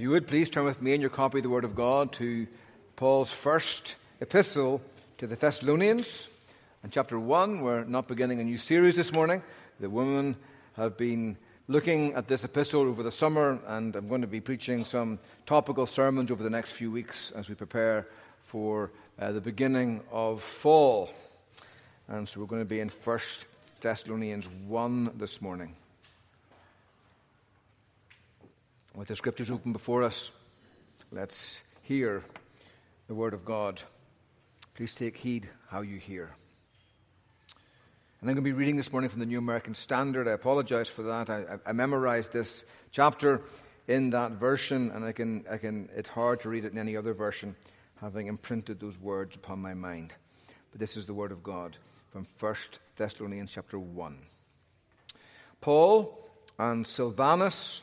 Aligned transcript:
If 0.00 0.04
you 0.04 0.10
would 0.12 0.26
please 0.26 0.48
turn 0.48 0.64
with 0.64 0.80
me 0.80 0.94
in 0.94 1.02
your 1.02 1.10
copy 1.10 1.40
of 1.40 1.42
the 1.42 1.50
Word 1.50 1.66
of 1.66 1.74
God 1.74 2.14
to 2.14 2.46
Paul's 2.96 3.34
first 3.34 3.96
epistle 4.22 4.80
to 5.18 5.26
the 5.26 5.36
Thessalonians. 5.36 6.30
In 6.82 6.88
chapter 6.88 7.20
1, 7.20 7.60
we're 7.60 7.84
not 7.84 8.08
beginning 8.08 8.40
a 8.40 8.44
new 8.44 8.56
series 8.56 8.96
this 8.96 9.12
morning. 9.12 9.42
The 9.78 9.90
women 9.90 10.36
have 10.72 10.96
been 10.96 11.36
looking 11.68 12.14
at 12.14 12.28
this 12.28 12.44
epistle 12.44 12.88
over 12.88 13.02
the 13.02 13.12
summer, 13.12 13.60
and 13.66 13.94
I'm 13.94 14.06
going 14.06 14.22
to 14.22 14.26
be 14.26 14.40
preaching 14.40 14.86
some 14.86 15.18
topical 15.44 15.84
sermons 15.84 16.30
over 16.30 16.42
the 16.42 16.48
next 16.48 16.72
few 16.72 16.90
weeks 16.90 17.30
as 17.32 17.50
we 17.50 17.54
prepare 17.54 18.06
for 18.44 18.92
uh, 19.18 19.32
the 19.32 19.42
beginning 19.42 20.00
of 20.10 20.42
fall. 20.42 21.10
And 22.08 22.26
so 22.26 22.40
we're 22.40 22.46
going 22.46 22.62
to 22.62 22.64
be 22.64 22.80
in 22.80 22.88
1 22.88 23.18
Thessalonians 23.82 24.48
1 24.66 25.18
this 25.18 25.42
morning. 25.42 25.76
With 28.94 29.06
the 29.06 29.14
scriptures 29.14 29.52
open 29.52 29.72
before 29.72 30.02
us, 30.02 30.32
let's 31.12 31.60
hear 31.82 32.24
the 33.06 33.14
word 33.14 33.34
of 33.34 33.44
God. 33.44 33.80
Please 34.74 34.94
take 34.94 35.16
heed 35.16 35.48
how 35.68 35.82
you 35.82 35.96
hear. 35.96 36.34
And 38.20 38.28
I'm 38.28 38.34
going 38.34 38.44
to 38.44 38.50
be 38.50 38.52
reading 38.52 38.76
this 38.76 38.90
morning 38.90 39.08
from 39.08 39.20
the 39.20 39.26
New 39.26 39.38
American 39.38 39.76
Standard. 39.76 40.26
I 40.26 40.32
apologize 40.32 40.88
for 40.88 41.04
that. 41.04 41.30
I, 41.30 41.44
I, 41.64 41.72
memorized 41.72 42.32
this 42.32 42.64
chapter 42.90 43.42
in 43.86 44.10
that 44.10 44.32
version, 44.32 44.90
and 44.90 45.04
I 45.04 45.12
can, 45.12 45.44
I 45.48 45.56
can, 45.56 45.88
it's 45.94 46.08
hard 46.08 46.40
to 46.40 46.48
read 46.48 46.64
it 46.64 46.72
in 46.72 46.78
any 46.78 46.96
other 46.96 47.14
version, 47.14 47.54
having 48.00 48.26
imprinted 48.26 48.80
those 48.80 48.98
words 48.98 49.36
upon 49.36 49.60
my 49.60 49.72
mind. 49.72 50.12
But 50.72 50.80
this 50.80 50.96
is 50.96 51.06
the 51.06 51.14
Word 51.14 51.30
of 51.30 51.44
God 51.44 51.76
from 52.10 52.26
1 52.40 52.54
Thessalonians 52.96 53.52
chapter 53.52 53.78
1. 53.78 54.18
Paul 55.60 56.28
and 56.58 56.84
Silvanus 56.84 57.82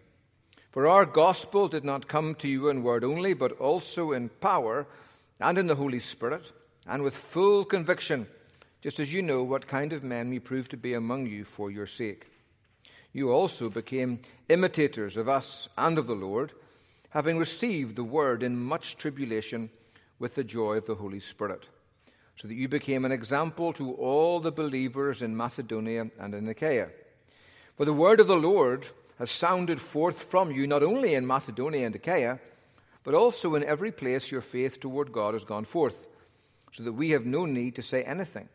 for 0.71 0.87
our 0.87 1.05
gospel 1.05 1.67
did 1.67 1.83
not 1.83 2.07
come 2.07 2.33
to 2.35 2.47
you 2.47 2.69
in 2.69 2.81
word 2.81 3.03
only, 3.03 3.33
but 3.33 3.51
also 3.59 4.13
in 4.13 4.29
power 4.29 4.87
and 5.39 5.57
in 5.57 5.67
the 5.67 5.75
Holy 5.75 5.99
Spirit, 5.99 6.51
and 6.87 7.03
with 7.03 7.15
full 7.15 7.65
conviction, 7.65 8.25
just 8.81 8.99
as 8.99 9.13
you 9.13 9.21
know 9.21 9.43
what 9.43 9.67
kind 9.67 9.91
of 9.91 10.03
men 10.03 10.29
we 10.29 10.39
proved 10.39 10.71
to 10.71 10.77
be 10.77 10.93
among 10.93 11.27
you 11.27 11.43
for 11.43 11.69
your 11.69 11.87
sake. 11.87 12.27
You 13.13 13.31
also 13.31 13.69
became 13.69 14.19
imitators 14.47 15.17
of 15.17 15.27
us 15.27 15.67
and 15.77 15.97
of 15.97 16.07
the 16.07 16.15
Lord, 16.15 16.53
having 17.09 17.37
received 17.37 17.97
the 17.97 18.03
word 18.05 18.41
in 18.41 18.57
much 18.57 18.97
tribulation 18.97 19.69
with 20.19 20.35
the 20.35 20.43
joy 20.43 20.77
of 20.77 20.85
the 20.85 20.95
Holy 20.95 21.19
Spirit, 21.19 21.65
so 22.37 22.47
that 22.47 22.53
you 22.53 22.69
became 22.69 23.03
an 23.03 23.11
example 23.11 23.73
to 23.73 23.91
all 23.93 24.39
the 24.39 24.51
believers 24.51 25.21
in 25.21 25.35
Macedonia 25.35 26.07
and 26.17 26.33
in 26.33 26.47
Achaia. 26.47 26.87
For 27.75 27.83
the 27.83 27.93
word 27.93 28.21
of 28.21 28.27
the 28.27 28.37
Lord 28.37 28.87
has 29.21 29.29
sounded 29.29 29.79
forth 29.79 30.23
from 30.23 30.51
you, 30.51 30.65
not 30.65 30.81
only 30.81 31.13
in 31.13 31.27
Macedonia 31.27 31.85
and 31.85 31.93
Achaia, 31.93 32.39
but 33.03 33.13
also 33.13 33.53
in 33.53 33.63
every 33.63 33.91
place 33.91 34.31
your 34.31 34.41
faith 34.41 34.79
toward 34.79 35.11
God 35.11 35.35
has 35.35 35.45
gone 35.45 35.63
forth, 35.63 36.07
so 36.71 36.81
that 36.81 36.93
we 36.93 37.11
have 37.11 37.23
no 37.23 37.45
need 37.45 37.75
to 37.75 37.83
say 37.83 38.01
anything. 38.01 38.49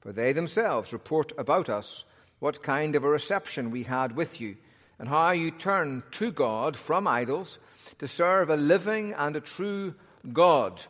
For 0.00 0.10
they 0.10 0.32
themselves 0.32 0.94
report 0.94 1.32
about 1.36 1.68
us 1.68 2.06
what 2.38 2.62
kind 2.62 2.96
of 2.96 3.04
a 3.04 3.08
reception 3.10 3.70
we 3.70 3.82
had 3.82 4.16
with 4.16 4.40
you, 4.40 4.56
and 4.98 5.10
how 5.10 5.32
you 5.32 5.50
turned 5.50 6.04
to 6.12 6.32
God 6.32 6.74
from 6.74 7.06
idols 7.06 7.58
to 7.98 8.08
serve 8.08 8.48
a 8.48 8.56
living 8.56 9.12
and 9.12 9.36
a 9.36 9.42
true 9.42 9.94
God, 10.32 10.80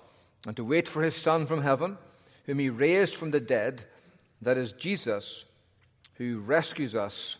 and 0.46 0.54
to 0.54 0.62
wait 0.62 0.86
for 0.86 1.02
his 1.02 1.16
Son 1.16 1.44
from 1.44 1.62
heaven, 1.62 1.98
whom 2.46 2.60
he 2.60 2.70
raised 2.70 3.16
from 3.16 3.32
the 3.32 3.40
dead, 3.40 3.82
that 4.42 4.56
is 4.56 4.70
Jesus, 4.70 5.44
who 6.14 6.38
rescues 6.38 6.94
us 6.94 7.38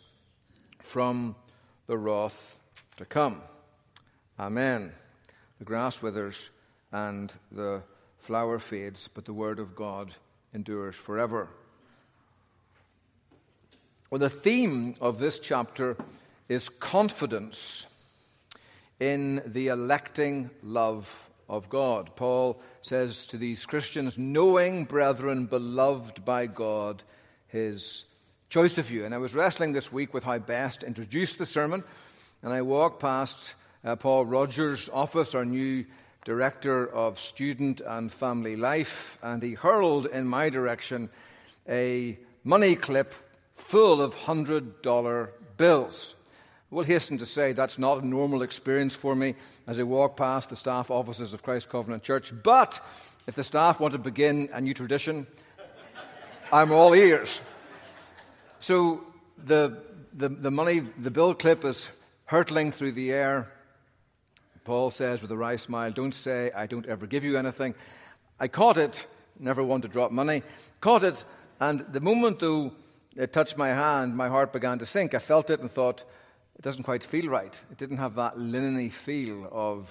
from 0.83 1.37
the 1.88 1.99
wrath 1.99 2.56
to 2.99 3.04
come. 3.04 3.43
Amen. 4.38 4.93
The 5.59 5.65
grass 5.65 6.00
withers 6.00 6.50
and 6.93 7.32
the 7.50 7.82
flower 8.19 8.60
fades, 8.60 9.09
but 9.12 9.25
the 9.25 9.32
word 9.32 9.59
of 9.59 9.75
God 9.75 10.15
endures 10.54 10.94
forever. 10.94 11.48
Well, 14.10 14.19
the 14.19 14.31
theme 14.31 14.94
of 15.00 15.19
this 15.19 15.41
chapter 15.41 15.97
is 16.48 16.69
confidence 16.69 17.87
in 19.00 19.43
the 19.47 19.69
electing 19.69 20.50
love 20.62 21.28
of 21.48 21.69
God. 21.69 22.10
Paul 22.16 22.60
says 22.82 23.27
to 23.28 23.38
these 23.38 23.65
Christians, 23.65 24.19
knowing, 24.19 24.84
brethren, 24.84 25.47
beloved 25.47 26.25
by 26.25 26.47
God, 26.47 27.03
his 27.48 28.04
choice 28.48 28.78
of 28.78 28.91
you. 28.91 29.04
And 29.04 29.14
I 29.14 29.19
was 29.19 29.34
wrestling 29.34 29.72
this 29.72 29.92
week 29.92 30.14
with 30.14 30.25
how 30.25 30.38
best 30.38 30.81
to 30.81 30.86
introduce 30.86 31.36
the 31.36 31.47
sermon, 31.47 31.84
and 32.42 32.53
I 32.53 32.62
walked 32.62 33.00
past 33.00 33.54
uh, 33.84 33.97
Paul 33.97 34.25
Rogers' 34.25 34.88
office, 34.92 35.34
our 35.34 35.44
new 35.44 35.84
director 36.25 36.86
of 36.86 37.20
student 37.20 37.81
and 37.81 38.12
family 38.12 38.56
life, 38.56 39.19
and 39.22 39.42
he 39.42 39.54
hurled 39.54 40.06
in 40.06 40.26
my 40.26 40.48
direction 40.48 41.10
a 41.69 42.19
money 42.44 42.75
clip 42.75 43.14
full 43.56 44.00
of 44.00 44.14
$100 44.14 45.28
bills. 45.56 46.15
I 46.70 46.75
will 46.75 46.84
hasten 46.84 47.19
to 47.19 47.26
say 47.26 47.53
that's 47.53 47.78
not 47.78 48.03
a 48.03 48.06
normal 48.06 48.42
experience 48.42 48.94
for 48.94 49.15
me 49.15 49.34
as 49.66 49.78
I 49.78 49.82
walk 49.82 50.16
past 50.16 50.50
the 50.50 50.56
staff 50.56 50.91
offices 50.91 51.32
of 51.32 51.42
Christ 51.42 51.69
Covenant 51.69 52.03
Church. 52.03 52.32
But 52.42 52.80
if 53.26 53.34
the 53.34 53.44
staff 53.44 53.80
want 53.80 53.92
to 53.92 53.98
begin 53.98 54.48
a 54.53 54.60
new 54.60 54.75
tradition, 54.75 55.26
I'm 56.53 56.72
all 56.72 56.94
ears. 56.94 57.41
So 58.59 59.05
the, 59.37 59.83
the, 60.13 60.29
the 60.29 60.51
money, 60.51 60.81
the 60.81 61.11
bill 61.11 61.35
clip 61.35 61.65
is 61.65 61.89
hurtling 62.25 62.73
through 62.73 62.93
the 62.93 63.13
air. 63.13 63.51
Paul 64.65 64.91
says 64.91 65.23
with 65.23 65.31
a 65.31 65.37
wry 65.37 65.57
smile, 65.57 65.91
Don't 65.93 66.15
say 66.15 66.51
I 66.55 66.67
don't 66.67 66.87
ever 66.87 67.07
give 67.07 67.25
you 67.25 67.39
anything. 67.39 67.75
I 68.41 68.49
caught 68.49 68.77
it, 68.77 69.07
never 69.39 69.63
want 69.63 69.83
to 69.83 69.89
drop 69.89 70.11
money, 70.11 70.43
caught 70.81 71.05
it, 71.05 71.25
and 71.61 71.81
the 71.91 72.01
moment 72.01 72.39
though 72.39 72.73
it 73.17 73.33
touched 73.33 73.57
my 73.57 73.69
hand, 73.69 74.17
my 74.17 74.29
heart 74.29 74.53
began 74.53 74.79
to 74.79 74.87
sink. 74.87 75.15
I 75.15 75.19
felt 75.19 75.51
it 75.51 75.61
and 75.61 75.71
thought, 75.71 76.05
it 76.57 76.63
doesn't 76.63 76.83
quite 76.83 77.05
feel 77.05 77.29
right. 77.29 77.59
It 77.71 77.79
didn't 77.79 77.97
have 77.99 78.17
that 78.17 78.39
linen 78.39 78.91
feel 78.91 79.49
of 79.51 79.91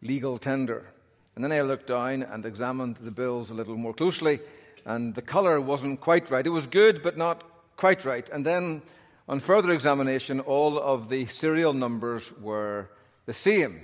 legal 0.00 0.38
tender. 0.38 0.86
And 1.34 1.44
then 1.44 1.52
I 1.52 1.60
looked 1.62 1.86
down 1.86 2.22
and 2.22 2.44
examined 2.44 2.96
the 2.96 3.10
bills 3.10 3.50
a 3.50 3.54
little 3.54 3.76
more 3.76 3.94
closely, 3.94 4.40
and 4.84 5.14
the 5.14 5.22
color 5.22 5.60
wasn't 5.60 6.00
quite 6.00 6.30
right. 6.30 6.46
It 6.46 6.50
was 6.50 6.66
good, 6.66 7.02
but 7.02 7.16
not 7.16 7.44
quite 7.76 8.04
right. 8.04 8.28
And 8.30 8.44
then, 8.44 8.82
on 9.28 9.40
further 9.40 9.72
examination, 9.72 10.40
all 10.40 10.78
of 10.78 11.08
the 11.08 11.26
serial 11.26 11.72
numbers 11.72 12.32
were 12.40 12.88
the 13.26 13.32
same. 13.32 13.80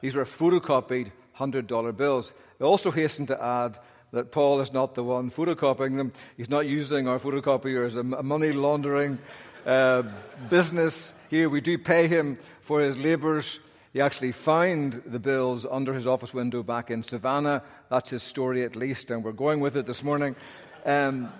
These 0.00 0.14
were 0.14 0.24
photocopied 0.24 1.10
$100 1.38 1.96
bills. 1.96 2.32
They 2.58 2.64
also 2.64 2.90
hasten 2.90 3.26
to 3.26 3.42
add 3.42 3.78
that 4.12 4.32
Paul 4.32 4.60
is 4.60 4.72
not 4.72 4.94
the 4.94 5.04
one 5.04 5.30
photocopying 5.30 5.96
them. 5.96 6.12
He's 6.36 6.50
not 6.50 6.66
using 6.66 7.08
our 7.08 7.18
photocopier 7.18 7.86
as 7.86 7.96
a 7.96 8.02
money 8.02 8.52
laundering 8.52 9.18
uh, 9.66 10.02
business. 10.48 11.12
Here 11.28 11.48
we 11.48 11.60
do 11.60 11.78
pay 11.78 12.08
him 12.08 12.38
for 12.62 12.80
his 12.80 12.96
labors. 12.96 13.60
He 13.92 14.00
actually 14.00 14.32
found 14.32 15.02
the 15.06 15.18
bills 15.18 15.66
under 15.68 15.92
his 15.92 16.06
office 16.06 16.32
window 16.32 16.62
back 16.62 16.90
in 16.90 17.02
Savannah. 17.02 17.62
That's 17.90 18.10
his 18.10 18.22
story, 18.22 18.64
at 18.64 18.76
least, 18.76 19.10
and 19.10 19.24
we're 19.24 19.32
going 19.32 19.60
with 19.60 19.76
it 19.76 19.86
this 19.86 20.02
morning. 20.02 20.36
Um, 20.84 21.32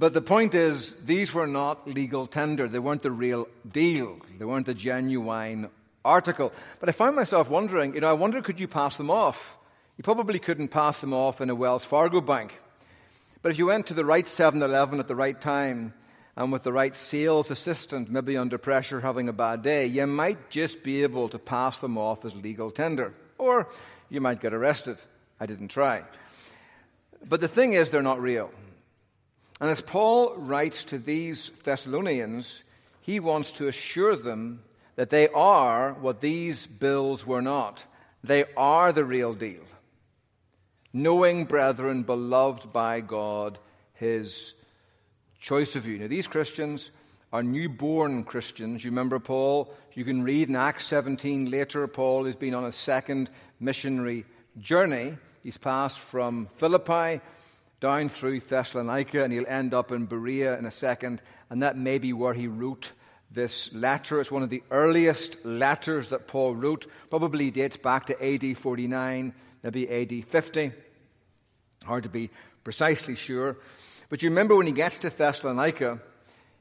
but 0.00 0.14
the 0.14 0.22
point 0.22 0.54
is, 0.54 0.94
these 1.04 1.34
were 1.34 1.46
not 1.46 1.86
legal 1.86 2.26
tender. 2.26 2.66
They 2.66 2.78
weren't 2.78 3.02
the 3.02 3.10
real 3.10 3.46
deal. 3.70 4.18
They 4.38 4.46
weren't 4.46 4.64
the 4.64 4.72
genuine 4.72 5.68
article. 6.02 6.54
But 6.80 6.88
I 6.88 6.92
found 6.92 7.16
myself 7.16 7.50
wondering, 7.50 7.94
you 7.94 8.00
know, 8.00 8.08
I 8.08 8.14
wonder 8.14 8.40
could 8.40 8.58
you 8.58 8.66
pass 8.66 8.96
them 8.96 9.10
off? 9.10 9.58
You 9.98 10.02
probably 10.02 10.38
couldn't 10.38 10.68
pass 10.68 11.02
them 11.02 11.12
off 11.12 11.42
in 11.42 11.50
a 11.50 11.54
Wells 11.54 11.84
Fargo 11.84 12.22
bank. 12.22 12.58
But 13.42 13.52
if 13.52 13.58
you 13.58 13.66
went 13.66 13.88
to 13.88 13.94
the 13.94 14.06
right 14.06 14.26
7 14.26 14.62
Eleven 14.62 15.00
at 15.00 15.06
the 15.06 15.14
right 15.14 15.38
time 15.38 15.92
and 16.34 16.50
with 16.50 16.62
the 16.62 16.72
right 16.72 16.94
sales 16.94 17.50
assistant, 17.50 18.08
maybe 18.08 18.38
under 18.38 18.56
pressure 18.56 19.00
having 19.00 19.28
a 19.28 19.34
bad 19.34 19.60
day, 19.60 19.84
you 19.84 20.06
might 20.06 20.48
just 20.48 20.82
be 20.82 21.02
able 21.02 21.28
to 21.28 21.38
pass 21.38 21.78
them 21.78 21.98
off 21.98 22.24
as 22.24 22.34
legal 22.34 22.70
tender. 22.70 23.12
Or 23.36 23.68
you 24.08 24.22
might 24.22 24.40
get 24.40 24.54
arrested. 24.54 24.96
I 25.38 25.44
didn't 25.44 25.68
try. 25.68 26.04
But 27.28 27.42
the 27.42 27.48
thing 27.48 27.74
is, 27.74 27.90
they're 27.90 28.00
not 28.00 28.22
real. 28.22 28.50
And 29.60 29.70
as 29.70 29.82
Paul 29.82 30.34
writes 30.36 30.84
to 30.84 30.98
these 30.98 31.50
Thessalonians, 31.64 32.64
he 33.02 33.20
wants 33.20 33.52
to 33.52 33.68
assure 33.68 34.16
them 34.16 34.62
that 34.96 35.10
they 35.10 35.28
are 35.28 35.92
what 35.94 36.20
these 36.20 36.66
bills 36.66 37.26
were 37.26 37.42
not. 37.42 37.84
They 38.24 38.44
are 38.56 38.92
the 38.92 39.04
real 39.04 39.34
deal. 39.34 39.62
Knowing, 40.92 41.44
brethren, 41.44 42.02
beloved 42.02 42.72
by 42.72 43.00
God, 43.00 43.58
his 43.94 44.54
choice 45.40 45.76
of 45.76 45.86
you. 45.86 45.98
Now, 45.98 46.08
these 46.08 46.26
Christians 46.26 46.90
are 47.32 47.42
newborn 47.42 48.24
Christians. 48.24 48.82
You 48.82 48.90
remember 48.90 49.20
Paul? 49.20 49.72
You 49.94 50.04
can 50.04 50.22
read 50.22 50.48
in 50.48 50.56
Acts 50.56 50.86
17 50.86 51.50
later, 51.50 51.86
Paul 51.86 52.24
has 52.24 52.36
been 52.36 52.54
on 52.54 52.64
a 52.64 52.72
second 52.72 53.30
missionary 53.60 54.24
journey. 54.58 55.16
He's 55.42 55.58
passed 55.58 55.98
from 55.98 56.48
Philippi 56.56 57.20
down 57.80 58.08
through 58.08 58.40
Thessalonica, 58.40 59.24
and 59.24 59.32
he'll 59.32 59.46
end 59.48 59.74
up 59.74 59.90
in 59.90 60.06
Berea 60.06 60.58
in 60.58 60.66
a 60.66 60.70
second. 60.70 61.20
And 61.48 61.62
that 61.62 61.76
may 61.76 61.98
be 61.98 62.12
where 62.12 62.34
he 62.34 62.46
wrote 62.46 62.92
this 63.30 63.72
letter. 63.72 64.20
It's 64.20 64.30
one 64.30 64.42
of 64.42 64.50
the 64.50 64.62
earliest 64.70 65.44
letters 65.44 66.10
that 66.10 66.26
Paul 66.26 66.54
wrote, 66.54 66.86
probably 67.08 67.50
dates 67.50 67.76
back 67.76 68.06
to 68.06 68.22
AD 68.22 68.56
49, 68.56 69.34
maybe 69.62 69.88
AD 69.88 70.24
50. 70.26 70.72
Hard 71.84 72.02
to 72.02 72.08
be 72.08 72.30
precisely 72.64 73.16
sure. 73.16 73.56
But 74.08 74.22
you 74.22 74.28
remember 74.28 74.56
when 74.56 74.66
he 74.66 74.72
gets 74.72 74.98
to 74.98 75.10
Thessalonica, 75.10 76.00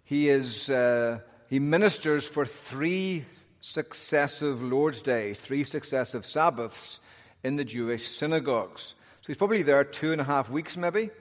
he, 0.03 0.29
is, 0.29 0.69
uh, 0.69 1.19
he 1.49 1.59
ministers 1.59 2.25
for 2.25 2.45
three 2.45 3.25
successive 3.61 4.61
Lord's 4.61 5.01
days, 5.01 5.39
three 5.39 5.63
successive 5.63 6.25
Sabbaths 6.25 6.99
in 7.43 7.55
the 7.55 7.65
Jewish 7.65 8.07
synagogues. 8.07 8.95
He's 9.29 9.37
probably 9.37 9.61
there 9.61 9.83
two 9.83 10.11
and 10.11 10.19
a 10.19 10.23
half 10.23 10.49
weeks, 10.49 10.75
maybe. 10.75 11.11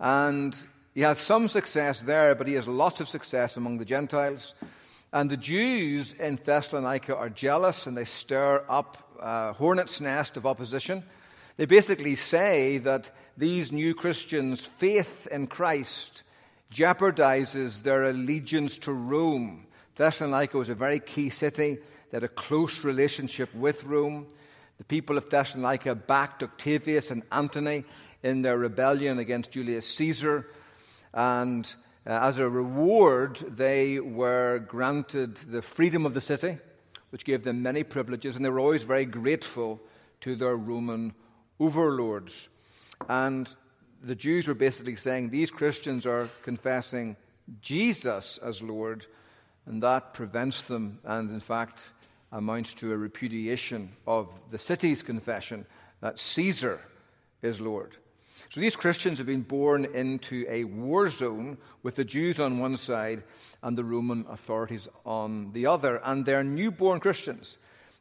And 0.00 0.56
he 0.94 1.02
has 1.02 1.18
some 1.18 1.48
success 1.48 2.00
there, 2.00 2.34
but 2.34 2.46
he 2.46 2.54
has 2.54 2.66
lots 2.66 3.02
of 3.02 3.10
success 3.10 3.58
among 3.58 3.76
the 3.76 3.84
Gentiles. 3.84 4.54
And 5.12 5.30
the 5.30 5.36
Jews 5.36 6.14
in 6.14 6.38
Thessalonica 6.42 7.14
are 7.14 7.28
jealous 7.28 7.86
and 7.86 7.94
they 7.94 8.06
stir 8.06 8.64
up 8.70 9.18
a 9.20 9.52
hornet's 9.52 10.00
nest 10.00 10.38
of 10.38 10.46
opposition. 10.46 11.04
They 11.58 11.66
basically 11.66 12.14
say 12.14 12.78
that 12.78 13.10
these 13.36 13.70
new 13.70 13.94
Christians' 13.94 14.64
faith 14.64 15.28
in 15.30 15.46
Christ 15.46 16.22
jeopardizes 16.72 17.82
their 17.82 18.04
allegiance 18.04 18.78
to 18.78 18.94
Rome. 18.94 19.66
Thessalonica 19.96 20.56
was 20.56 20.70
a 20.70 20.74
very 20.74 21.00
key 21.00 21.28
city. 21.28 21.76
They 22.10 22.16
had 22.16 22.24
a 22.24 22.28
close 22.28 22.82
relationship 22.82 23.54
with 23.54 23.84
Rome. 23.84 24.26
The 24.78 24.84
people 24.84 25.16
of 25.16 25.30
Thessalonica 25.30 25.94
backed 25.94 26.42
Octavius 26.42 27.10
and 27.10 27.22
Antony 27.32 27.84
in 28.22 28.42
their 28.42 28.58
rebellion 28.58 29.18
against 29.18 29.52
Julius 29.52 29.86
Caesar. 29.94 30.48
And 31.14 31.66
uh, 32.06 32.10
as 32.22 32.38
a 32.38 32.48
reward, 32.48 33.36
they 33.48 33.98
were 34.00 34.58
granted 34.58 35.36
the 35.36 35.62
freedom 35.62 36.04
of 36.04 36.14
the 36.14 36.20
city, 36.20 36.58
which 37.10 37.24
gave 37.24 37.42
them 37.42 37.62
many 37.62 37.84
privileges, 37.84 38.36
and 38.36 38.44
they 38.44 38.50
were 38.50 38.60
always 38.60 38.82
very 38.82 39.06
grateful 39.06 39.80
to 40.20 40.36
their 40.36 40.56
Roman 40.56 41.14
overlords. 41.58 42.48
And 43.08 43.48
the 44.02 44.14
Jews 44.14 44.46
were 44.46 44.54
basically 44.54 44.96
saying 44.96 45.30
these 45.30 45.50
Christians 45.50 46.06
are 46.06 46.28
confessing 46.42 47.16
Jesus 47.60 48.38
as 48.38 48.62
Lord, 48.62 49.06
and 49.66 49.82
that 49.82 50.14
prevents 50.14 50.64
them, 50.64 50.98
and 51.04 51.30
in 51.30 51.40
fact, 51.40 51.82
amounts 52.36 52.74
to 52.74 52.92
a 52.92 52.96
repudiation 52.96 53.90
of 54.06 54.28
the 54.50 54.58
city's 54.58 55.02
confession 55.02 55.64
that 56.02 56.18
Caesar 56.18 56.80
is 57.40 57.60
Lord. 57.60 57.96
So 58.50 58.60
these 58.60 58.76
Christians 58.76 59.16
have 59.18 59.26
been 59.26 59.40
born 59.40 59.86
into 59.86 60.44
a 60.46 60.64
war 60.64 61.08
zone 61.08 61.56
with 61.82 61.96
the 61.96 62.04
Jews 62.04 62.38
on 62.38 62.58
one 62.58 62.76
side 62.76 63.24
and 63.62 63.76
the 63.76 63.84
Roman 63.84 64.26
authorities 64.28 64.86
on 65.06 65.52
the 65.52 65.66
other, 65.66 65.96
and 66.04 66.26
they're 66.26 66.44
newborn 66.44 67.00
Christians. 67.00 67.56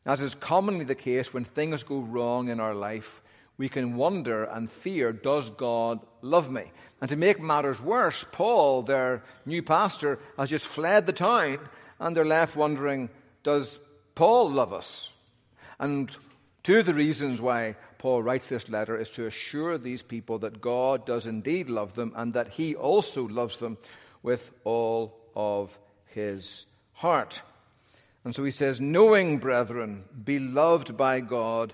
As 0.06 0.20
is 0.20 0.36
commonly 0.36 0.84
the 0.84 0.96
case 0.96 1.34
when 1.34 1.46
things 1.46 1.84
go 1.84 2.00
wrong 2.00 2.50
in 2.50 2.60
our 2.60 2.76
life, 2.76 3.24
we 3.58 3.70
can 3.70 3.96
wonder 3.96 4.44
and 4.44 4.70
fear, 4.70 5.14
does 5.14 5.50
God 5.50 6.02
love 6.22 6.52
me? 6.52 6.74
And 7.00 7.10
to 7.10 7.16
make 7.16 7.40
matters 7.40 7.82
worse, 7.82 8.26
Paul, 8.34 8.82
their 8.82 9.24
new 9.46 9.64
pastor, 9.64 10.20
has 10.38 10.50
just 10.50 10.66
fled 10.66 11.06
the 11.06 11.14
town, 11.14 11.60
and 12.00 12.14
they're 12.16 12.26
left 12.26 12.58
wondering, 12.58 13.10
does 13.44 13.80
Paul 14.16 14.50
love 14.50 14.74
us? 14.74 15.12
And 15.80 16.10
two 16.64 16.80
of 16.80 16.86
the 16.86 16.94
reasons 16.94 17.42
why 17.42 17.76
Paul 17.98 18.24
writes 18.24 18.50
this 18.50 18.70
letter 18.70 18.98
is 18.98 19.10
to 19.12 19.28
assure 19.28 19.78
these 19.78 20.02
people 20.02 20.40
that 20.40 20.62
God 20.62 21.06
does 21.06 21.28
indeed 21.28 21.70
love 21.70 21.94
them 21.94 22.14
and 22.16 22.34
that 22.34 22.48
he 22.48 22.76
also 22.76 23.28
loves 23.28 23.58
them 23.58 23.78
with 24.24 24.52
all 24.64 25.18
of 25.36 25.78
his 26.08 26.66
heart. 26.94 27.42
And 28.24 28.34
so 28.34 28.44
he 28.44 28.52
says, 28.52 28.82
Knowing, 28.82 29.38
brethren, 29.38 30.04
beloved 30.24 30.96
by 30.98 31.20
God, 31.20 31.74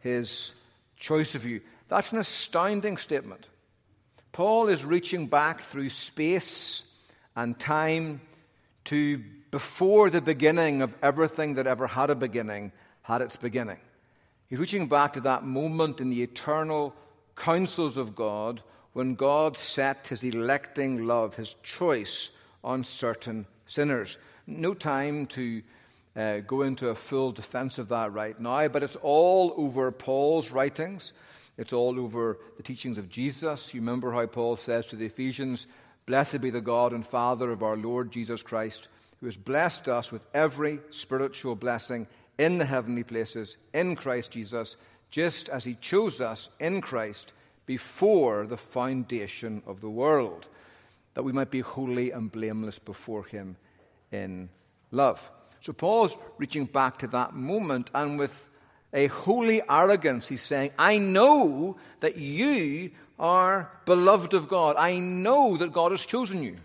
his 0.00 0.54
choice 0.96 1.34
of 1.34 1.44
you. 1.44 1.60
That's 1.88 2.12
an 2.12 2.18
astounding 2.18 2.96
statement. 2.96 3.46
Paul 4.32 4.68
is 4.68 4.84
reaching 4.84 5.26
back 5.26 5.60
through 5.60 5.90
space 5.90 6.84
and 7.36 7.58
time 7.58 8.20
to 8.86 9.22
before 9.52 10.10
the 10.10 10.20
beginning 10.20 10.82
of 10.82 10.96
everything 11.02 11.54
that 11.54 11.68
ever 11.68 11.86
had 11.86 12.10
a 12.10 12.16
beginning 12.16 12.72
had 13.02 13.22
its 13.22 13.36
beginning. 13.36 13.78
He's 14.48 14.58
reaching 14.58 14.88
back 14.88 15.12
to 15.12 15.20
that 15.20 15.44
moment 15.44 16.00
in 16.00 16.10
the 16.10 16.22
eternal 16.22 16.94
counsels 17.36 17.96
of 17.96 18.16
God 18.16 18.62
when 18.94 19.14
God 19.14 19.56
set 19.56 20.08
his 20.08 20.24
electing 20.24 21.06
love, 21.06 21.34
his 21.34 21.54
choice 21.62 22.30
on 22.64 22.82
certain 22.82 23.46
sinners. 23.66 24.18
No 24.46 24.74
time 24.74 25.26
to 25.28 25.62
uh, 26.16 26.38
go 26.40 26.62
into 26.62 26.88
a 26.88 26.94
full 26.94 27.32
defense 27.32 27.78
of 27.78 27.88
that 27.90 28.12
right 28.12 28.38
now, 28.40 28.68
but 28.68 28.82
it's 28.82 28.96
all 28.96 29.54
over 29.56 29.92
Paul's 29.92 30.50
writings. 30.50 31.12
It's 31.58 31.72
all 31.72 32.00
over 32.00 32.38
the 32.56 32.62
teachings 32.62 32.96
of 32.96 33.10
Jesus. 33.10 33.74
You 33.74 33.80
remember 33.80 34.12
how 34.12 34.26
Paul 34.26 34.56
says 34.56 34.86
to 34.86 34.96
the 34.96 35.06
Ephesians, 35.06 35.66
Blessed 36.06 36.40
be 36.40 36.50
the 36.50 36.60
God 36.60 36.92
and 36.92 37.06
Father 37.06 37.50
of 37.50 37.62
our 37.62 37.76
Lord 37.76 38.10
Jesus 38.10 38.42
Christ, 38.42 38.88
who 39.22 39.26
has 39.26 39.36
blessed 39.36 39.88
us 39.88 40.10
with 40.10 40.26
every 40.34 40.80
spiritual 40.90 41.54
blessing 41.54 42.08
in 42.38 42.58
the 42.58 42.64
heavenly 42.64 43.04
places 43.04 43.56
in 43.72 43.94
Christ 43.94 44.32
Jesus, 44.32 44.74
just 45.12 45.48
as 45.48 45.64
he 45.64 45.76
chose 45.76 46.20
us 46.20 46.50
in 46.58 46.80
Christ 46.80 47.32
before 47.64 48.48
the 48.48 48.56
foundation 48.56 49.62
of 49.64 49.80
the 49.80 49.88
world, 49.88 50.48
that 51.14 51.22
we 51.22 51.30
might 51.30 51.52
be 51.52 51.60
holy 51.60 52.10
and 52.10 52.32
blameless 52.32 52.80
before 52.80 53.24
him 53.24 53.56
in 54.10 54.48
love. 54.90 55.30
So 55.60 55.72
Paul's 55.72 56.16
reaching 56.38 56.64
back 56.64 56.98
to 56.98 57.06
that 57.06 57.32
moment, 57.32 57.92
and 57.94 58.18
with 58.18 58.48
a 58.92 59.06
holy 59.06 59.62
arrogance, 59.70 60.26
he's 60.26 60.42
saying, 60.42 60.72
I 60.76 60.98
know 60.98 61.76
that 62.00 62.16
you 62.16 62.90
are 63.20 63.70
beloved 63.84 64.34
of 64.34 64.48
God. 64.48 64.74
I 64.76 64.98
know 64.98 65.56
that 65.58 65.72
God 65.72 65.92
has 65.92 66.04
chosen 66.04 66.42
you. 66.42 66.56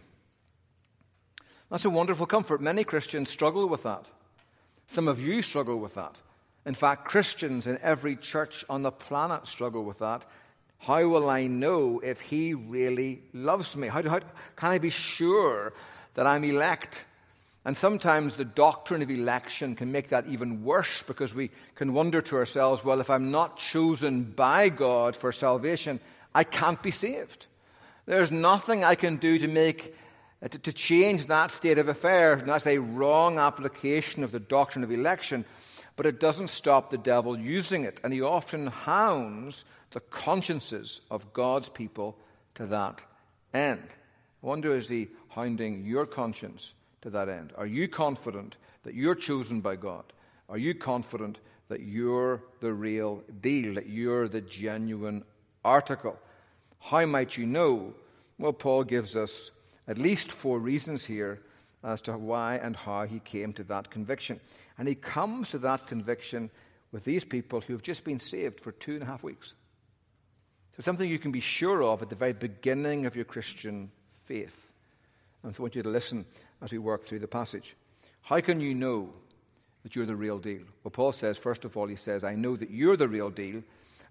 That's 1.69 1.85
a 1.85 1.89
wonderful 1.89 2.25
comfort. 2.25 2.61
Many 2.61 2.83
Christians 2.83 3.29
struggle 3.29 3.67
with 3.67 3.83
that. 3.83 4.05
Some 4.87 5.07
of 5.07 5.19
you 5.19 5.41
struggle 5.41 5.79
with 5.79 5.95
that. 5.95 6.15
In 6.65 6.73
fact, 6.73 7.07
Christians 7.07 7.67
in 7.67 7.77
every 7.81 8.15
church 8.15 8.63
on 8.69 8.83
the 8.83 8.91
planet 8.91 9.47
struggle 9.47 9.83
with 9.83 9.99
that. 9.99 10.25
How 10.79 11.07
will 11.07 11.29
I 11.29 11.47
know 11.47 11.99
if 11.99 12.21
He 12.21 12.53
really 12.53 13.21
loves 13.33 13.75
me? 13.75 13.87
How, 13.87 14.01
how 14.03 14.19
can 14.55 14.71
I 14.71 14.77
be 14.77 14.89
sure 14.89 15.73
that 16.13 16.27
I'm 16.27 16.43
elect? 16.43 17.05
And 17.65 17.75
sometimes 17.75 18.35
the 18.35 18.45
doctrine 18.45 19.01
of 19.01 19.11
election 19.11 19.75
can 19.75 19.91
make 19.91 20.09
that 20.09 20.27
even 20.27 20.63
worse 20.63 21.03
because 21.03 21.35
we 21.35 21.51
can 21.75 21.93
wonder 21.93 22.21
to 22.21 22.37
ourselves, 22.37 22.85
well, 22.85 23.01
if 23.01 23.09
I'm 23.09 23.29
not 23.29 23.57
chosen 23.57 24.23
by 24.23 24.69
God 24.69 25.17
for 25.17 25.33
salvation, 25.33 25.99
I 26.33 26.45
can't 26.45 26.81
be 26.81 26.91
saved. 26.91 27.45
There's 28.05 28.31
nothing 28.31 28.85
I 28.85 28.95
can 28.95 29.17
do 29.17 29.37
to 29.39 29.49
make 29.49 29.93
Uh, 30.41 30.47
to, 30.47 30.59
to 30.59 30.73
change 30.73 31.27
that 31.27 31.51
state 31.51 31.79
of 31.79 31.87
affairs. 31.87 32.41
And 32.41 32.49
that's 32.49 32.67
a 32.67 32.77
wrong 32.77 33.39
application 33.39 34.23
of 34.23 34.31
the 34.31 34.39
doctrine 34.39 34.83
of 34.83 34.91
election, 34.91 35.45
but 35.95 36.05
it 36.05 36.19
doesn't 36.19 36.49
stop 36.49 36.89
the 36.89 36.97
devil 36.97 37.39
using 37.39 37.83
it. 37.83 37.99
And 38.03 38.13
he 38.13 38.21
often 38.21 38.67
hounds 38.67 39.65
the 39.91 39.99
consciences 39.99 41.01
of 41.09 41.33
God's 41.33 41.69
people 41.69 42.17
to 42.55 42.67
that 42.67 43.03
end. 43.53 43.81
I 44.43 44.45
wonder 44.45 44.75
is 44.75 44.89
he 44.89 45.07
hounding 45.29 45.85
your 45.85 46.05
conscience 46.05 46.73
to 47.01 47.09
that 47.09 47.29
end? 47.29 47.51
Are 47.57 47.65
you 47.65 47.87
confident 47.87 48.57
that 48.83 48.93
you're 48.93 49.15
chosen 49.15 49.59
by 49.61 49.75
God? 49.75 50.03
Are 50.49 50.57
you 50.57 50.75
confident 50.75 51.39
that 51.67 51.81
you're 51.81 52.43
the 52.61 52.73
real 52.73 53.23
deal, 53.41 53.73
that 53.73 53.89
you're 53.89 54.27
the 54.27 54.41
genuine 54.41 55.23
article? 55.65 56.17
How 56.79 57.05
might 57.05 57.37
you 57.37 57.47
know? 57.47 57.95
Well, 58.37 58.53
Paul 58.53 58.83
gives 58.83 59.15
us 59.15 59.49
at 59.87 59.97
least 59.97 60.31
four 60.31 60.59
reasons 60.59 61.05
here 61.05 61.41
as 61.83 62.01
to 62.01 62.17
why 62.17 62.55
and 62.55 62.75
how 62.75 63.05
he 63.05 63.19
came 63.19 63.53
to 63.53 63.63
that 63.65 63.89
conviction. 63.89 64.39
And 64.77 64.87
he 64.87 64.95
comes 64.95 65.49
to 65.49 65.59
that 65.59 65.87
conviction 65.87 66.49
with 66.91 67.05
these 67.05 67.23
people 67.23 67.61
who 67.61 67.73
have 67.73 67.81
just 67.81 68.03
been 68.03 68.19
saved 68.19 68.59
for 68.59 68.71
two 68.71 68.93
and 68.93 69.03
a 69.03 69.05
half 69.05 69.23
weeks. 69.23 69.53
So, 70.75 70.83
something 70.83 71.09
you 71.09 71.19
can 71.19 71.31
be 71.31 71.39
sure 71.39 71.81
of 71.83 72.01
at 72.01 72.09
the 72.09 72.15
very 72.15 72.33
beginning 72.33 73.05
of 73.05 73.15
your 73.15 73.25
Christian 73.25 73.91
faith. 74.11 74.67
And 75.43 75.55
so 75.55 75.61
I 75.61 75.63
want 75.63 75.75
you 75.75 75.83
to 75.83 75.89
listen 75.89 76.25
as 76.61 76.71
we 76.71 76.77
work 76.77 77.05
through 77.05 77.19
the 77.19 77.27
passage. 77.27 77.75
How 78.21 78.39
can 78.41 78.59
you 78.59 78.75
know 78.75 79.09
that 79.83 79.95
you're 79.95 80.05
the 80.05 80.15
real 80.15 80.37
deal? 80.37 80.63
Well, 80.83 80.91
Paul 80.91 81.13
says, 81.13 81.37
first 81.37 81.65
of 81.65 81.77
all, 81.77 81.87
he 81.87 81.95
says, 81.95 82.23
I 82.23 82.35
know 82.35 82.55
that 82.55 82.69
you're 82.69 82.97
the 82.97 83.07
real 83.07 83.29
deal 83.29 83.63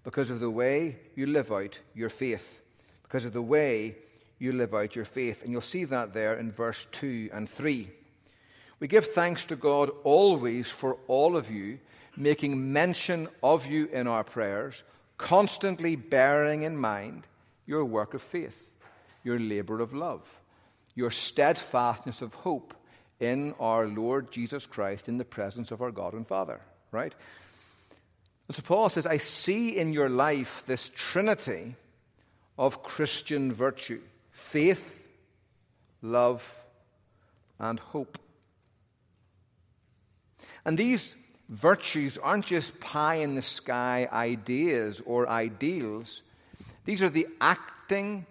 because 0.03 0.29
of 0.29 0.39
the 0.39 0.49
way 0.49 0.97
you 1.15 1.27
live 1.27 1.51
out 1.51 1.79
your 1.93 2.09
faith. 2.09 2.61
Because 3.03 3.25
of 3.25 3.33
the 3.33 3.41
way 3.41 3.95
you 4.39 4.51
live 4.51 4.73
out 4.73 4.95
your 4.95 5.05
faith. 5.05 5.43
And 5.43 5.51
you'll 5.51 5.61
see 5.61 5.85
that 5.85 6.13
there 6.13 6.35
in 6.35 6.51
verse 6.51 6.87
2 6.91 7.29
and 7.33 7.49
3. 7.49 7.89
We 8.79 8.87
give 8.87 9.07
thanks 9.07 9.45
to 9.47 9.55
God 9.55 9.89
always 10.03 10.69
for 10.69 10.97
all 11.07 11.35
of 11.35 11.49
you, 11.49 11.79
making 12.15 12.71
mention 12.73 13.27
of 13.41 13.65
you 13.65 13.87
in 13.87 14.07
our 14.07 14.23
prayers, 14.23 14.83
constantly 15.17 15.95
bearing 15.95 16.63
in 16.63 16.77
mind 16.77 17.25
your 17.65 17.83
work 17.83 18.13
of 18.13 18.21
faith, 18.21 18.67
your 19.23 19.39
labor 19.39 19.81
of 19.81 19.93
love, 19.93 20.21
your 20.93 21.11
steadfastness 21.11 22.21
of 22.21 22.33
hope 22.35 22.73
in 23.19 23.55
our 23.59 23.87
Lord 23.87 24.31
Jesus 24.31 24.67
Christ 24.67 25.07
in 25.09 25.17
the 25.17 25.25
presence 25.25 25.71
of 25.71 25.81
our 25.81 25.91
God 25.91 26.13
and 26.13 26.27
Father, 26.27 26.61
right? 26.91 27.13
And 28.47 28.55
so 28.55 28.61
Paul 28.61 28.89
says, 28.89 29.07
I 29.07 29.17
see 29.17 29.75
in 29.75 29.91
your 29.91 30.09
life 30.09 30.63
this 30.67 30.91
trinity 30.95 31.75
of 32.57 32.83
Christian 32.83 33.51
virtue 33.51 34.01
faith, 34.37 35.03
love, 36.01 36.57
and 37.59 37.79
hope. 37.79 38.19
And 40.63 40.77
these 40.77 41.15
virtues 41.49 42.17
aren't 42.17 42.45
just 42.45 42.79
pie 42.79 43.15
in 43.15 43.35
the 43.35 43.41
sky 43.41 44.07
ideas 44.11 45.01
or 45.05 45.27
ideals, 45.27 46.21
these 46.85 47.01
are 47.01 47.09
the 47.09 47.27
acting, 47.41 48.25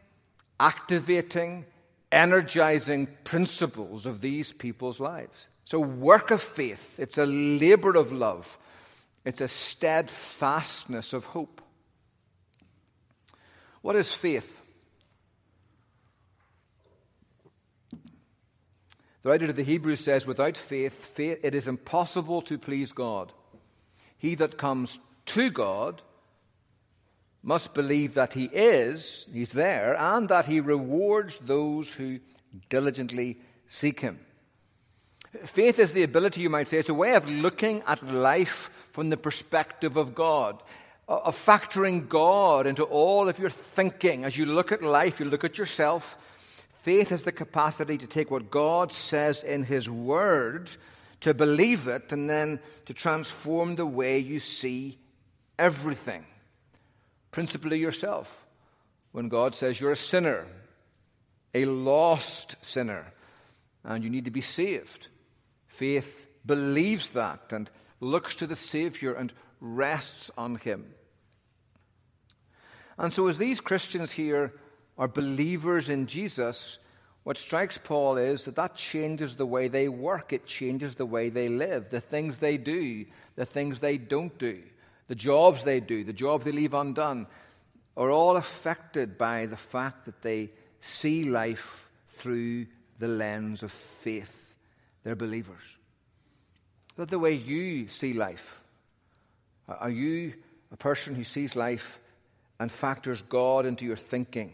activating, 0.61 1.67
energizing 2.13 3.09
principles 3.25 4.07
of 4.07 4.21
these 4.21 4.53
people's 4.53 5.01
lives. 5.01 5.49
It's 5.65 5.75
a 5.75 5.81
work 5.81 6.31
of 6.31 6.41
faith, 6.41 6.99
it's 7.01 7.19
a 7.19 7.27
labor 7.27 7.97
of 7.97 8.13
love, 8.13 8.57
it's 9.25 9.41
a 9.41 9.49
steadfastness 9.49 11.13
of 11.13 11.25
hope. 11.25 11.61
What 13.83 13.97
is 13.97 14.13
faith? 14.13 14.63
The 19.27 19.33
writer 19.33 19.47
of 19.47 19.57
the 19.57 19.65
Hebrews 19.65 20.05
says, 20.05 20.25
without 20.25 20.57
faith, 20.57 20.95
faith, 20.95 21.41
it 21.43 21.53
is 21.53 21.67
impossible 21.67 22.43
to 22.43 22.57
please 22.57 22.93
God. 22.93 23.33
He 24.19 24.37
that 24.37 24.57
comes 24.57 25.01
to 25.25 25.51
God 25.51 26.01
must 27.43 27.75
believe 27.75 28.15
that 28.15 28.35
He 28.35 28.45
is, 28.45 29.29
He's 29.33 29.51
there, 29.51 29.97
and 29.99 30.29
that 30.29 30.47
He 30.47 30.61
rewards 30.61 31.39
those 31.39 31.93
who 31.93 32.21
diligently 32.69 33.41
seek 33.67 33.99
Him. 33.99 34.21
Faith 35.45 35.81
is 35.81 35.93
the 35.93 36.05
ability, 36.05 36.43
you 36.43 36.49
might 36.49 36.69
say, 36.69 36.79
it's 36.79 36.89
a 36.89 36.95
way 36.95 37.17
of 37.17 37.29
looking 37.29 37.83
at 37.85 38.07
life 38.07 38.71
from 38.93 39.11
the 39.11 39.17
perspective 39.17 39.97
of 39.97 40.15
God, 40.15 40.63
of 41.09 41.35
factoring 41.35 42.09
God 42.09 42.69
into 42.69 42.85
all 42.85 43.29
of 43.29 43.41
your 43.41 43.51
thinking. 43.51 44.25
As 44.25 44.39
you 44.39 44.47
look 44.47 44.71
at 44.71 44.85
life, 44.85 45.19
you 45.19 45.27
look 45.27 45.43
at 45.43 45.59
yourself, 45.59 46.17
Faith 46.87 47.11
is 47.11 47.25
the 47.25 47.33
capacity 47.33 47.99
to 47.99 48.07
take 48.07 48.31
what 48.31 48.49
God 48.49 48.93
says 48.93 49.43
in 49.43 49.65
His 49.65 49.91
Word, 49.91 50.71
to 51.19 51.35
believe 51.35 51.89
it, 51.89 52.13
and 52.13 52.31
then 52.31 52.61
to 52.85 52.95
transform 52.95 53.75
the 53.75 53.85
way 53.85 54.21
you 54.21 54.39
see 54.39 54.97
everything, 55.59 56.25
principally 57.33 57.81
yourself. 57.81 58.47
When 59.11 59.29
God 59.29 59.57
says 59.57 59.81
you're 59.81 59.91
a 59.91 59.97
sinner, 59.97 60.47
a 61.53 61.65
lost 61.65 62.55
sinner, 62.65 63.13
and 63.83 64.05
you 64.05 64.09
need 64.09 64.27
to 64.27 64.31
be 64.31 64.41
saved, 64.41 65.09
faith 65.67 66.29
believes 66.47 67.09
that 67.09 67.53
and 67.53 67.69
looks 67.99 68.37
to 68.37 68.47
the 68.47 68.55
Savior 68.55 69.13
and 69.13 69.33
rests 69.61 70.31
on 70.39 70.55
Him. 70.55 70.95
And 72.97 73.13
so, 73.13 73.27
as 73.27 73.39
these 73.39 73.61
Christians 73.61 74.13
here 74.13 74.53
are 74.99 75.09
believers 75.09 75.89
in 75.89 76.07
Jesus, 76.07 76.79
what 77.25 77.37
strikes 77.37 77.79
Paul 77.79 78.17
is 78.17 78.45
that 78.45 78.57
that 78.57 78.77
changes 78.77 79.35
the 79.35 79.47
way 79.47 79.69
they 79.69 79.89
work, 79.89 80.33
it 80.33 80.47
changes 80.47 80.95
the 80.95 81.07
way 81.07 81.29
they 81.29 81.49
live, 81.49 81.91
the 81.91 82.01
things 82.01 82.39
they 82.39 82.57
do, 82.57 83.05
the 83.35 83.45
things 83.45 83.81
they 83.81 83.99
don't 83.99 84.37
do, 84.39 84.63
the 85.09 85.15
jobs 85.15 85.65
they 85.65 85.81
do, 85.81 86.05
the 86.05 86.13
jobs 86.13 86.45
they 86.45 86.53
leave 86.53 86.73
undone, 86.73 87.27
are 87.97 88.11
all 88.11 88.37
affected 88.37 89.19
by 89.19 89.47
the 89.47 89.57
fact 89.57 90.05
that 90.05 90.23
they 90.23 90.51
see 90.81 91.25
life 91.25 91.91
through 92.11 92.67
the 92.99 93.09
lens 93.09 93.63
of 93.63 93.73
faith. 93.73 94.55
They're 95.03 95.17
believers. 95.17 95.63
That 96.97 97.11
the 97.11 97.19
way 97.19 97.33
you 97.33 97.89
see 97.89 98.13
life. 98.13 98.61
Are 99.69 99.91
you 99.91 100.35
a 100.73 100.77
person 100.77 101.15
who 101.15 101.25
sees 101.25 101.57
life 101.57 101.99
and 102.59 102.71
factors 102.71 103.23
God 103.23 103.67
into 103.67 103.85
your 103.85 103.97
thinking? 103.97 104.53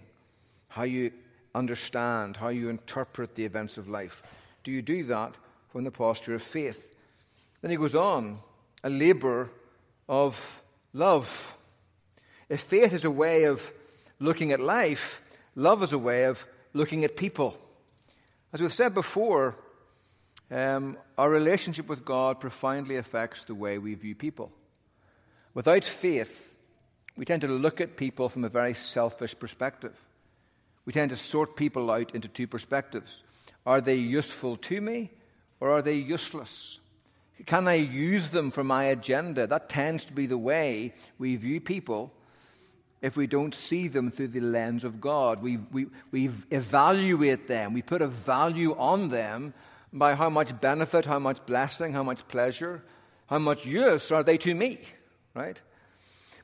How 0.72 0.84
you 0.84 1.12
understand, 1.54 2.34
how 2.38 2.48
you 2.48 2.70
interpret 2.70 3.34
the 3.34 3.44
events 3.44 3.76
of 3.76 3.88
life. 3.88 4.22
Do 4.64 4.72
you 4.72 4.80
do 4.80 5.04
that 5.04 5.34
from 5.68 5.84
the 5.84 5.90
posture 5.90 6.34
of 6.34 6.42
faith? 6.42 6.96
Then 7.60 7.70
he 7.70 7.76
goes 7.76 7.94
on, 7.94 8.38
a 8.82 8.88
labor 8.88 9.50
of 10.08 10.62
love. 10.94 11.54
If 12.48 12.62
faith 12.62 12.94
is 12.94 13.04
a 13.04 13.10
way 13.10 13.44
of 13.44 13.70
looking 14.18 14.52
at 14.52 14.60
life, 14.60 15.20
love 15.54 15.82
is 15.82 15.92
a 15.92 15.98
way 15.98 16.24
of 16.24 16.42
looking 16.72 17.04
at 17.04 17.18
people. 17.18 17.54
As 18.54 18.60
we've 18.62 18.72
said 18.72 18.94
before, 18.94 19.56
um, 20.50 20.96
our 21.18 21.28
relationship 21.28 21.86
with 21.86 22.02
God 22.02 22.40
profoundly 22.40 22.96
affects 22.96 23.44
the 23.44 23.54
way 23.54 23.76
we 23.76 23.94
view 23.94 24.14
people. 24.14 24.50
Without 25.52 25.84
faith, 25.84 26.54
we 27.14 27.26
tend 27.26 27.42
to 27.42 27.48
look 27.48 27.82
at 27.82 27.98
people 27.98 28.30
from 28.30 28.44
a 28.44 28.48
very 28.48 28.72
selfish 28.72 29.38
perspective. 29.38 29.94
We 30.84 30.92
tend 30.92 31.10
to 31.10 31.16
sort 31.16 31.56
people 31.56 31.90
out 31.90 32.14
into 32.14 32.28
two 32.28 32.46
perspectives. 32.46 33.22
Are 33.64 33.80
they 33.80 33.96
useful 33.96 34.56
to 34.56 34.80
me 34.80 35.10
or 35.60 35.70
are 35.70 35.82
they 35.82 35.94
useless? 35.94 36.80
Can 37.46 37.68
I 37.68 37.74
use 37.74 38.30
them 38.30 38.50
for 38.50 38.64
my 38.64 38.84
agenda? 38.84 39.46
That 39.46 39.68
tends 39.68 40.04
to 40.06 40.12
be 40.12 40.26
the 40.26 40.38
way 40.38 40.94
we 41.18 41.36
view 41.36 41.60
people 41.60 42.12
if 43.00 43.16
we 43.16 43.26
don't 43.26 43.54
see 43.54 43.88
them 43.88 44.10
through 44.10 44.28
the 44.28 44.40
lens 44.40 44.84
of 44.84 45.00
God. 45.00 45.42
We, 45.42 45.56
we, 45.56 45.86
we 46.12 46.30
evaluate 46.50 47.48
them, 47.48 47.74
we 47.74 47.82
put 47.82 48.02
a 48.02 48.06
value 48.06 48.76
on 48.76 49.08
them 49.08 49.54
by 49.92 50.14
how 50.14 50.30
much 50.30 50.58
benefit, 50.60 51.04
how 51.04 51.18
much 51.18 51.44
blessing, 51.44 51.92
how 51.92 52.02
much 52.02 52.26
pleasure, 52.28 52.82
how 53.26 53.38
much 53.38 53.66
use 53.66 54.10
are 54.10 54.22
they 54.22 54.38
to 54.38 54.54
me, 54.54 54.80
right? 55.34 55.60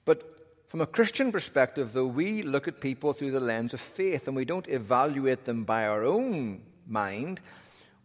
But 0.05 0.38
from 0.69 0.81
a 0.83 0.87
Christian 0.87 1.33
perspective, 1.33 1.93
though, 1.93 2.07
we 2.07 2.43
look 2.43 2.69
at 2.69 2.81
people 2.81 3.13
through 3.13 3.31
the 3.31 3.41
lens 3.41 3.73
of 3.73 3.81
faith 3.81 4.27
and 4.27 4.37
we 4.37 4.45
don't 4.45 4.69
evaluate 4.69 5.45
them 5.45 5.65
by 5.65 5.87
our 5.87 6.05
own 6.05 6.61
mind. 6.87 7.41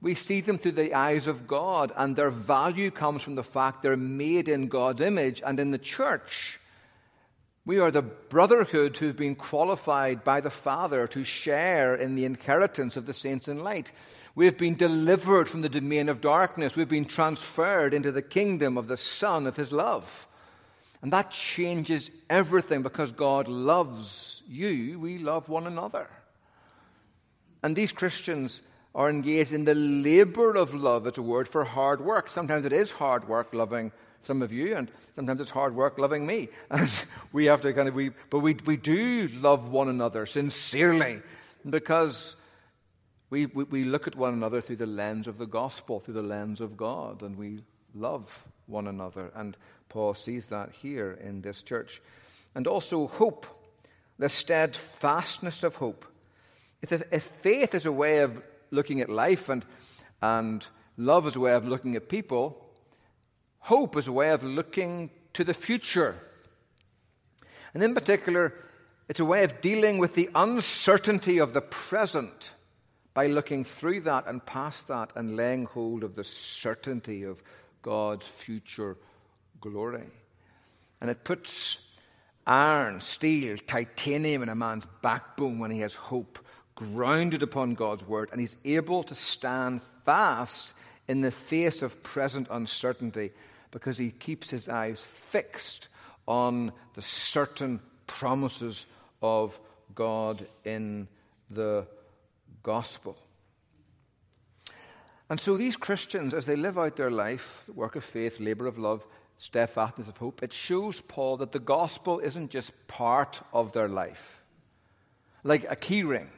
We 0.02 0.16
see 0.16 0.42
them 0.42 0.58
through 0.58 0.74
the 0.74 0.94
eyes 0.94 1.28
of 1.28 1.48
God, 1.48 1.94
and 1.96 2.16
their 2.16 2.30
value 2.30 2.92
comes 2.92 3.22
from 3.22 3.36
the 3.36 3.44
fact 3.44 3.82
they're 3.82 3.96
made 3.96 4.50
in 4.50 4.68
God's 4.68 5.02
image 5.02 5.42
and 5.46 5.60
in 5.60 5.72
the 5.72 5.78
church. 5.78 6.60
We 7.66 7.80
are 7.80 7.92
the 7.92 8.02
brotherhood 8.02 8.98
who've 8.98 9.16
been 9.16 9.36
qualified 9.36 10.26
by 10.26 10.42
the 10.42 10.50
Father 10.50 11.08
to 11.08 11.24
share 11.24 11.96
in 11.96 12.16
the 12.16 12.26
inheritance 12.26 12.98
of 12.98 13.06
the 13.06 13.14
saints 13.14 13.48
in 13.48 13.64
light. 13.64 13.94
We've 14.36 14.58
been 14.58 14.76
delivered 14.76 15.48
from 15.48 15.62
the 15.62 15.70
domain 15.70 16.10
of 16.10 16.20
darkness. 16.20 16.76
We've 16.76 16.90
been 16.90 17.06
transferred 17.06 17.94
into 17.94 18.12
the 18.12 18.22
kingdom 18.22 18.78
of 18.78 18.88
the 18.88 18.98
Son 18.98 19.48
of 19.48 19.56
His 19.56 19.72
love. 19.72 20.28
And 21.04 21.12
that 21.12 21.32
changes 21.32 22.10
everything 22.30 22.82
because 22.82 23.12
God 23.12 23.50
loves 23.50 24.42
you, 24.48 24.98
we 24.98 25.18
love 25.18 25.50
one 25.50 25.68
another. 25.68 26.10
And 27.62 27.76
these 27.76 27.92
Christians 27.92 28.62
are 28.96 29.10
engaged 29.10 29.52
in 29.52 29.66
the 29.66 29.76
labor 29.76 30.56
of 30.56 30.74
love. 30.74 31.06
It's 31.06 31.18
a 31.18 31.22
word 31.22 31.50
for 31.50 31.66
hard 31.66 32.00
work. 32.00 32.30
Sometimes 32.30 32.66
it 32.66 32.72
is 32.72 32.90
hard 32.90 33.28
work 33.28 33.54
loving 33.54 33.92
some 34.22 34.42
of 34.42 34.54
you, 34.54 34.78
and 34.78 34.90
sometimes 35.16 35.42
it's 35.42 35.52
hard 35.52 35.76
work 35.76 35.98
loving 35.98 36.26
me. 36.26 36.48
And 36.70 36.90
we 37.34 37.46
have 37.46 37.62
to 37.62 37.74
kind 37.74 37.90
of, 37.90 37.96
we, 37.96 38.12
but 38.30 38.40
we, 38.40 38.56
we 38.66 38.78
do 38.78 39.28
love 39.34 39.70
one 39.70 39.90
another 39.90 40.26
sincerely 40.26 41.22
because 41.70 42.38
we, 43.30 43.48
we, 43.48 43.66
we 43.66 43.84
look 43.84 44.08
at 44.08 44.16
one 44.16 44.32
another 44.32 44.62
through 44.62 44.78
the 44.78 44.86
lens 44.86 45.28
of 45.28 45.38
the 45.38 45.48
gospel, 45.48 46.00
through 46.00 46.14
the 46.14 46.22
lens 46.22 46.62
of 46.62 46.78
God, 46.78 47.24
and 47.24 47.38
we 47.38 47.64
love 47.94 48.44
one 48.68 48.88
another. 48.88 49.32
And 49.36 49.56
Paul 49.90 50.14
sees 50.14 50.48
that 50.48 50.72
here 50.72 51.18
in 51.22 51.42
this 51.42 51.62
church. 51.62 52.02
And 52.56 52.68
also 52.68 53.08
hope, 53.08 53.48
the 54.20 54.30
steadfastness 54.30 55.64
of 55.64 55.76
hope. 55.76 56.06
If, 56.82 56.92
if 56.92 57.24
faith 57.42 57.74
is 57.76 57.86
a 57.86 57.92
way 57.92 58.20
of 58.20 58.42
looking 58.72 59.02
at 59.02 59.10
life 59.10 59.50
and, 59.50 59.66
and 60.22 60.66
love 60.98 61.28
is 61.28 61.36
a 61.36 61.40
way 61.40 61.54
of 61.54 61.68
looking 61.68 61.96
at 61.96 62.10
people, 62.10 62.64
hope 63.60 63.96
is 63.98 64.08
a 64.08 64.12
way 64.12 64.32
of 64.32 64.44
looking 64.44 65.10
to 65.34 65.44
the 65.44 65.54
future. 65.54 66.16
And 67.74 67.82
in 67.84 67.94
particular, 67.94 68.54
it's 69.10 69.20
a 69.20 69.26
way 69.26 69.44
of 69.44 69.62
dealing 69.62 69.98
with 69.98 70.16
the 70.16 70.30
uncertainty 70.36 71.40
of 71.40 71.54
the 71.54 71.62
present 71.62 72.52
by 73.14 73.28
looking 73.28 73.64
through 73.64 74.02
that 74.02 74.28
and 74.28 74.46
past 74.46 74.88
that 74.88 75.12
and 75.16 75.36
laying 75.36 75.66
hold 75.66 76.04
of 76.04 76.16
the 76.16 76.24
certainty 76.24 77.24
of 77.24 77.42
God's 77.84 78.26
future 78.26 78.98
glory. 79.62 80.04
And 81.00 81.12
it 81.12 81.24
puts 81.24 81.78
iron, 82.48 83.00
steel, 83.02 83.58
titanium 83.58 84.42
in 84.42 84.50
a 84.50 84.56
man's 84.56 84.88
backbone 85.02 85.60
when 85.60 85.70
he 85.70 85.82
has 85.82 85.94
hope, 85.94 86.40
grounded 86.76 87.44
upon 87.44 87.76
God's 87.76 88.08
word, 88.08 88.30
and 88.32 88.42
he's 88.42 88.58
able 88.66 89.04
to 89.04 89.14
stand 89.14 89.82
fast 90.06 90.74
in 91.08 91.22
the 91.22 91.32
face 91.32 91.82
of 91.82 92.02
present 92.02 92.48
uncertainty 92.50 93.32
because 93.70 93.98
he 93.98 94.10
keeps 94.10 94.50
his 94.50 94.68
eyes 94.70 95.02
fixed 95.02 95.90
on 96.28 96.72
the 96.96 97.02
certain 97.02 97.80
promises 98.08 98.88
of 99.22 99.60
God 99.94 100.46
in 100.64 101.08
the 101.50 101.86
gospel. 102.64 103.18
And 105.34 105.42
so 105.42 105.58
these 105.58 105.76
Christians, 105.76 106.36
as 106.36 106.46
they 106.46 106.56
live 106.56 106.78
out 106.78 106.96
their 106.96 107.10
life, 107.10 107.64
the 107.66 107.74
work 107.74 107.96
of 107.96 108.04
faith, 108.04 108.40
labor 108.40 108.68
of 108.68 108.78
love, 108.78 109.04
steadfastness 109.40 110.08
of 110.08 110.16
hope, 110.18 110.44
it 110.44 110.54
shows 110.54 111.02
Paul 111.02 111.38
that 111.38 111.52
the 111.52 111.58
gospel 111.58 112.20
isn't 112.20 112.52
just 112.52 112.72
part 112.88 113.42
of 113.52 113.74
their 113.74 113.88
life. 113.88 114.44
Like 115.44 115.66
a 115.68 115.76
key 115.76 116.04
ring. 116.04 116.30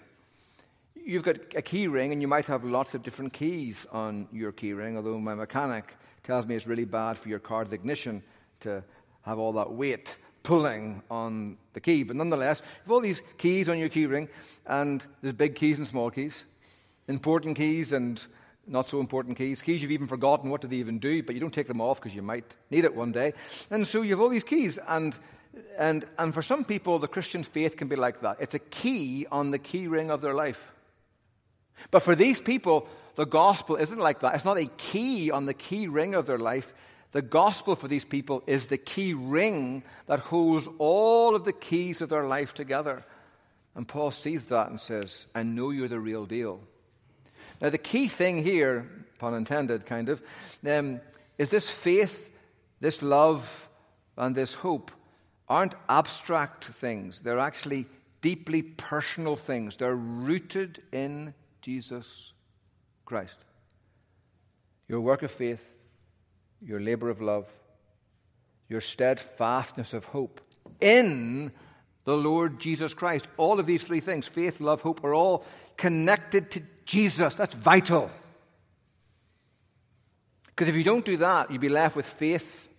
You've 0.96 1.24
got 1.24 1.36
a 1.58 1.62
key 1.62 1.88
ring, 1.88 2.14
and 2.14 2.22
you 2.22 2.30
might 2.30 2.46
have 2.46 2.64
lots 2.64 2.96
of 2.96 3.04
different 3.04 3.34
keys 3.34 3.86
on 3.92 4.30
your 4.32 4.54
key 4.54 4.72
ring, 4.72 4.96
although 4.96 5.20
my 5.20 5.36
mechanic 5.36 5.94
tells 6.24 6.48
me 6.48 6.56
it's 6.56 6.66
really 6.66 6.86
bad 6.86 7.18
for 7.18 7.28
your 7.28 7.40
car's 7.40 7.74
ignition 7.74 8.24
to 8.62 8.82
have 9.24 9.40
all 9.40 9.52
that 9.52 9.74
weight 9.74 10.16
pulling 10.44 11.04
on 11.12 11.58
the 11.74 11.82
key. 11.82 12.04
But 12.04 12.16
nonetheless, 12.16 12.62
you 12.64 12.84
have 12.84 12.92
all 12.94 13.02
these 13.02 13.22
keys 13.38 13.68
on 13.68 13.78
your 13.78 13.90
key 13.90 14.06
ring, 14.06 14.30
and 14.66 15.06
there's 15.22 15.34
big 15.34 15.54
keys 15.56 15.80
and 15.80 15.86
small 15.86 16.10
keys, 16.10 16.46
important 17.10 17.58
keys 17.58 17.92
and 17.92 18.26
not 18.68 18.90
so 18.90 19.00
important 19.00 19.38
keys. 19.38 19.62
Keys 19.62 19.82
you've 19.82 19.92
even 19.92 20.08
forgotten 20.08 20.50
what 20.50 20.62
do 20.62 20.68
they 20.68 20.78
even 20.78 21.00
do, 21.00 21.24
but 21.24 21.36
you 21.36 21.42
don't 21.42 21.54
take 21.54 21.68
them 21.68 21.82
off 21.82 22.00
because 22.00 22.16
you 22.16 22.22
might 22.22 22.56
need 22.70 22.86
it 22.86 22.96
one 22.96 23.12
day. 23.12 23.34
And 23.70 23.88
so 23.88 24.02
you 24.02 24.12
have 24.12 24.22
all 24.22 24.30
these 24.30 24.44
keys, 24.44 24.80
and, 24.88 25.16
and, 25.78 26.06
and 26.18 26.34
for 26.34 26.42
some 26.42 26.64
people, 26.64 27.00
the 27.00 27.08
Christian 27.08 27.44
faith 27.44 27.78
can 27.78 27.88
be 27.88 27.96
like 27.96 28.22
that. 28.22 28.38
It's 28.40 28.56
a 28.56 28.60
key 28.60 29.28
on 29.32 29.52
the 29.52 29.60
key 29.60 29.88
ring 29.88 30.10
of 30.10 30.22
their 30.22 30.34
life. 30.34 30.72
But 31.92 32.02
for 32.02 32.16
these 32.16 32.42
people, 32.42 32.88
the 33.16 33.26
gospel 33.26 33.76
isn't 33.76 34.00
like 34.00 34.22
that. 34.22 34.36
It's 34.36 34.46
not 34.46 34.58
a 34.58 34.66
key 34.78 35.32
on 35.32 35.46
the 35.46 35.54
key 35.54 35.88
ring 35.88 36.16
of 36.16 36.26
their 36.26 36.40
life. 36.40 36.74
The 37.12 37.22
gospel 37.22 37.76
for 37.76 37.88
these 37.88 38.04
people 38.04 38.44
is 38.46 38.68
the 38.68 38.78
key 38.78 39.14
ring 39.14 39.84
that 40.08 40.20
holds 40.20 40.68
all 40.80 41.36
of 41.36 41.46
the 41.46 41.54
keys 41.54 42.02
of 42.02 42.10
their 42.10 42.26
life 42.26 42.54
together. 42.54 43.06
And 43.76 43.88
Paul 43.88 44.12
sees 44.12 44.46
that 44.46 44.70
and 44.70 44.80
says, 44.80 45.28
I 45.36 45.44
know 45.44 45.70
you're 45.70 45.88
the 45.88 46.00
real 46.00 46.26
deal. 46.26 46.62
Now, 47.62 47.70
the 47.70 47.78
key 47.78 48.08
thing 48.08 48.44
here, 48.44 48.90
pun 49.20 49.34
intended, 49.34 49.86
kind 49.86 50.10
of, 50.10 50.22
um, 50.68 51.00
is 51.38 51.50
this 51.50 51.70
faith, 51.70 52.30
this 52.80 53.02
love, 53.02 53.70
and 54.18 54.36
this 54.36 54.54
hope 54.54 54.92
aren't 55.48 55.76
abstract 55.90 56.66
things. 56.66 57.22
They're 57.22 57.40
actually 57.40 57.86
deeply 58.22 58.62
personal 58.62 59.36
things. 59.36 59.78
They're 59.78 59.96
rooted 59.96 60.82
in 60.92 61.34
Jesus 61.62 62.34
Christ. 63.06 63.38
Your 64.88 65.02
work 65.02 65.24
of 65.24 65.32
faith, 65.32 65.68
your 66.62 66.80
labor 66.80 67.10
of 67.10 67.22
love, 67.22 67.48
your 68.70 68.82
steadfastness 68.82 69.94
of 69.94 70.06
hope 70.06 70.42
in 70.82 71.52
the 72.06 72.18
Lord 72.18 72.60
Jesus 72.60 72.94
Christ. 72.94 73.28
All 73.38 73.60
of 73.60 73.66
these 73.66 73.84
three 73.84 74.00
things 74.00 74.28
faith, 74.28 74.60
love, 74.60 74.82
hope 74.82 75.04
are 75.04 75.14
all 75.14 75.46
connected 75.78 76.52
to 76.52 76.62
Jesus. 76.86 77.36
That's 77.36 77.54
vital. 77.54 78.12
Because 80.48 80.68
if 80.68 80.76
you 80.76 80.84
don't 80.84 81.06
do 81.06 81.18
that, 81.18 81.52
you'll 81.52 81.60
be 81.60 81.70
left 81.70 81.96
with 81.96 82.06
faith 82.06 82.70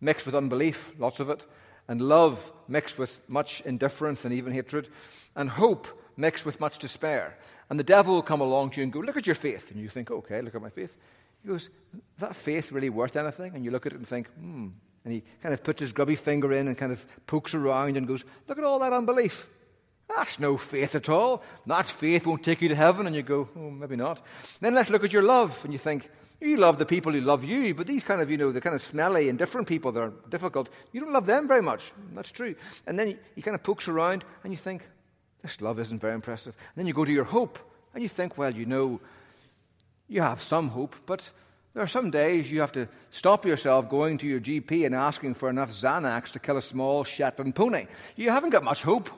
mixed 0.00 0.26
with 0.26 0.34
unbelief, 0.34 0.92
lots 0.98 1.20
of 1.20 1.30
it, 1.30 1.44
and 1.88 2.00
love 2.00 2.52
mixed 2.68 2.98
with 2.98 3.20
much 3.28 3.60
indifference 3.62 4.24
and 4.24 4.34
even 4.34 4.52
hatred, 4.52 4.88
and 5.36 5.50
hope 5.50 5.88
mixed 6.16 6.46
with 6.46 6.60
much 6.60 6.78
despair. 6.78 7.36
And 7.70 7.78
the 7.78 7.84
devil 7.84 8.14
will 8.14 8.22
come 8.22 8.40
along 8.40 8.70
to 8.70 8.76
you 8.78 8.84
and 8.84 8.92
go, 8.92 9.00
Look 9.00 9.16
at 9.16 9.26
your 9.26 9.34
faith. 9.34 9.70
And 9.70 9.80
you 9.80 9.88
think, 9.88 10.10
Okay, 10.10 10.40
look 10.40 10.54
at 10.54 10.62
my 10.62 10.70
faith. 10.70 10.96
He 11.42 11.48
goes, 11.48 11.64
Is 11.64 12.20
that 12.20 12.36
faith 12.36 12.72
really 12.72 12.90
worth 12.90 13.16
anything? 13.16 13.54
And 13.54 13.64
you 13.64 13.70
look 13.70 13.86
at 13.86 13.92
it 13.92 13.96
and 13.96 14.08
think, 14.08 14.28
Hmm. 14.34 14.68
And 15.04 15.14
he 15.14 15.22
kind 15.42 15.54
of 15.54 15.62
puts 15.62 15.80
his 15.80 15.92
grubby 15.92 16.16
finger 16.16 16.52
in 16.52 16.68
and 16.68 16.76
kind 16.76 16.92
of 16.92 17.06
pokes 17.26 17.54
around 17.54 17.96
and 17.96 18.06
goes, 18.06 18.24
Look 18.46 18.58
at 18.58 18.64
all 18.64 18.78
that 18.80 18.92
unbelief. 18.92 19.48
That's 20.08 20.40
no 20.40 20.56
faith 20.56 20.94
at 20.94 21.08
all. 21.08 21.42
That 21.66 21.86
faith 21.86 22.26
won't 22.26 22.42
take 22.42 22.62
you 22.62 22.68
to 22.68 22.74
heaven. 22.74 23.06
And 23.06 23.14
you 23.14 23.22
go, 23.22 23.48
oh, 23.56 23.70
maybe 23.70 23.96
not. 23.96 24.20
Then 24.60 24.74
let's 24.74 24.90
look 24.90 25.04
at 25.04 25.12
your 25.12 25.22
love. 25.22 25.60
And 25.64 25.72
you 25.72 25.78
think, 25.78 26.08
you 26.40 26.56
love 26.56 26.78
the 26.78 26.86
people 26.86 27.12
who 27.12 27.20
love 27.20 27.44
you, 27.44 27.74
but 27.74 27.86
these 27.86 28.04
kind 28.04 28.20
of, 28.20 28.30
you 28.30 28.36
know, 28.36 28.52
the 28.52 28.60
kind 28.60 28.74
of 28.74 28.82
smelly 28.82 29.28
and 29.28 29.38
different 29.38 29.66
people 29.66 29.90
that 29.92 30.00
are 30.00 30.12
difficult, 30.28 30.68
you 30.92 31.00
don't 31.00 31.12
love 31.12 31.26
them 31.26 31.48
very 31.48 31.62
much. 31.62 31.92
That's 32.14 32.30
true. 32.30 32.54
And 32.86 32.98
then 32.98 33.18
he 33.34 33.42
kind 33.42 33.54
of 33.54 33.62
pokes 33.62 33.88
around 33.88 34.24
and 34.44 34.52
you 34.52 34.56
think, 34.56 34.82
this 35.42 35.60
love 35.60 35.78
isn't 35.80 36.00
very 36.00 36.14
impressive. 36.14 36.54
And 36.56 36.80
then 36.80 36.86
you 36.86 36.94
go 36.94 37.04
to 37.04 37.12
your 37.12 37.24
hope 37.24 37.58
and 37.92 38.02
you 38.02 38.08
think, 38.08 38.38
well, 38.38 38.54
you 38.54 38.66
know, 38.66 39.00
you 40.08 40.22
have 40.22 40.42
some 40.42 40.68
hope, 40.68 40.96
but 41.06 41.28
there 41.74 41.82
are 41.82 41.88
some 41.88 42.10
days 42.10 42.50
you 42.50 42.60
have 42.60 42.72
to 42.72 42.88
stop 43.10 43.44
yourself 43.44 43.88
going 43.88 44.18
to 44.18 44.26
your 44.26 44.40
GP 44.40 44.86
and 44.86 44.94
asking 44.94 45.34
for 45.34 45.50
enough 45.50 45.70
Xanax 45.70 46.32
to 46.32 46.38
kill 46.38 46.56
a 46.56 46.62
small 46.62 47.04
Shetland 47.04 47.54
pony. 47.54 47.86
You 48.16 48.30
haven't 48.30 48.50
got 48.50 48.64
much 48.64 48.82
hope. 48.82 49.10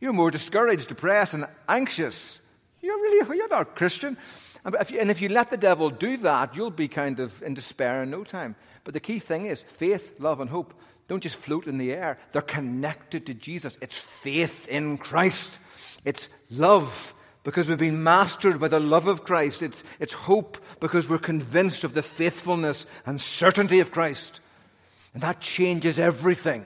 You're 0.00 0.12
more 0.12 0.30
discouraged, 0.30 0.88
depressed, 0.88 1.34
and 1.34 1.46
anxious. 1.68 2.40
You're 2.80 3.00
really, 3.00 3.36
you're 3.36 3.48
not 3.48 3.62
a 3.62 3.64
Christian. 3.64 4.16
And 4.64 4.76
if, 4.80 4.90
you, 4.90 5.00
and 5.00 5.10
if 5.10 5.20
you 5.20 5.28
let 5.28 5.50
the 5.50 5.56
devil 5.56 5.90
do 5.90 6.16
that, 6.18 6.54
you'll 6.56 6.70
be 6.70 6.88
kind 6.88 7.20
of 7.20 7.42
in 7.42 7.54
despair 7.54 8.02
in 8.02 8.10
no 8.10 8.24
time. 8.24 8.56
But 8.84 8.94
the 8.94 9.00
key 9.00 9.18
thing 9.18 9.46
is 9.46 9.62
faith, 9.62 10.14
love, 10.18 10.40
and 10.40 10.50
hope 10.50 10.74
don't 11.08 11.22
just 11.22 11.36
float 11.36 11.66
in 11.66 11.78
the 11.78 11.92
air. 11.92 12.18
They're 12.32 12.42
connected 12.42 13.26
to 13.26 13.34
Jesus. 13.34 13.78
It's 13.80 13.96
faith 13.96 14.66
in 14.68 14.98
Christ. 14.98 15.52
It's 16.04 16.28
love 16.50 17.14
because 17.44 17.68
we've 17.68 17.78
been 17.78 18.02
mastered 18.02 18.58
by 18.58 18.68
the 18.68 18.80
love 18.80 19.06
of 19.06 19.24
Christ. 19.24 19.62
It's, 19.62 19.84
it's 20.00 20.12
hope 20.12 20.58
because 20.80 21.08
we're 21.08 21.18
convinced 21.18 21.84
of 21.84 21.94
the 21.94 22.02
faithfulness 22.02 22.86
and 23.06 23.20
certainty 23.20 23.78
of 23.78 23.92
Christ. 23.92 24.40
And 25.14 25.22
that 25.22 25.40
changes 25.40 26.00
everything. 26.00 26.64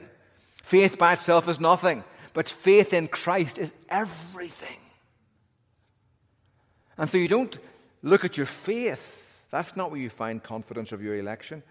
Faith 0.63 0.97
by 0.97 1.13
itself 1.13 1.47
is 1.49 1.61
nothing. 1.61 2.03
But 2.33 2.49
faith 2.49 2.93
in 2.93 3.09
Christ 3.09 3.59
is 3.59 3.73
everything. 3.89 4.79
And 6.97 7.09
so 7.09 7.19
you 7.19 7.29
don't 7.29 7.59
look 8.03 8.25
at 8.25 8.37
your 8.37 8.47
faith. 8.47 9.43
That's 9.51 9.77
not 9.77 9.91
where 9.91 10.01
you 10.01 10.11
find 10.11 10.43
confidence 10.43 10.93
of 10.93 11.03
your 11.03 11.17
election. 11.17 11.63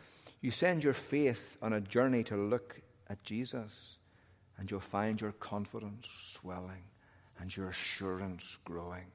You 0.42 0.52
send 0.52 0.84
your 0.84 0.94
faith 0.94 1.58
on 1.62 1.74
a 1.74 1.82
journey 1.82 2.24
to 2.26 2.36
look 2.36 2.82
at 3.10 3.24
Jesus, 3.24 3.98
and 4.58 4.70
you'll 4.70 4.80
find 4.80 5.20
your 5.20 5.34
confidence 5.34 6.08
swelling 6.34 6.84
and 7.40 7.56
your 7.56 7.70
assurance 7.70 8.58
growing. 8.66 9.06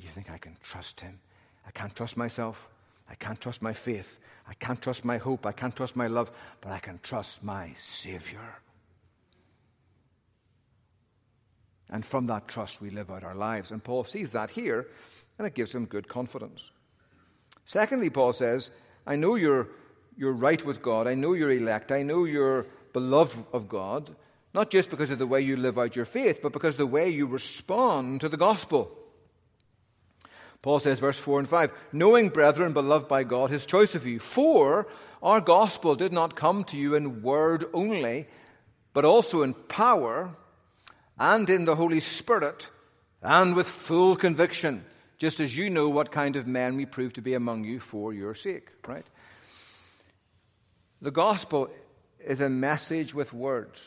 You 0.00 0.08
think, 0.08 0.30
I 0.30 0.38
can 0.38 0.56
trust 0.62 1.00
him. 1.00 1.20
I 1.66 1.70
can't 1.70 1.94
trust 1.94 2.16
myself. 2.16 2.68
I 3.08 3.14
can't 3.14 3.40
trust 3.40 3.62
my 3.62 3.72
faith. 3.72 4.18
I 4.48 4.54
can't 4.54 4.80
trust 4.80 5.04
my 5.04 5.18
hope. 5.18 5.46
I 5.46 5.52
can't 5.52 5.74
trust 5.74 5.94
my 5.94 6.06
love, 6.06 6.32
but 6.60 6.72
I 6.72 6.78
can 6.78 6.98
trust 7.02 7.44
my 7.44 7.72
Savior. 7.76 8.58
And 11.94 12.04
from 12.04 12.26
that 12.26 12.48
trust, 12.48 12.80
we 12.80 12.90
live 12.90 13.08
out 13.08 13.22
our 13.22 13.36
lives. 13.36 13.70
And 13.70 13.82
Paul 13.82 14.02
sees 14.02 14.32
that 14.32 14.50
here, 14.50 14.88
and 15.38 15.46
it 15.46 15.54
gives 15.54 15.72
him 15.72 15.84
good 15.84 16.08
confidence. 16.08 16.72
Secondly, 17.66 18.10
Paul 18.10 18.32
says, 18.32 18.70
I 19.06 19.14
know 19.14 19.36
you're, 19.36 19.68
you're 20.16 20.32
right 20.32 20.62
with 20.64 20.82
God. 20.82 21.06
I 21.06 21.14
know 21.14 21.34
you're 21.34 21.52
elect. 21.52 21.92
I 21.92 22.02
know 22.02 22.24
you're 22.24 22.66
beloved 22.92 23.38
of 23.52 23.68
God, 23.68 24.10
not 24.52 24.70
just 24.70 24.90
because 24.90 25.10
of 25.10 25.20
the 25.20 25.26
way 25.28 25.40
you 25.42 25.56
live 25.56 25.78
out 25.78 25.94
your 25.94 26.04
faith, 26.04 26.40
but 26.42 26.52
because 26.52 26.74
of 26.74 26.78
the 26.78 26.86
way 26.86 27.10
you 27.10 27.28
respond 27.28 28.22
to 28.22 28.28
the 28.28 28.36
gospel. 28.36 28.90
Paul 30.62 30.80
says, 30.80 30.98
verse 30.98 31.18
4 31.18 31.38
and 31.38 31.48
5, 31.48 31.70
knowing, 31.92 32.28
brethren, 32.28 32.72
beloved 32.72 33.06
by 33.06 33.22
God, 33.22 33.50
his 33.50 33.66
choice 33.66 33.94
of 33.94 34.04
you, 34.04 34.18
for 34.18 34.88
our 35.22 35.40
gospel 35.40 35.94
did 35.94 36.12
not 36.12 36.34
come 36.34 36.64
to 36.64 36.76
you 36.76 36.96
in 36.96 37.22
word 37.22 37.66
only, 37.72 38.26
but 38.92 39.04
also 39.04 39.42
in 39.42 39.54
power 39.54 40.36
and 41.18 41.48
in 41.48 41.64
the 41.64 41.76
Holy 41.76 42.00
Spirit 42.00 42.68
and 43.22 43.54
with 43.54 43.68
full 43.68 44.16
conviction, 44.16 44.84
just 45.18 45.40
as 45.40 45.56
you 45.56 45.70
know 45.70 45.88
what 45.88 46.12
kind 46.12 46.36
of 46.36 46.46
men 46.46 46.76
we 46.76 46.86
prove 46.86 47.12
to 47.14 47.22
be 47.22 47.34
among 47.34 47.64
you 47.64 47.80
for 47.80 48.12
your 48.12 48.34
sake, 48.34 48.68
right? 48.86 49.06
The 51.00 51.10
gospel 51.10 51.70
is 52.24 52.40
a 52.40 52.48
message 52.48 53.14
with 53.14 53.32
words. 53.32 53.80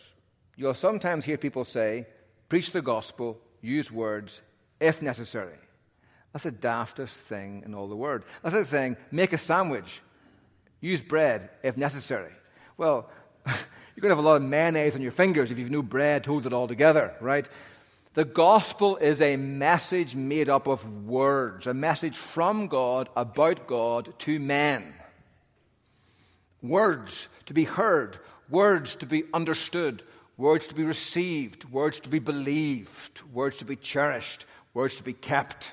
You'll 0.55 0.73
sometimes 0.73 1.25
hear 1.25 1.37
people 1.37 1.65
say, 1.65 2.07
preach 2.49 2.71
the 2.71 2.81
gospel, 2.81 3.39
use 3.61 3.91
words 3.91 4.41
if 4.79 5.01
necessary. 5.01 5.57
That's 6.33 6.43
the 6.43 6.51
daftest 6.51 7.13
thing 7.23 7.63
in 7.65 7.73
all 7.73 7.87
the 7.87 7.95
world. 7.95 8.23
That's 8.43 8.55
like 8.55 8.65
saying, 8.65 8.97
make 9.11 9.33
a 9.33 9.37
sandwich, 9.37 10.01
use 10.81 11.01
bread 11.01 11.49
if 11.63 11.77
necessary. 11.77 12.33
Well, 12.77 13.09
You're 13.97 14.03
going 14.03 14.11
to 14.11 14.17
have 14.17 14.25
a 14.25 14.29
lot 14.29 14.35
of 14.35 14.47
mayonnaise 14.47 14.93
on 14.93 15.01
your 15.01 15.11
fingers 15.11 15.49
if 15.49 15.57
you've 15.57 15.71
no 15.71 15.81
bread 15.81 16.23
to 16.25 16.29
hold 16.29 16.45
it 16.45 16.53
all 16.53 16.67
together, 16.67 17.15
right? 17.19 17.49
The 18.13 18.25
gospel 18.25 18.95
is 18.97 19.23
a 19.23 19.37
message 19.37 20.15
made 20.15 20.49
up 20.49 20.67
of 20.67 21.07
words, 21.07 21.65
a 21.65 21.73
message 21.73 22.15
from 22.15 22.67
God 22.67 23.09
about 23.15 23.65
God 23.65 24.13
to 24.19 24.39
men. 24.39 24.93
words 26.61 27.27
to 27.47 27.55
be 27.55 27.63
heard, 27.63 28.19
words 28.51 28.93
to 28.97 29.07
be 29.07 29.23
understood, 29.33 30.03
words 30.37 30.67
to 30.67 30.75
be 30.75 30.83
received, 30.83 31.65
words 31.71 31.99
to 32.01 32.09
be 32.09 32.19
believed, 32.19 33.21
words 33.33 33.57
to 33.57 33.65
be 33.65 33.75
cherished, 33.75 34.45
words 34.75 34.93
to 34.97 35.03
be 35.03 35.13
kept, 35.13 35.71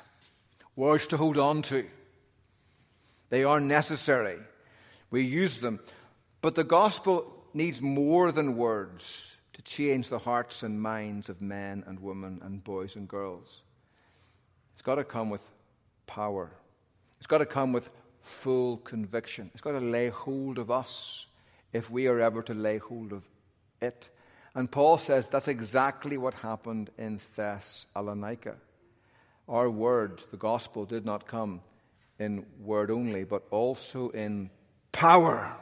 words 0.76 1.08
to 1.08 1.18
hold 1.18 1.36
on 1.36 1.60
to. 1.60 1.84
They 3.28 3.44
are 3.44 3.60
necessary. 3.60 4.38
We 5.10 5.24
use 5.24 5.58
them. 5.58 5.78
But 6.40 6.54
the 6.54 6.64
gospel 6.64 7.33
needs 7.54 7.80
more 7.80 8.32
than 8.32 8.56
words 8.56 9.36
to 9.54 9.62
change 9.62 10.08
the 10.08 10.18
hearts 10.18 10.62
and 10.62 10.80
minds 10.80 11.28
of 11.28 11.40
men 11.40 11.84
and 11.86 12.00
women 12.00 12.40
and 12.42 12.62
boys 12.62 12.96
and 12.96 13.08
girls. 13.08 13.62
It's 14.72 14.82
got 14.82 14.96
to 14.96 15.04
come 15.04 15.30
with 15.30 15.42
power. 16.06 16.50
It's 17.18 17.26
got 17.26 17.38
to 17.38 17.46
come 17.46 17.72
with 17.72 17.88
full 18.22 18.78
conviction. 18.78 19.50
It's 19.52 19.62
got 19.62 19.72
to 19.72 19.80
lay 19.80 20.08
hold 20.08 20.58
of 20.58 20.70
us 20.70 21.26
if 21.72 21.90
we 21.90 22.08
are 22.08 22.20
ever 22.20 22.42
to 22.42 22.54
lay 22.54 22.78
hold 22.78 23.12
of 23.12 23.22
it. 23.80 24.08
And 24.54 24.70
Paul 24.70 24.98
says 24.98 25.28
that's 25.28 25.48
exactly 25.48 26.16
what 26.16 26.34
happened 26.34 26.90
in 26.98 27.20
Thessalonica. 27.36 28.56
Our 29.48 29.68
word, 29.70 30.22
the 30.30 30.36
gospel, 30.36 30.86
did 30.86 31.04
not 31.04 31.26
come 31.26 31.60
in 32.18 32.46
word 32.60 32.90
only, 32.90 33.24
but 33.24 33.42
also 33.50 34.08
in 34.10 34.50
power. 34.92 35.54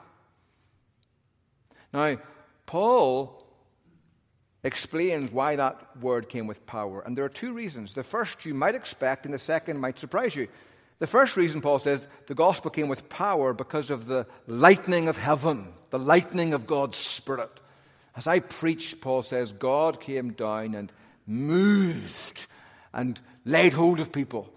Now, 1.92 2.18
Paul 2.66 3.44
explains 4.64 5.33
why 5.33 5.57
that 5.57 6.00
word 6.00 6.28
came 6.28 6.46
with 6.46 6.64
power. 6.66 7.00
And 7.00 7.16
there 7.16 7.24
are 7.24 7.28
two 7.28 7.52
reasons. 7.52 7.92
The 7.92 8.05
first 8.05 8.44
you 8.44 8.55
might 8.55 8.74
expect, 8.74 9.24
and 9.24 9.35
the 9.35 9.38
second 9.38 9.81
might 9.81 9.98
surprise 9.98 10.37
you. 10.37 10.48
The 11.00 11.07
first 11.07 11.37
reason, 11.37 11.61
Paul 11.61 11.81
says, 11.81 12.07
the 12.28 12.35
gospel 12.35 12.70
came 12.70 12.87
with 12.87 13.09
power 13.09 13.52
because 13.52 13.90
of 13.90 14.07
the 14.07 14.26
lightning 14.46 15.09
of 15.09 15.16
heaven, 15.16 15.72
the 15.90 15.98
lightning 15.98 16.55
of 16.55 16.66
God's 16.66 16.96
Spirit. 16.96 17.50
As 18.14 18.26
I 18.26 18.38
preached, 18.38 19.00
Paul 19.00 19.22
says, 19.22 19.52
God 19.52 20.00
came 20.00 20.33
down 20.33 20.74
and 20.74 20.92
moved 21.26 22.46
and 22.92 23.20
laid 23.44 23.72
hold 23.72 23.98
of 23.98 24.12
people. 24.12 24.52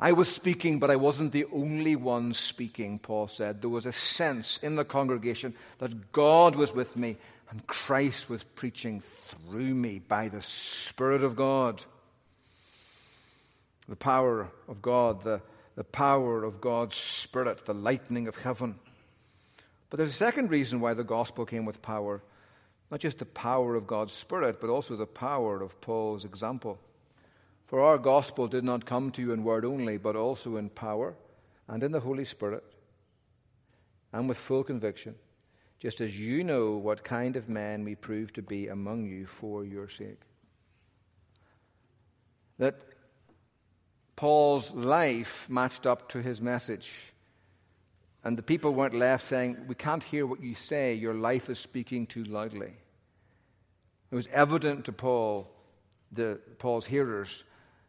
I 0.00 0.12
was 0.12 0.28
speaking, 0.28 0.78
but 0.78 0.90
I 0.90 0.96
wasn't 0.96 1.32
the 1.32 1.46
only 1.52 1.96
one 1.96 2.32
speaking, 2.32 2.98
Paul 2.98 3.26
said. 3.26 3.60
There 3.60 3.70
was 3.70 3.86
a 3.86 3.92
sense 3.92 4.58
in 4.58 4.76
the 4.76 4.84
congregation 4.84 5.54
that 5.78 6.12
God 6.12 6.54
was 6.54 6.72
with 6.72 6.96
me 6.96 7.16
and 7.50 7.66
Christ 7.66 8.30
was 8.30 8.44
preaching 8.44 9.02
through 9.02 9.74
me 9.74 9.98
by 9.98 10.28
the 10.28 10.42
Spirit 10.42 11.24
of 11.24 11.34
God. 11.34 11.84
The 13.88 13.96
power 13.96 14.48
of 14.68 14.82
God, 14.82 15.22
the 15.22 15.40
the 15.74 15.84
power 15.84 16.42
of 16.42 16.60
God's 16.60 16.96
Spirit, 16.96 17.64
the 17.64 17.72
lightning 17.72 18.26
of 18.26 18.34
heaven. 18.34 18.74
But 19.90 19.98
there's 19.98 20.10
a 20.10 20.12
second 20.12 20.50
reason 20.50 20.80
why 20.80 20.94
the 20.94 21.04
gospel 21.04 21.46
came 21.46 21.64
with 21.64 21.80
power 21.80 22.20
not 22.90 23.00
just 23.00 23.18
the 23.18 23.26
power 23.26 23.74
of 23.74 23.86
God's 23.86 24.12
Spirit, 24.12 24.60
but 24.60 24.70
also 24.70 24.96
the 24.96 25.06
power 25.06 25.62
of 25.62 25.78
Paul's 25.80 26.24
example. 26.24 26.78
For 27.68 27.82
our 27.82 27.98
gospel 27.98 28.48
did 28.48 28.64
not 28.64 28.86
come 28.86 29.10
to 29.12 29.22
you 29.22 29.32
in 29.32 29.44
word 29.44 29.66
only, 29.66 29.98
but 29.98 30.16
also 30.16 30.56
in 30.56 30.70
power 30.70 31.14
and 31.68 31.82
in 31.82 31.92
the 31.92 32.00
Holy 32.00 32.24
Spirit 32.24 32.64
and 34.10 34.26
with 34.26 34.38
full 34.38 34.64
conviction, 34.64 35.14
just 35.78 36.00
as 36.00 36.18
you 36.18 36.42
know 36.44 36.72
what 36.72 37.04
kind 37.04 37.36
of 37.36 37.50
men 37.50 37.84
we 37.84 37.94
prove 37.94 38.32
to 38.32 38.42
be 38.42 38.68
among 38.68 39.04
you 39.04 39.26
for 39.26 39.66
your 39.66 39.86
sake. 39.86 40.20
That 42.58 42.80
Paul's 44.16 44.72
life 44.72 45.46
matched 45.50 45.86
up 45.86 46.08
to 46.08 46.22
his 46.22 46.40
message. 46.40 46.90
And 48.24 48.36
the 48.36 48.42
people 48.42 48.72
weren't 48.72 48.94
left 48.94 49.26
saying, 49.26 49.58
We 49.68 49.74
can't 49.74 50.02
hear 50.02 50.26
what 50.26 50.42
you 50.42 50.54
say. 50.54 50.94
Your 50.94 51.14
life 51.14 51.50
is 51.50 51.58
speaking 51.58 52.06
too 52.06 52.24
loudly. 52.24 52.72
It 54.10 54.14
was 54.14 54.26
evident 54.28 54.86
to 54.86 54.92
Paul, 54.92 55.48
the, 56.10 56.40
Paul's 56.58 56.86
hearers, 56.86 57.44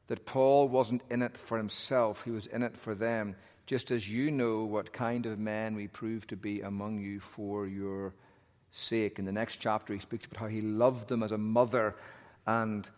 that 0.09 0.25
Paul 0.25 0.67
wasn't 0.67 1.03
in 1.11 1.21
it 1.21 1.37
for 1.37 1.55
himself, 1.55 2.23
he 2.23 2.31
was 2.31 2.47
in 2.47 2.63
it 2.63 2.75
for 2.75 2.95
them, 2.95 3.35
just 3.67 3.91
as 3.91 4.09
you 4.09 4.31
know 4.31 4.63
what 4.63 4.91
kind 4.91 5.27
of 5.27 5.37
man 5.37 5.75
we 5.75 5.87
prove 5.87 6.25
to 6.27 6.35
be 6.35 6.61
among 6.61 6.99
you 6.99 7.19
for 7.19 7.67
your 7.67 8.15
sake. 8.71 9.19
In 9.19 9.25
the 9.25 9.31
next 9.31 9.57
chapter, 9.57 9.93
he 9.93 9.99
speaks 9.99 10.25
about 10.25 10.39
how 10.39 10.47
he 10.47 10.61
loved 10.61 11.07
them 11.07 11.21
as 11.21 11.31
a 11.31 11.37
mother 11.37 11.95
and 12.47 12.89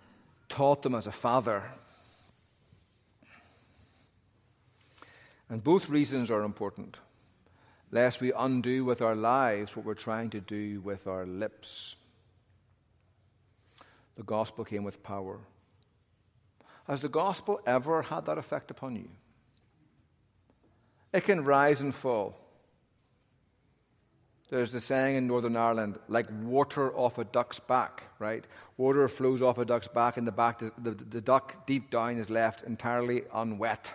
taught 0.48 0.84
them 0.84 0.96
as 0.96 1.06
a 1.06 1.12
father. 1.12 1.64
And 5.50 5.62
both 5.62 5.90
reasons 5.90 6.32
are 6.32 6.44
important, 6.44 6.96
lest 7.92 8.22
we 8.22 8.32
undo 8.32 8.86
with 8.86 9.02
our 9.02 9.16
lives 9.16 9.76
what 9.76 9.86
we're 9.86 9.96
trying 9.96 10.30
to 10.30 10.40
do 10.40 10.80
with 10.80 11.08
our 11.08 11.26
lips. 11.26 11.98
The 14.16 14.24
gospel 14.24 14.64
came 14.64 14.86
with 14.86 15.04
power. 15.04 15.42
Has 16.92 17.00
the 17.00 17.08
gospel 17.08 17.62
ever 17.66 18.02
had 18.02 18.26
that 18.26 18.38
effect 18.38 18.70
upon 18.70 18.98
you? 18.98 19.08
It 21.14 21.24
can 21.24 21.46
rise 21.46 21.80
and 21.80 21.96
fall. 21.96 22.38
There's 24.50 24.74
the 24.74 24.82
saying 24.82 25.16
in 25.16 25.26
Northern 25.26 25.56
Ireland, 25.56 26.00
like 26.10 26.28
water 26.44 26.94
off 26.94 27.18
a 27.18 27.24
duck's 27.24 27.60
back, 27.60 28.04
right? 28.20 28.44
Water 28.76 29.08
flows 29.08 29.42
off 29.42 29.58
a 29.58 29.64
duck's 29.64 29.88
back, 29.88 30.18
and 30.18 30.28
the, 30.28 30.34
back, 30.34 30.60
the, 30.60 30.74
the, 30.78 30.92
the 30.92 31.22
duck 31.22 31.66
deep 31.66 31.92
down 31.92 32.18
is 32.18 32.30
left 32.30 32.64
entirely 32.64 33.22
unwet, 33.34 33.94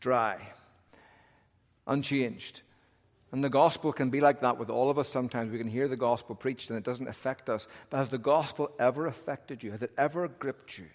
dry 0.00 0.40
unchanged. 1.86 2.62
And 3.30 3.44
the 3.44 3.50
gospel 3.50 3.92
can 3.92 4.08
be 4.08 4.22
like 4.22 4.40
that 4.40 4.56
with 4.56 4.70
all 4.70 4.88
of 4.88 4.98
us 4.98 5.10
sometimes. 5.10 5.52
We 5.52 5.58
can 5.58 5.68
hear 5.68 5.86
the 5.86 5.98
gospel 5.98 6.34
preached 6.34 6.70
and 6.70 6.78
it 6.78 6.84
doesn't 6.84 7.08
affect 7.08 7.50
us. 7.50 7.66
But 7.90 7.98
has 7.98 8.08
the 8.08 8.16
gospel 8.16 8.70
ever 8.78 9.06
affected 9.06 9.62
you? 9.62 9.72
Has 9.72 9.82
it 9.82 9.92
ever 9.98 10.28
gripped 10.28 10.78
you? 10.78 10.86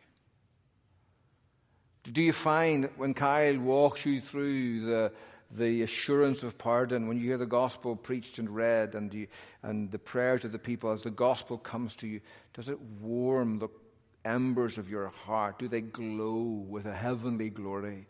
Do 2.11 2.21
you 2.21 2.33
find 2.33 2.89
when 2.97 3.13
Kyle 3.13 3.57
walks 3.59 4.05
you 4.05 4.19
through 4.19 4.85
the, 4.85 5.11
the 5.51 5.83
assurance 5.83 6.43
of 6.43 6.57
pardon, 6.57 7.07
when 7.07 7.17
you 7.17 7.27
hear 7.27 7.37
the 7.37 7.45
gospel 7.45 7.95
preached 7.95 8.39
and 8.39 8.49
read 8.49 8.95
and, 8.95 9.13
you, 9.13 9.27
and 9.61 9.89
the 9.89 9.99
prayers 9.99 10.43
of 10.43 10.51
the 10.51 10.59
people, 10.59 10.91
as 10.91 11.03
the 11.03 11.09
gospel 11.09 11.57
comes 11.57 11.95
to 11.97 12.07
you, 12.07 12.19
does 12.53 12.67
it 12.67 12.79
warm 12.99 13.59
the 13.59 13.69
embers 14.25 14.77
of 14.77 14.89
your 14.89 15.07
heart? 15.07 15.59
Do 15.59 15.69
they 15.69 15.81
glow 15.81 16.65
with 16.67 16.85
a 16.87 16.93
heavenly 16.93 17.49
glory? 17.49 18.05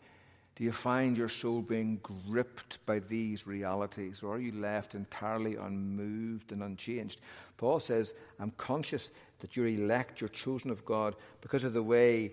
Do 0.56 0.64
you 0.64 0.72
find 0.72 1.16
your 1.16 1.28
soul 1.28 1.62
being 1.62 2.00
gripped 2.02 2.84
by 2.86 3.00
these 3.00 3.46
realities, 3.46 4.22
or 4.22 4.34
are 4.34 4.40
you 4.40 4.52
left 4.52 4.94
entirely 4.94 5.56
unmoved 5.56 6.52
and 6.52 6.62
unchanged? 6.62 7.20
Paul 7.56 7.80
says, 7.80 8.14
I'm 8.38 8.52
conscious 8.56 9.10
that 9.40 9.56
you're 9.56 9.66
elect, 9.66 10.20
you're 10.20 10.28
chosen 10.28 10.70
of 10.70 10.84
God 10.84 11.16
because 11.40 11.64
of 11.64 11.72
the 11.72 11.82
way, 11.82 12.32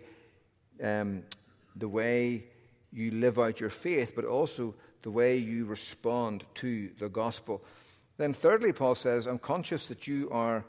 um, 0.83 1.23
the 1.75 1.87
way 1.87 2.45
you 2.91 3.11
live 3.11 3.39
out 3.39 3.59
your 3.59 3.69
faith, 3.69 4.13
but 4.15 4.25
also 4.25 4.75
the 5.01 5.11
way 5.11 5.37
you 5.37 5.65
respond 5.65 6.43
to 6.55 6.89
the 6.99 7.09
gospel. 7.09 7.63
Then, 8.17 8.33
thirdly, 8.33 8.73
Paul 8.73 8.95
says, 8.95 9.25
I'm 9.25 9.39
conscious 9.39 9.87
that 9.87 10.07
you 10.07 10.29
are 10.31 10.65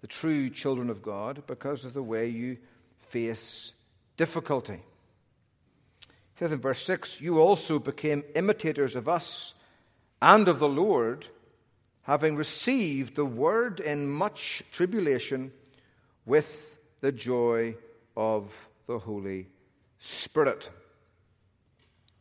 the 0.00 0.06
true 0.06 0.50
children 0.50 0.90
of 0.90 1.02
God 1.02 1.42
because 1.46 1.84
of 1.84 1.94
the 1.94 2.02
way 2.02 2.28
you 2.28 2.58
face 3.08 3.72
difficulty 4.16 4.80
says 6.40 6.52
in 6.52 6.58
verse 6.58 6.82
6 6.84 7.20
You 7.20 7.38
also 7.38 7.78
became 7.78 8.24
imitators 8.34 8.96
of 8.96 9.08
us 9.08 9.52
and 10.22 10.48
of 10.48 10.58
the 10.58 10.68
Lord, 10.68 11.26
having 12.02 12.34
received 12.34 13.14
the 13.14 13.26
word 13.26 13.78
in 13.78 14.08
much 14.08 14.62
tribulation 14.72 15.52
with 16.24 16.78
the 17.02 17.12
joy 17.12 17.76
of 18.16 18.68
the 18.86 18.98
Holy 18.98 19.48
Spirit. 20.00 20.68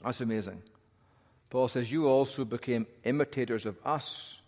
That's 0.03 0.21
amazing. 0.21 0.61
Paul 1.49 1.67
says, 1.67 1.91
You 1.91 2.07
also 2.07 2.45
became 2.45 2.85
imitators 3.03 3.65
of 3.65 3.77
us 3.83 4.39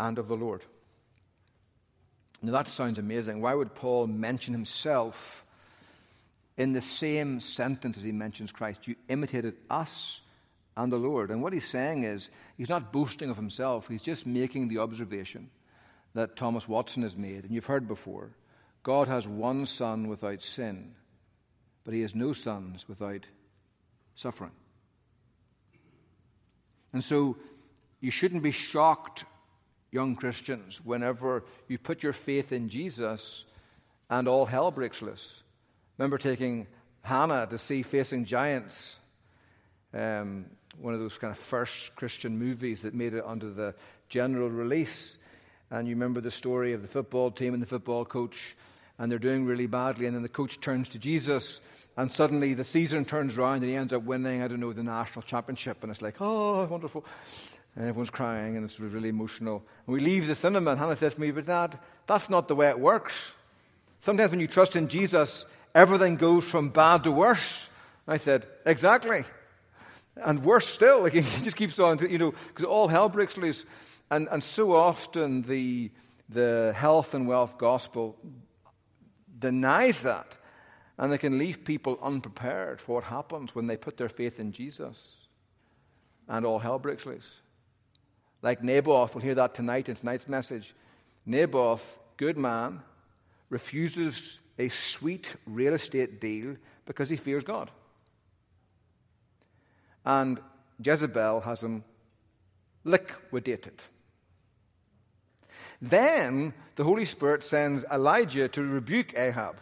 and 0.00 0.18
of 0.18 0.28
the 0.28 0.36
Lord. 0.36 0.64
Now 2.40 2.52
that 2.52 2.68
sounds 2.68 2.98
amazing. 2.98 3.42
Why 3.42 3.52
would 3.52 3.74
Paul 3.74 4.06
mention 4.06 4.54
himself 4.54 5.44
in 6.58 6.72
the 6.72 6.82
same 6.82 7.40
sentence 7.40 7.96
as 7.96 8.02
he 8.02 8.12
mentions 8.12 8.52
Christ. 8.52 8.86
You 8.86 8.96
imitated 9.08 9.54
us 9.70 10.20
and 10.76 10.92
the 10.92 10.96
Lord. 10.96 11.30
And 11.30 11.40
what 11.40 11.52
he's 11.52 11.66
saying 11.66 12.02
is, 12.02 12.30
he's 12.58 12.68
not 12.68 12.92
boasting 12.92 13.30
of 13.30 13.36
himself, 13.36 13.88
he's 13.88 14.02
just 14.02 14.26
making 14.26 14.68
the 14.68 14.78
observation 14.78 15.48
that 16.14 16.36
Thomas 16.36 16.68
Watson 16.68 17.04
has 17.04 17.16
made, 17.16 17.44
and 17.44 17.54
you've 17.54 17.66
heard 17.66 17.86
before. 17.86 18.30
God 18.88 19.06
has 19.08 19.28
one 19.28 19.66
son 19.66 20.08
without 20.08 20.40
sin, 20.40 20.94
but 21.84 21.92
he 21.92 22.00
has 22.00 22.14
no 22.14 22.32
sons 22.32 22.88
without 22.88 23.26
suffering. 24.14 24.52
And 26.94 27.04
so 27.04 27.36
you 28.00 28.10
shouldn't 28.10 28.42
be 28.42 28.50
shocked, 28.50 29.26
young 29.92 30.16
Christians, 30.16 30.80
whenever 30.82 31.44
you 31.68 31.76
put 31.76 32.02
your 32.02 32.14
faith 32.14 32.50
in 32.50 32.70
Jesus 32.70 33.44
and 34.08 34.26
all 34.26 34.46
hell 34.46 34.70
breaks 34.70 35.02
loose 35.02 35.42
remember 35.98 36.16
taking 36.16 36.66
Hannah 37.02 37.46
to 37.50 37.58
see 37.58 37.82
facing 37.82 38.24
giants. 38.24 38.96
um, 39.92 40.46
one 40.80 40.94
of 40.94 41.00
those 41.00 41.18
kind 41.18 41.30
of 41.30 41.38
first 41.38 41.94
Christian 41.94 42.38
movies 42.38 42.82
that 42.82 42.94
made 42.94 43.12
it 43.12 43.24
under 43.26 43.50
the 43.50 43.74
general 44.08 44.48
release. 44.48 45.18
And 45.70 45.86
you 45.88 45.94
remember 45.94 46.22
the 46.22 46.30
story 46.30 46.72
of 46.72 46.80
the 46.80 46.88
football 46.88 47.30
team 47.30 47.52
and 47.52 47.62
the 47.62 47.66
football 47.66 48.06
coach, 48.06 48.56
and 48.98 49.10
they're 49.10 49.18
doing 49.18 49.46
really 49.46 49.66
badly. 49.66 50.06
And 50.06 50.14
then 50.14 50.22
the 50.22 50.28
coach 50.28 50.60
turns 50.60 50.88
to 50.90 50.98
Jesus, 50.98 51.60
and 51.96 52.12
suddenly 52.12 52.54
the 52.54 52.64
season 52.64 53.04
turns 53.04 53.38
around, 53.38 53.56
and 53.56 53.64
he 53.64 53.76
ends 53.76 53.92
up 53.92 54.02
winning, 54.02 54.42
I 54.42 54.48
don't 54.48 54.60
know, 54.60 54.72
the 54.72 54.82
national 54.82 55.22
championship. 55.22 55.82
And 55.82 55.90
it's 55.90 56.02
like, 56.02 56.16
oh, 56.20 56.64
wonderful. 56.64 57.04
And 57.76 57.86
everyone's 57.86 58.10
crying, 58.10 58.56
and 58.56 58.64
it's 58.64 58.80
really 58.80 59.08
emotional. 59.08 59.62
And 59.86 59.94
we 59.94 60.00
leave 60.00 60.26
the 60.26 60.34
cinema, 60.34 60.72
and 60.72 60.80
Hannah 60.80 60.96
says 60.96 61.14
to 61.14 61.20
me, 61.20 61.30
But 61.30 61.46
Dad, 61.46 61.78
that's 62.06 62.28
not 62.28 62.48
the 62.48 62.56
way 62.56 62.68
it 62.68 62.78
works. 62.78 63.14
Sometimes 64.00 64.30
when 64.30 64.40
you 64.40 64.48
trust 64.48 64.74
in 64.76 64.88
Jesus, 64.88 65.46
everything 65.74 66.16
goes 66.16 66.44
from 66.44 66.70
bad 66.70 67.04
to 67.04 67.12
worse. 67.12 67.68
I 68.06 68.16
said, 68.16 68.46
Exactly. 68.66 69.24
And 70.16 70.44
worse 70.44 70.66
still, 70.66 71.02
like 71.04 71.12
he 71.12 71.42
just 71.42 71.56
keeps 71.56 71.78
on, 71.78 71.98
you 72.10 72.18
know, 72.18 72.34
because 72.48 72.64
all 72.64 72.88
hell 72.88 73.08
breaks 73.08 73.36
loose. 73.36 73.64
And, 74.10 74.28
and 74.30 74.42
so 74.42 74.72
often 74.74 75.42
the, 75.42 75.90
the 76.28 76.72
health 76.76 77.14
and 77.14 77.28
wealth 77.28 77.58
gospel 77.58 78.16
denies 79.38 80.02
that. 80.02 80.36
And 80.96 81.12
they 81.12 81.18
can 81.18 81.38
leave 81.38 81.64
people 81.64 81.98
unprepared 82.02 82.80
for 82.80 82.96
what 82.96 83.04
happens 83.04 83.54
when 83.54 83.68
they 83.68 83.76
put 83.76 83.96
their 83.96 84.08
faith 84.08 84.40
in 84.40 84.50
Jesus. 84.50 85.16
And 86.26 86.44
all 86.44 86.58
hell 86.58 86.78
breaks 86.78 87.06
loose. 87.06 87.36
Like 88.42 88.62
Naboth, 88.62 89.14
we'll 89.14 89.22
hear 89.22 89.36
that 89.36 89.54
tonight 89.54 89.88
in 89.88 89.94
tonight's 89.94 90.28
message. 90.28 90.74
Naboth, 91.24 91.98
good 92.16 92.36
man, 92.36 92.82
refuses 93.48 94.40
a 94.58 94.68
sweet 94.68 95.34
real 95.46 95.74
estate 95.74 96.20
deal 96.20 96.56
because 96.84 97.08
he 97.08 97.16
fears 97.16 97.44
God. 97.44 97.70
And 100.04 100.40
Jezebel 100.82 101.40
has 101.40 101.62
him 101.62 101.84
liquidated. 102.84 103.82
Then 105.80 106.54
the 106.76 106.84
Holy 106.84 107.04
Spirit 107.04 107.44
sends 107.44 107.84
Elijah 107.92 108.48
to 108.48 108.62
rebuke 108.62 109.16
Ahab. 109.16 109.56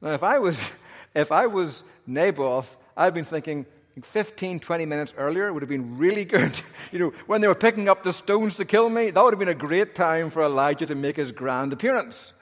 Now, 0.00 0.10
if 0.10 0.22
I 0.22 0.38
was, 0.38 0.72
if 1.14 1.32
I 1.32 1.46
was 1.46 1.84
Naboth, 2.06 2.76
I'd 2.96 3.14
been 3.14 3.24
thinking 3.24 3.66
15, 4.02 4.60
20 4.60 4.86
minutes 4.86 5.14
earlier 5.16 5.52
would 5.52 5.62
have 5.62 5.68
been 5.68 5.98
really 5.98 6.24
good. 6.36 6.60
you 6.90 6.98
know, 6.98 7.12
when 7.26 7.40
they 7.40 7.48
were 7.48 7.54
picking 7.54 7.88
up 7.88 8.02
the 8.02 8.12
stones 8.12 8.56
to 8.56 8.64
kill 8.64 8.88
me, 8.88 9.10
that 9.10 9.22
would 9.22 9.32
have 9.32 9.38
been 9.38 9.48
a 9.48 9.54
great 9.54 9.94
time 9.94 10.30
for 10.30 10.42
Elijah 10.42 10.86
to 10.86 10.94
make 10.94 11.16
his 11.16 11.32
grand 11.32 11.72
appearance. 11.72 12.32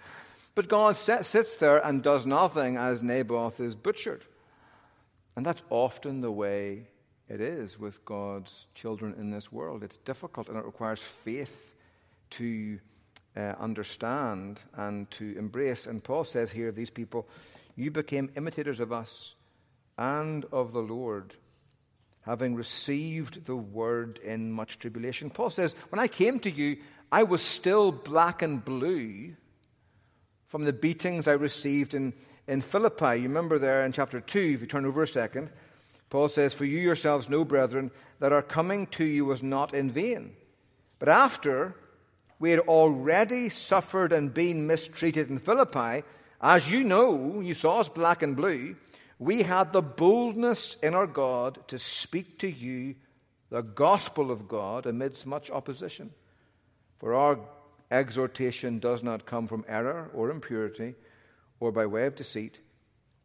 But 0.54 0.68
God 0.68 0.96
sits 0.96 1.56
there 1.56 1.84
and 1.84 2.02
does 2.02 2.26
nothing 2.26 2.76
as 2.76 3.02
Naboth 3.02 3.60
is 3.60 3.74
butchered. 3.74 4.24
And 5.36 5.46
that's 5.46 5.62
often 5.70 6.20
the 6.20 6.30
way 6.30 6.88
it 7.28 7.40
is 7.40 7.78
with 7.78 8.04
God's 8.04 8.66
children 8.74 9.14
in 9.16 9.30
this 9.30 9.52
world. 9.52 9.84
It's 9.84 9.96
difficult 9.98 10.48
and 10.48 10.58
it 10.58 10.64
requires 10.64 11.00
faith 11.00 11.74
to 12.30 12.78
uh, 13.36 13.54
understand 13.58 14.60
and 14.74 15.10
to 15.12 15.36
embrace. 15.38 15.86
And 15.86 16.02
Paul 16.02 16.24
says 16.24 16.50
here 16.50 16.68
of 16.68 16.76
these 16.76 16.90
people, 16.90 17.28
You 17.76 17.90
became 17.90 18.30
imitators 18.36 18.80
of 18.80 18.92
us 18.92 19.34
and 19.98 20.44
of 20.46 20.72
the 20.72 20.80
Lord, 20.80 21.34
having 22.22 22.54
received 22.54 23.46
the 23.46 23.56
word 23.56 24.18
in 24.24 24.52
much 24.52 24.78
tribulation. 24.78 25.30
Paul 25.30 25.50
says, 25.50 25.74
When 25.90 26.00
I 26.00 26.08
came 26.08 26.40
to 26.40 26.50
you, 26.50 26.78
I 27.12 27.22
was 27.24 27.42
still 27.42 27.92
black 27.92 28.42
and 28.42 28.64
blue 28.64 29.34
from 30.48 30.64
the 30.64 30.72
beatings 30.72 31.28
I 31.28 31.32
received 31.32 31.94
in, 31.94 32.12
in 32.48 32.60
Philippi. 32.60 33.16
You 33.16 33.28
remember 33.28 33.58
there 33.58 33.84
in 33.84 33.92
chapter 33.92 34.20
2, 34.20 34.38
if 34.38 34.60
you 34.60 34.66
turn 34.66 34.86
over 34.86 35.02
a 35.02 35.08
second, 35.08 35.50
Paul 36.08 36.28
says, 36.28 36.52
For 36.52 36.64
you 36.64 36.78
yourselves 36.78 37.28
know, 37.28 37.44
brethren, 37.44 37.90
that 38.18 38.32
our 38.32 38.42
coming 38.42 38.86
to 38.88 39.04
you 39.04 39.24
was 39.24 39.42
not 39.42 39.74
in 39.74 39.90
vain. 39.90 40.32
But 40.98 41.08
after 41.08 41.74
we 42.40 42.50
had 42.50 42.61
already 42.61 43.50
suffered 43.50 44.12
and 44.12 44.35
been 44.35 44.66
mistreated 44.66 45.29
in 45.29 45.38
Philippi, 45.38 46.03
as 46.40 46.70
you 46.70 46.83
know, 46.83 47.40
you 47.40 47.53
saw 47.53 47.81
us 47.81 47.88
black 47.88 48.22
and 48.22 48.35
blue, 48.35 48.74
we 49.18 49.42
had 49.42 49.72
the 49.72 49.83
boldness 49.83 50.79
in 50.83 50.94
our 50.94 51.07
God 51.07 51.59
to 51.68 51.79
speak 51.79 52.38
to 52.38 52.50
you 52.50 52.96
the 53.50 53.62
gospel 53.62 54.31
of 54.31 54.48
God 54.48 54.87
amidst 54.87 55.26
much 55.26 55.50
opposition. 55.50 56.11
For 56.98 57.14
our 57.14 57.38
exhortation 57.90 58.79
does 58.79 59.03
not 59.03 59.26
come 59.26 59.46
from 59.46 59.64
error 59.68 60.11
or 60.14 60.31
impurity 60.31 60.94
or 61.59 61.70
by 61.70 61.85
way 61.85 62.07
of 62.07 62.16
deceit, 62.16 62.59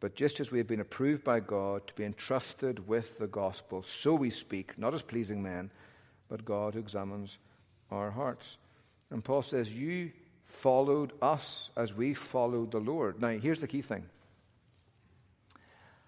but 0.00 0.14
just 0.14 0.40
as 0.40 0.50
we 0.50 0.58
have 0.58 0.66
been 0.66 0.80
approved 0.80 1.24
by 1.24 1.40
God 1.40 1.86
to 1.86 1.94
be 1.94 2.04
entrusted 2.04 2.86
with 2.86 3.18
the 3.18 3.26
gospel, 3.26 3.82
so 3.82 4.14
we 4.14 4.28
speak, 4.28 4.78
not 4.78 4.92
as 4.92 5.00
pleasing 5.00 5.42
men, 5.42 5.70
but 6.28 6.44
God 6.44 6.74
who 6.74 6.80
examines 6.80 7.38
our 7.90 8.10
hearts. 8.10 8.58
And 9.10 9.24
Paul 9.24 9.42
says, 9.42 9.72
You 9.72 10.12
followed 10.46 11.12
us 11.22 11.70
as 11.76 11.94
we 11.94 12.14
followed 12.14 12.70
the 12.70 12.80
Lord. 12.80 13.20
Now, 13.20 13.28
here's 13.28 13.60
the 13.60 13.68
key 13.68 13.82
thing 13.82 14.06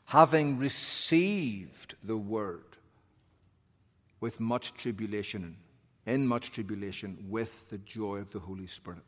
having 0.04 0.58
received 0.58 1.94
the 2.02 2.16
word 2.16 2.64
with 4.20 4.40
much 4.40 4.72
tribulation 4.74 5.56
in 6.06 6.26
much 6.26 6.50
tribulation 6.52 7.26
with 7.28 7.52
the 7.68 7.76
joy 7.78 8.16
of 8.16 8.30
the 8.30 8.38
Holy 8.38 8.66
Spirit. 8.66 9.02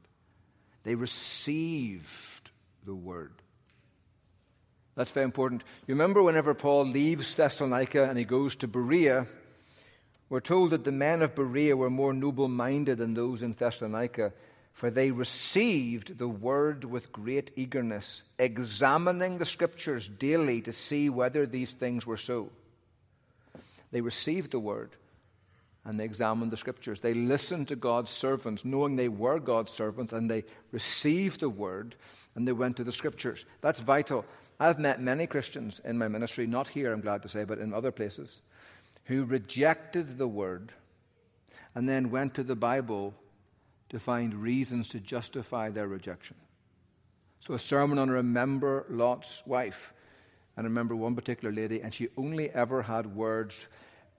They 0.85 0.95
received 0.95 2.51
the 2.85 2.95
word. 2.95 3.33
That's 4.95 5.11
very 5.11 5.25
important. 5.25 5.65
You 5.87 5.95
remember 5.95 6.23
whenever 6.23 6.53
Paul 6.53 6.85
leaves 6.85 7.35
Thessalonica 7.35 8.05
and 8.05 8.19
he 8.19 8.25
goes 8.25 8.57
to 8.57 8.69
Berea, 8.69 9.27
we're 10.31 10.41
told 10.41 10.71
that 10.71 10.85
the 10.85 10.93
men 10.93 11.23
of 11.23 11.35
Berea 11.35 11.77
were 11.77 11.91
more 11.91 12.15
noble 12.15 12.49
minded 12.49 12.99
than 12.99 13.15
those 13.15 13.43
in 13.43 13.53
Thessalonica, 13.53 14.33
for 14.73 14.89
they 14.89 15.11
received 15.11 16.19
the 16.19 16.29
word 16.29 16.85
with 16.85 17.13
great 17.13 17.51
eagerness, 17.57 18.23
examining 18.39 19.39
the 19.39 19.45
scriptures 19.45 20.07
daily 20.07 20.63
to 20.63 20.73
see 20.73 21.11
whether 21.11 21.47
these 21.47 21.73
things 21.73 22.07
were 22.07 22.17
so. 22.17 22.49
They 23.91 24.01
received 24.01 24.53
the 24.53 24.61
word 24.61 24.91
and 25.85 25.99
they 25.99 26.05
examined 26.05 26.53
the 26.53 26.57
scriptures. 26.57 27.01
They 27.01 27.15
listened 27.15 27.69
to 27.69 27.77
God's 27.77 28.11
servants, 28.11 28.65
knowing 28.65 28.97
they 28.97 29.09
were 29.09 29.41
God's 29.41 29.73
servants, 29.73 30.13
and 30.13 30.31
they 30.31 30.45
received 30.71 31.41
the 31.41 31.49
word 31.49 31.97
and 32.37 32.47
they 32.47 32.53
went 32.53 32.77
to 32.77 32.85
the 32.85 32.93
scriptures. 32.93 33.45
That's 33.63 33.81
vital. 33.81 34.25
I've 34.61 34.79
met 34.79 35.01
many 35.01 35.27
Christians 35.27 35.81
in 35.85 35.99
my 35.99 36.07
ministry, 36.07 36.47
not 36.47 36.69
here, 36.69 36.93
I'm 36.93 37.01
glad 37.01 37.23
to 37.23 37.29
say, 37.29 37.45
but 37.45 37.59
in 37.59 37.75
other 37.75 37.91
places, 37.91 38.43
who 39.05 39.25
rejected 39.25 40.19
the 40.19 40.29
word 40.29 40.73
and 41.75 41.89
then 41.89 42.11
went 42.11 42.35
to 42.35 42.45
the 42.45 42.57
Bible 42.57 43.15
to 43.89 43.99
find 43.99 44.35
reasons 44.35 44.89
to 44.89 45.01
justify 45.01 45.71
their 45.71 45.89
rejection. 45.89 46.37
So, 47.41 47.55
a 47.55 47.59
sermon 47.59 47.99
on 47.99 48.11
Remember 48.11 48.85
Lot's 48.89 49.43
wife. 49.47 49.93
And 50.57 50.67
I 50.67 50.69
remember 50.69 50.95
one 50.95 51.15
particular 51.15 51.53
lady, 51.55 51.81
and 51.81 51.95
she 51.95 52.09
only 52.17 52.51
ever 52.51 52.83
had 52.83 53.15
words 53.15 53.67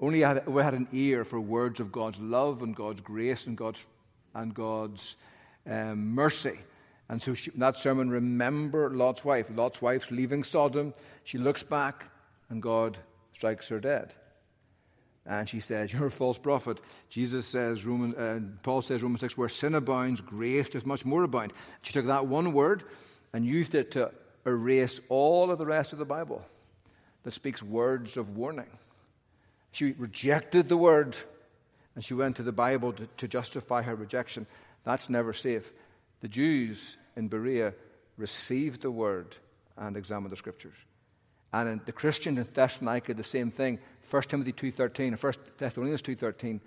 only 0.02 0.22
had, 0.22 0.48
we 0.48 0.64
had 0.64 0.74
an 0.74 0.88
ear 0.92 1.24
for 1.24 1.40
words 1.40 1.80
of 1.80 1.92
God's 1.92 2.20
love 2.20 2.64
and 2.64 2.76
God's 2.76 3.02
grace 3.02 3.46
and 3.46 3.56
God's, 3.56 3.86
and 4.34 4.54
God's 4.54 5.16
um, 5.70 6.16
mercy. 6.16 6.60
And 7.08 7.22
so 7.22 7.36
she, 7.36 7.52
that 7.56 7.78
sermon, 7.78 8.10
remember 8.10 8.90
Lot's 8.90 9.24
wife. 9.24 9.46
Lot's 9.54 9.82
wife's 9.82 10.10
leaving 10.10 10.44
Sodom. 10.44 10.94
She 11.24 11.38
looks 11.38 11.62
back, 11.62 12.06
and 12.50 12.62
God 12.62 12.98
strikes 13.34 13.68
her 13.68 13.80
dead. 13.80 14.12
And 15.26 15.48
she 15.48 15.60
says, 15.60 15.94
You're 15.94 16.08
a 16.08 16.12
false 16.12 16.38
prophet. 16.38 16.80
Jesus 17.10 17.46
says, 17.46 17.86
Roman, 17.86 18.16
uh, 18.16 18.40
Paul 18.64 18.82
says, 18.82 19.04
Romans 19.04 19.22
6, 19.22 19.38
where 19.38 19.50
sin 19.50 19.76
abounds, 19.76 20.22
grace 20.22 20.70
does 20.70 20.86
much 20.86 21.06
more 21.06 21.24
abound. 21.24 21.54
She 21.84 21.94
took 21.94 22.08
that 22.08 22.28
one 22.28 22.54
word 22.54 22.84
and 23.34 23.46
used 23.46 23.76
it 23.76 23.92
to 23.92 24.12
erase 24.46 25.00
all 25.10 25.52
of 25.52 25.60
the 25.60 25.66
rest 25.66 25.94
of 25.94 26.00
the 26.00 26.06
Bible 26.06 26.44
that 27.24 27.34
speaks 27.34 27.62
words 27.62 28.18
of 28.18 28.36
warning. 28.36 28.70
She 29.72 29.92
rejected 29.94 30.68
the 30.68 30.78
word 30.78 31.16
and 31.96 32.04
she 32.04 32.14
went 32.14 32.38
to 32.38 32.44
the 32.44 32.52
Bible 32.52 32.94
to, 32.94 33.08
to 33.18 33.28
justify 33.28 33.82
her 33.82 33.96
rejection. 33.96 34.48
That's 34.84 35.10
never 35.10 35.34
safe. 35.34 35.72
The 36.22 36.28
Jews 36.28 36.98
in 37.16 37.28
Berea 37.28 37.74
received 38.18 38.82
the 38.82 38.92
word 38.92 39.36
and 39.78 39.98
examined 39.98 40.32
the 40.32 40.38
scriptures. 40.38 40.76
And 41.54 41.82
the 41.86 41.92
Christians 41.92 42.40
in 42.40 42.48
Thessalonica, 42.54 43.14
the 43.14 43.24
same 43.24 43.52
thing. 43.52 43.80
1 44.12 44.24
Timothy 44.24 44.54
2.13 44.54 45.08
and 45.08 45.24
1 45.24 45.34
Thessalonians 45.58 46.02
2.13, 46.02 46.60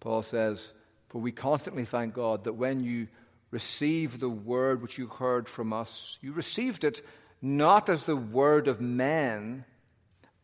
Paul 0.00 0.22
says, 0.22 0.72
For 1.10 1.20
we 1.20 1.30
constantly 1.30 1.84
thank 1.84 2.14
God 2.14 2.44
that 2.44 2.54
when 2.54 2.82
you 2.82 3.08
receive 3.50 4.18
the 4.18 4.30
word 4.30 4.80
which 4.82 4.98
you 4.98 5.06
heard 5.06 5.48
from 5.48 5.72
us, 5.72 6.18
you 6.22 6.32
received 6.32 6.84
it 6.84 7.02
not 7.42 7.90
as 7.90 8.04
the 8.04 8.16
word 8.16 8.68
of 8.68 8.80
men, 8.80 9.64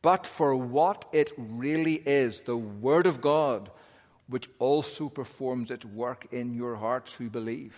but 0.02 0.26
for 0.26 0.54
what 0.54 1.06
it 1.12 1.32
really 1.36 1.94
is 1.94 2.42
the 2.42 2.56
Word 2.56 3.06
of 3.06 3.20
God, 3.20 3.70
which 4.28 4.48
also 4.58 5.08
performs 5.08 5.70
its 5.70 5.84
work 5.84 6.28
in 6.32 6.54
your 6.54 6.76
hearts 6.76 7.12
who 7.12 7.30
believe. 7.30 7.76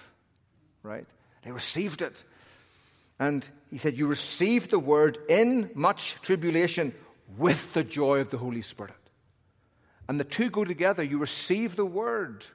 Right? 0.83 1.07
They 1.43 1.53
received 1.53 2.03
it. 2.03 2.23
And 3.19 3.47
he 3.71 3.79
said, 3.79 3.97
You 3.97 4.07
received 4.07 4.71
the 4.71 4.79
Word 4.79 5.19
in 5.29 5.71
much 5.75 6.15
tribulation 6.23 6.95
with 7.37 7.73
the 7.75 7.85
joy 7.85 8.21
of 8.21 8.31
the 8.31 8.39
Holy 8.39 8.63
Spirit. 8.63 8.95
And 10.09 10.19
the 10.19 10.25
two 10.25 10.51
go 10.51 10.65
together. 10.65 11.03
You 11.03 11.19
receive 11.19 11.77
the 11.77 11.87
word. 11.87 12.47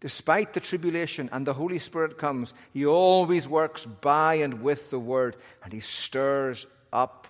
Despite 0.00 0.52
the 0.52 0.60
tribulation 0.60 1.28
and 1.32 1.46
the 1.46 1.54
Holy 1.54 1.80
Spirit 1.80 2.18
comes, 2.18 2.54
He 2.72 2.86
always 2.86 3.48
works 3.48 3.84
by 3.84 4.34
and 4.34 4.62
with 4.62 4.90
the 4.90 4.98
Word, 4.98 5.36
and 5.64 5.72
He 5.72 5.80
stirs 5.80 6.66
up 6.92 7.26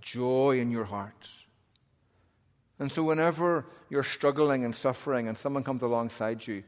joy 0.00 0.60
in 0.60 0.70
your 0.70 0.84
hearts. 0.84 1.30
And 2.78 2.92
so, 2.92 3.02
whenever 3.02 3.66
you're 3.90 4.04
struggling 4.04 4.64
and 4.64 4.74
suffering 4.74 5.26
and 5.26 5.36
someone 5.36 5.64
comes 5.64 5.82
alongside 5.82 6.46
you, 6.46 6.62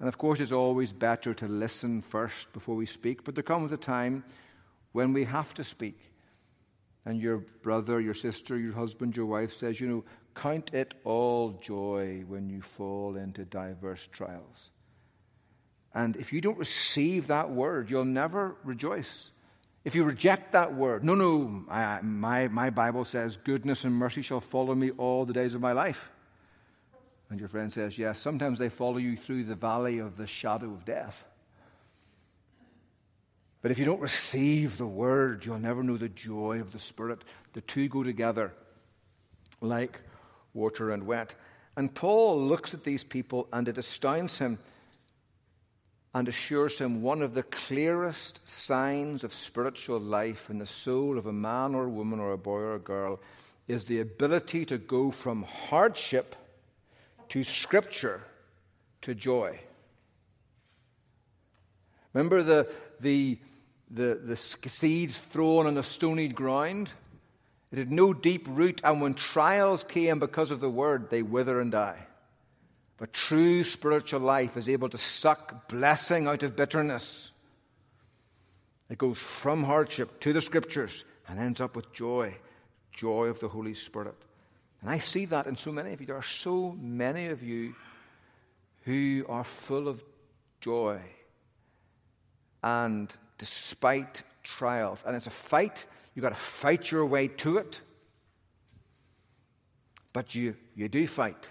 and 0.00 0.08
of 0.08 0.16
course, 0.16 0.40
it's 0.40 0.52
always 0.52 0.92
better 0.92 1.34
to 1.34 1.46
listen 1.46 2.00
first 2.00 2.50
before 2.52 2.76
we 2.76 2.86
speak, 2.86 3.24
but 3.24 3.34
there 3.34 3.42
comes 3.42 3.72
a 3.72 3.76
time 3.76 4.24
when 4.92 5.12
we 5.12 5.24
have 5.24 5.52
to 5.54 5.64
speak. 5.64 5.98
And 7.08 7.22
your 7.22 7.38
brother, 7.38 8.02
your 8.02 8.12
sister, 8.12 8.58
your 8.58 8.74
husband, 8.74 9.16
your 9.16 9.24
wife 9.24 9.54
says, 9.54 9.80
You 9.80 9.88
know, 9.88 10.04
count 10.34 10.74
it 10.74 10.92
all 11.04 11.52
joy 11.52 12.22
when 12.28 12.50
you 12.50 12.60
fall 12.60 13.16
into 13.16 13.46
diverse 13.46 14.06
trials. 14.12 14.68
And 15.94 16.16
if 16.16 16.34
you 16.34 16.42
don't 16.42 16.58
receive 16.58 17.28
that 17.28 17.50
word, 17.50 17.90
you'll 17.90 18.04
never 18.04 18.56
rejoice. 18.62 19.30
If 19.86 19.94
you 19.94 20.04
reject 20.04 20.52
that 20.52 20.74
word, 20.74 21.02
no, 21.02 21.14
no, 21.14 21.64
I, 21.70 22.02
my, 22.02 22.48
my 22.48 22.68
Bible 22.68 23.06
says, 23.06 23.38
goodness 23.38 23.84
and 23.84 23.94
mercy 23.94 24.20
shall 24.20 24.42
follow 24.42 24.74
me 24.74 24.90
all 24.90 25.24
the 25.24 25.32
days 25.32 25.54
of 25.54 25.62
my 25.62 25.72
life. 25.72 26.10
And 27.30 27.40
your 27.40 27.48
friend 27.48 27.72
says, 27.72 27.96
yes, 27.96 28.18
sometimes 28.18 28.58
they 28.58 28.68
follow 28.68 28.98
you 28.98 29.16
through 29.16 29.44
the 29.44 29.54
valley 29.54 29.98
of 29.98 30.18
the 30.18 30.26
shadow 30.26 30.66
of 30.66 30.84
death. 30.84 31.24
But 33.60 33.70
if 33.70 33.78
you 33.78 33.84
don't 33.84 34.00
receive 34.00 34.78
the 34.78 34.86
word, 34.86 35.44
you'll 35.44 35.58
never 35.58 35.82
know 35.82 35.96
the 35.96 36.08
joy 36.08 36.60
of 36.60 36.72
the 36.72 36.78
Spirit. 36.78 37.24
The 37.54 37.60
two 37.62 37.88
go 37.88 38.02
together 38.02 38.52
like 39.60 40.00
water 40.54 40.90
and 40.90 41.06
wet. 41.06 41.34
And 41.76 41.94
Paul 41.94 42.40
looks 42.40 42.74
at 42.74 42.84
these 42.84 43.04
people 43.04 43.48
and 43.52 43.68
it 43.68 43.78
astounds 43.78 44.38
him 44.38 44.58
and 46.14 46.26
assures 46.26 46.78
him 46.78 47.02
one 47.02 47.22
of 47.22 47.34
the 47.34 47.42
clearest 47.42 48.40
signs 48.48 49.24
of 49.24 49.34
spiritual 49.34 50.00
life 50.00 50.50
in 50.50 50.58
the 50.58 50.66
soul 50.66 51.18
of 51.18 51.26
a 51.26 51.32
man 51.32 51.74
or 51.74 51.88
woman 51.88 52.18
or 52.18 52.32
a 52.32 52.38
boy 52.38 52.58
or 52.58 52.74
a 52.74 52.80
girl 52.80 53.20
is 53.66 53.84
the 53.84 54.00
ability 54.00 54.64
to 54.64 54.78
go 54.78 55.10
from 55.10 55.42
hardship 55.42 56.34
to 57.28 57.44
scripture 57.44 58.22
to 59.02 59.14
joy. 59.14 59.58
Remember 62.14 62.42
the, 62.42 62.68
the, 63.00 63.38
the, 63.90 64.20
the 64.24 64.36
seeds 64.36 65.16
thrown 65.16 65.66
on 65.66 65.74
the 65.74 65.82
stony 65.82 66.28
ground? 66.28 66.90
It 67.70 67.78
had 67.78 67.92
no 67.92 68.14
deep 68.14 68.46
root, 68.48 68.80
and 68.82 69.00
when 69.00 69.14
trials 69.14 69.82
came 69.82 70.18
because 70.18 70.50
of 70.50 70.60
the 70.60 70.70
word, 70.70 71.10
they 71.10 71.22
wither 71.22 71.60
and 71.60 71.70
die. 71.70 72.06
But 72.96 73.12
true 73.12 73.62
spiritual 73.62 74.20
life 74.20 74.56
is 74.56 74.68
able 74.68 74.88
to 74.88 74.98
suck 74.98 75.68
blessing 75.68 76.26
out 76.26 76.42
of 76.42 76.56
bitterness. 76.56 77.30
It 78.88 78.98
goes 78.98 79.18
from 79.18 79.64
hardship 79.64 80.18
to 80.20 80.32
the 80.32 80.40
scriptures 80.40 81.04
and 81.28 81.38
ends 81.38 81.60
up 81.60 81.76
with 81.76 81.92
joy, 81.92 82.34
joy 82.90 83.26
of 83.26 83.38
the 83.38 83.48
Holy 83.48 83.74
Spirit. 83.74 84.16
And 84.80 84.90
I 84.90 84.98
see 84.98 85.26
that 85.26 85.46
in 85.46 85.56
so 85.56 85.70
many 85.70 85.92
of 85.92 86.00
you. 86.00 86.06
There 86.06 86.16
are 86.16 86.22
so 86.22 86.74
many 86.80 87.26
of 87.26 87.42
you 87.42 87.74
who 88.84 89.26
are 89.28 89.44
full 89.44 89.88
of 89.88 90.02
joy 90.60 91.00
and 92.62 93.12
despite 93.38 94.22
trials. 94.42 95.00
And 95.06 95.16
it's 95.16 95.26
a 95.26 95.30
fight. 95.30 95.86
You've 96.14 96.22
got 96.22 96.30
to 96.30 96.34
fight 96.34 96.90
your 96.90 97.06
way 97.06 97.28
to 97.28 97.58
it. 97.58 97.80
But 100.12 100.34
you, 100.34 100.56
you 100.74 100.88
do 100.88 101.06
fight. 101.06 101.48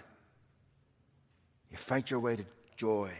You 1.70 1.76
fight 1.76 2.10
your 2.10 2.20
way 2.20 2.36
to 2.36 2.44
joy. 2.76 3.12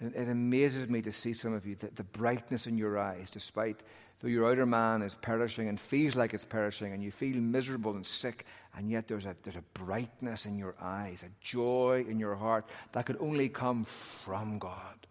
And 0.00 0.14
it 0.16 0.28
amazes 0.28 0.88
me 0.88 1.02
to 1.02 1.12
see 1.12 1.32
some 1.32 1.52
of 1.54 1.64
you, 1.64 1.76
the, 1.76 1.90
the 1.94 2.02
brightness 2.02 2.66
in 2.66 2.76
your 2.76 2.98
eyes, 2.98 3.30
despite 3.30 3.82
though 4.20 4.28
your 4.28 4.50
outer 4.50 4.66
man 4.66 5.02
is 5.02 5.14
perishing 5.14 5.68
and 5.68 5.78
feels 5.78 6.16
like 6.16 6.34
it's 6.34 6.44
perishing, 6.44 6.92
and 6.92 7.02
you 7.02 7.12
feel 7.12 7.36
miserable 7.36 7.94
and 7.94 8.04
sick, 8.04 8.46
and 8.76 8.90
yet 8.90 9.06
there's 9.06 9.26
a, 9.26 9.36
there's 9.44 9.56
a 9.56 9.78
brightness 9.78 10.46
in 10.46 10.56
your 10.56 10.74
eyes, 10.80 11.22
a 11.22 11.30
joy 11.40 12.04
in 12.08 12.18
your 12.18 12.34
heart 12.34 12.68
that 12.92 13.06
could 13.06 13.16
only 13.20 13.48
come 13.48 13.84
from 13.84 14.58
God 14.58 15.01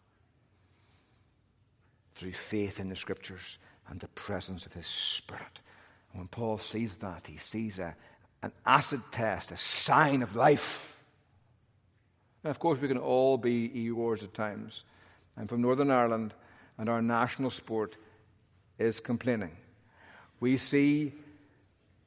through 2.15 2.33
faith 2.33 2.79
in 2.79 2.89
the 2.89 2.95
Scriptures 2.95 3.57
and 3.89 3.99
the 3.99 4.07
presence 4.09 4.65
of 4.65 4.73
His 4.73 4.87
Spirit. 4.87 5.59
And 6.11 6.21
when 6.21 6.27
Paul 6.27 6.57
sees 6.57 6.97
that, 6.97 7.27
he 7.27 7.37
sees 7.37 7.79
a, 7.79 7.95
an 8.43 8.51
acid 8.65 9.01
test, 9.11 9.51
a 9.51 9.57
sign 9.57 10.21
of 10.21 10.35
life 10.35 10.91
now, 12.43 12.49
of 12.49 12.59
course, 12.59 12.79
we 12.79 12.87
can 12.87 12.97
all 12.97 13.37
be 13.37 13.69
Eeyores 13.69 14.23
at 14.23 14.33
times. 14.33 14.83
I'm 15.37 15.47
from 15.47 15.61
Northern 15.61 15.91
Ireland, 15.91 16.33
and 16.77 16.89
our 16.89 17.01
national 17.01 17.51
sport 17.51 17.97
is 18.79 18.99
complaining. 18.99 19.55
We 20.39 20.57
see 20.57 21.13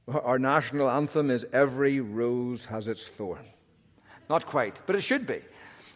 our 0.08 0.38
national 0.38 0.90
anthem 0.90 1.30
is 1.30 1.46
Every 1.52 2.00
Rose 2.00 2.64
Has 2.64 2.88
Its 2.88 3.04
Thorn. 3.04 3.46
Not 4.28 4.44
quite, 4.44 4.78
but 4.86 4.96
it 4.96 5.02
should 5.02 5.26
be. 5.26 5.40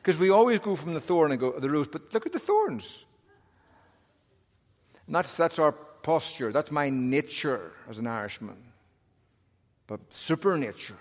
Because 0.01 0.21
we 0.21 0.31
always 0.31 0.61
go 0.61 0.77
from 0.77 0.94
the 0.94 1.01
thorn 1.01 1.33
and 1.33 1.40
go 1.40 1.59
the 1.59 1.68
rose, 1.68 1.88
but 1.88 2.14
look 2.14 2.25
at 2.25 2.33
the 2.33 2.38
thorns. 2.38 3.05
And 5.09 5.14
that's, 5.14 5.38
that's 5.38 5.59
our 5.59 5.73
posture. 5.73 6.53
That's 6.53 6.71
my 6.71 6.90
nature 6.90 7.73
as 7.88 7.99
an 7.99 8.07
Irishman. 8.07 8.59
But 9.87 10.01
supernature 10.14 10.99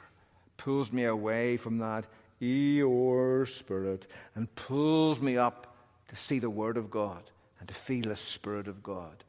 pulls 0.56 0.93
me 0.93 1.04
away 1.04 1.58
from 1.58 1.80
that 1.80 2.08
Eeyore 2.41 3.50
spirit 3.50 4.08
and 4.34 4.54
pulls 4.56 5.20
me 5.20 5.38
up 5.38 5.76
to 6.08 6.15
see 6.15 6.39
the 6.39 6.50
Word 6.50 6.78
of 6.78 6.89
God 6.89 7.22
and 7.60 7.67
to 7.67 7.74
feel 7.74 8.04
the 8.04 8.15
Spirit 8.15 8.70
of 8.70 8.82
God 8.82 9.26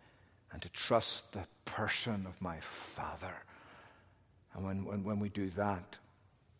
and 0.52 0.62
to 0.62 0.68
trust 0.68 1.32
the 1.32 1.44
person 1.64 2.24
of 2.24 2.40
my 2.40 2.60
Father. 2.60 3.34
And 4.54 4.64
when, 4.64 4.84
when, 4.84 5.02
when 5.02 5.18
we 5.18 5.28
do 5.28 5.50
that, 5.50 5.98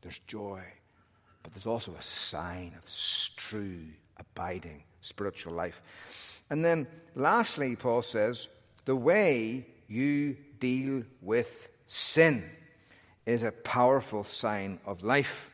there's 0.03 0.19
joy, 0.27 0.63
but 1.45 1.55
there's 1.55 1.67
also 1.67 1.95
a 1.95 2.03
sign 2.03 2.75
of 2.77 2.93
true, 3.37 3.87
abiding 4.17 4.83
spiritual 5.01 5.53
life. 5.53 5.81
And 6.51 6.65
then, 6.65 6.87
lastly, 7.15 7.77
Paul 7.77 8.03
says, 8.03 8.49
the 8.85 8.97
way 8.97 9.67
you 9.87 10.37
deal 10.61 11.03
with 11.21 11.69
sin 11.87 12.49
is 13.27 13.43
a 13.43 13.53
powerful 13.53 14.25
sign 14.25 14.81
of 14.87 15.03
life. 15.03 15.51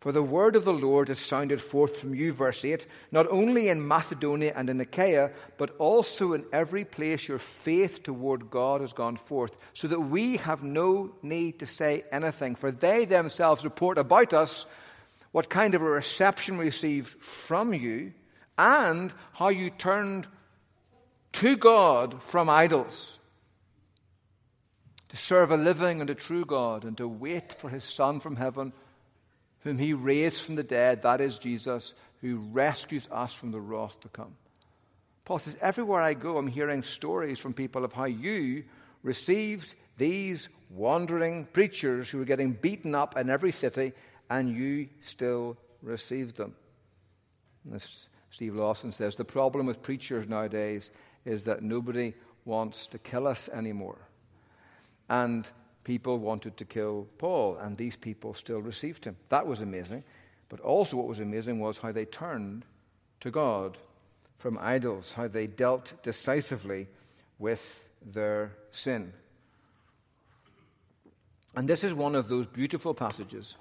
For 0.00 0.12
the 0.12 0.22
word 0.22 0.54
of 0.54 0.64
the 0.64 0.72
Lord 0.72 1.08
has 1.08 1.18
sounded 1.18 1.60
forth 1.60 1.96
from 1.96 2.14
you, 2.14 2.32
verse 2.32 2.64
8, 2.64 2.86
not 3.10 3.26
only 3.30 3.68
in 3.68 3.86
Macedonia 3.86 4.52
and 4.54 4.70
in 4.70 4.80
Achaia, 4.80 5.32
but 5.56 5.74
also 5.78 6.34
in 6.34 6.44
every 6.52 6.84
place 6.84 7.26
your 7.26 7.40
faith 7.40 8.04
toward 8.04 8.48
God 8.48 8.80
has 8.80 8.92
gone 8.92 9.16
forth, 9.16 9.56
so 9.74 9.88
that 9.88 9.98
we 9.98 10.36
have 10.36 10.62
no 10.62 11.12
need 11.22 11.58
to 11.58 11.66
say 11.66 12.04
anything, 12.12 12.54
for 12.54 12.70
they 12.70 13.06
themselves 13.06 13.64
report 13.64 13.98
about 13.98 14.32
us 14.32 14.66
what 15.32 15.50
kind 15.50 15.74
of 15.74 15.82
a 15.82 15.84
reception 15.84 16.58
we 16.58 16.66
received 16.66 17.08
from 17.20 17.74
you, 17.74 18.12
and 18.58 19.12
how 19.32 19.48
you 19.48 19.70
turned 19.70 20.26
to 21.32 21.56
God 21.56 22.22
from 22.22 22.50
idols 22.50 23.18
to 25.08 25.16
serve 25.16 25.50
a 25.50 25.56
living 25.56 26.00
and 26.00 26.10
a 26.10 26.14
true 26.14 26.44
God, 26.44 26.84
and 26.84 26.96
to 26.98 27.08
wait 27.08 27.54
for 27.54 27.70
his 27.70 27.84
Son 27.84 28.20
from 28.20 28.36
heaven 28.36 28.72
whom 29.60 29.78
he 29.78 29.92
raised 29.92 30.42
from 30.42 30.54
the 30.54 30.62
dead, 30.62 31.02
that 31.02 31.20
is 31.20 31.38
Jesus, 31.38 31.94
who 32.20 32.36
rescues 32.36 33.08
us 33.10 33.32
from 33.34 33.50
the 33.50 33.60
wrath 33.60 33.98
to 34.00 34.08
come. 34.08 34.36
Paul 35.24 35.38
says, 35.38 35.56
Everywhere 35.60 36.00
I 36.00 36.14
go, 36.14 36.38
I'm 36.38 36.46
hearing 36.46 36.82
stories 36.82 37.38
from 37.38 37.52
people 37.52 37.84
of 37.84 37.92
how 37.92 38.04
you 38.04 38.64
received 39.02 39.74
these 39.96 40.48
wandering 40.70 41.46
preachers 41.46 42.08
who 42.08 42.18
were 42.18 42.24
getting 42.24 42.52
beaten 42.52 42.94
up 42.94 43.16
in 43.16 43.30
every 43.30 43.52
city, 43.52 43.92
and 44.30 44.54
you 44.54 44.88
still 45.02 45.56
received 45.82 46.36
them. 46.36 46.54
As 47.74 48.08
Steve 48.30 48.54
Lawson 48.54 48.92
says, 48.92 49.16
the 49.16 49.24
problem 49.24 49.66
with 49.66 49.82
preachers 49.82 50.28
nowadays 50.28 50.90
is 51.24 51.44
that 51.44 51.62
nobody 51.62 52.14
wants 52.44 52.86
to 52.88 52.98
kill 52.98 53.26
us 53.26 53.48
anymore. 53.48 53.98
And 55.08 55.48
people 55.84 56.18
wanted 56.18 56.56
to 56.58 56.64
kill 56.64 57.06
Paul, 57.18 57.56
and 57.56 57.76
these 57.76 57.96
people 57.96 58.34
still 58.34 58.60
received 58.60 59.04
him. 59.04 59.16
That 59.30 59.46
was 59.46 59.60
amazing. 59.60 60.04
But 60.48 60.60
also, 60.60 60.96
what 60.96 61.06
was 61.06 61.20
amazing 61.20 61.60
was 61.60 61.78
how 61.78 61.92
they 61.92 62.04
turned 62.04 62.64
to 63.20 63.30
God 63.30 63.78
from 64.38 64.58
idols, 64.60 65.12
how 65.12 65.28
they 65.28 65.46
dealt 65.46 65.92
decisively 66.02 66.88
with 67.38 67.84
their 68.04 68.52
sin. 68.70 69.12
And 71.56 71.68
this 71.68 71.82
is 71.82 71.92
one 71.92 72.14
of 72.14 72.28
those 72.28 72.46
beautiful 72.46 72.94
passages 72.94 73.56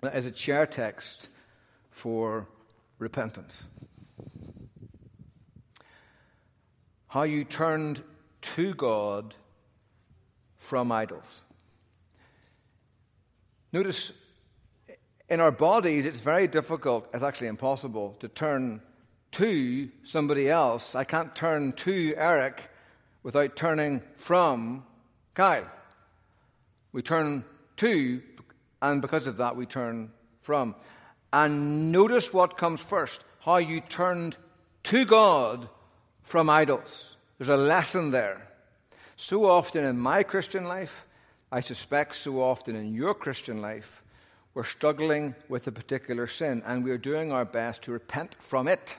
that 0.00 0.14
is 0.16 0.26
a 0.26 0.30
chair 0.30 0.66
text 0.66 1.28
for 1.90 2.46
repentance. 3.02 3.64
How 7.08 7.24
you 7.24 7.44
turned 7.44 8.02
to 8.56 8.74
God 8.74 9.34
from 10.56 10.90
idols. 10.90 11.42
Notice 13.72 14.12
in 15.28 15.40
our 15.40 15.50
bodies, 15.50 16.06
it's 16.06 16.20
very 16.20 16.46
difficult, 16.46 17.08
it's 17.12 17.22
actually 17.22 17.48
impossible, 17.48 18.16
to 18.20 18.28
turn 18.28 18.80
to 19.32 19.90
somebody 20.02 20.48
else. 20.48 20.94
I 20.94 21.04
can't 21.04 21.34
turn 21.34 21.72
to 21.72 22.14
Eric 22.16 22.70
without 23.22 23.56
turning 23.56 24.02
from 24.16 24.84
Kyle. 25.34 25.70
We 26.92 27.02
turn 27.02 27.44
to, 27.78 28.22
and 28.82 29.00
because 29.00 29.26
of 29.26 29.38
that, 29.38 29.56
we 29.56 29.66
turn 29.66 30.12
from. 30.42 30.74
And 31.32 31.90
notice 31.90 32.32
what 32.32 32.58
comes 32.58 32.80
first 32.80 33.24
how 33.40 33.56
you 33.56 33.80
turned 33.80 34.36
to 34.84 35.04
God 35.04 35.68
from 36.22 36.48
idols. 36.48 37.16
There's 37.38 37.48
a 37.48 37.56
lesson 37.56 38.12
there. 38.12 38.46
So 39.16 39.46
often 39.46 39.84
in 39.84 39.98
my 39.98 40.22
Christian 40.22 40.64
life, 40.64 41.06
I 41.50 41.60
suspect 41.60 42.16
so 42.16 42.40
often 42.40 42.76
in 42.76 42.94
your 42.94 43.14
Christian 43.14 43.60
life, 43.60 44.02
we're 44.54 44.64
struggling 44.64 45.34
with 45.48 45.66
a 45.66 45.72
particular 45.72 46.26
sin 46.26 46.62
and 46.66 46.84
we're 46.84 46.98
doing 46.98 47.32
our 47.32 47.44
best 47.44 47.82
to 47.82 47.92
repent 47.92 48.36
from 48.38 48.68
it. 48.68 48.96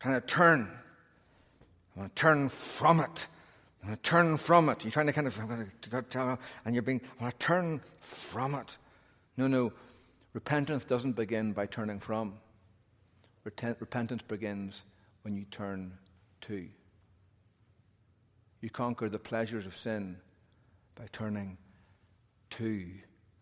Trying 0.00 0.14
to 0.14 0.26
turn. 0.26 0.70
I 1.96 2.00
want 2.00 2.14
to 2.14 2.20
turn 2.20 2.48
from 2.48 3.00
it. 3.00 3.26
I 3.82 3.88
want 3.88 4.02
to 4.02 4.10
turn 4.10 4.36
from 4.36 4.68
it. 4.68 4.84
You're 4.84 4.92
trying 4.92 5.06
to 5.06 5.12
kind 5.12 5.26
of, 5.26 6.38
and 6.64 6.74
you're 6.74 6.82
being, 6.82 7.00
I 7.18 7.24
want 7.24 7.38
to 7.38 7.46
turn 7.46 7.80
from 8.00 8.54
it. 8.54 8.76
No, 9.36 9.46
no. 9.46 9.72
Repentance 10.32 10.84
doesn't 10.84 11.12
begin 11.12 11.52
by 11.52 11.66
turning 11.66 12.00
from. 12.00 12.34
Repentance 13.44 14.22
begins 14.22 14.80
when 15.22 15.34
you 15.34 15.44
turn 15.50 15.92
to. 16.42 16.68
You 18.60 18.70
conquer 18.70 19.08
the 19.08 19.18
pleasures 19.18 19.66
of 19.66 19.76
sin 19.76 20.16
by 20.94 21.06
turning 21.12 21.56
to 22.50 22.86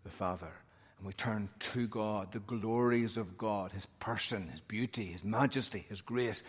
the 0.04 0.10
Father. 0.10 0.52
And 0.98 1.06
we 1.06 1.12
turn 1.12 1.48
to 1.60 1.86
God, 1.86 2.32
the 2.32 2.40
glories 2.40 3.16
of 3.16 3.36
God, 3.36 3.72
His 3.72 3.86
person, 4.00 4.48
His 4.48 4.60
beauty, 4.60 5.06
His 5.06 5.24
majesty, 5.24 5.84
His 5.88 6.00
grace, 6.00 6.42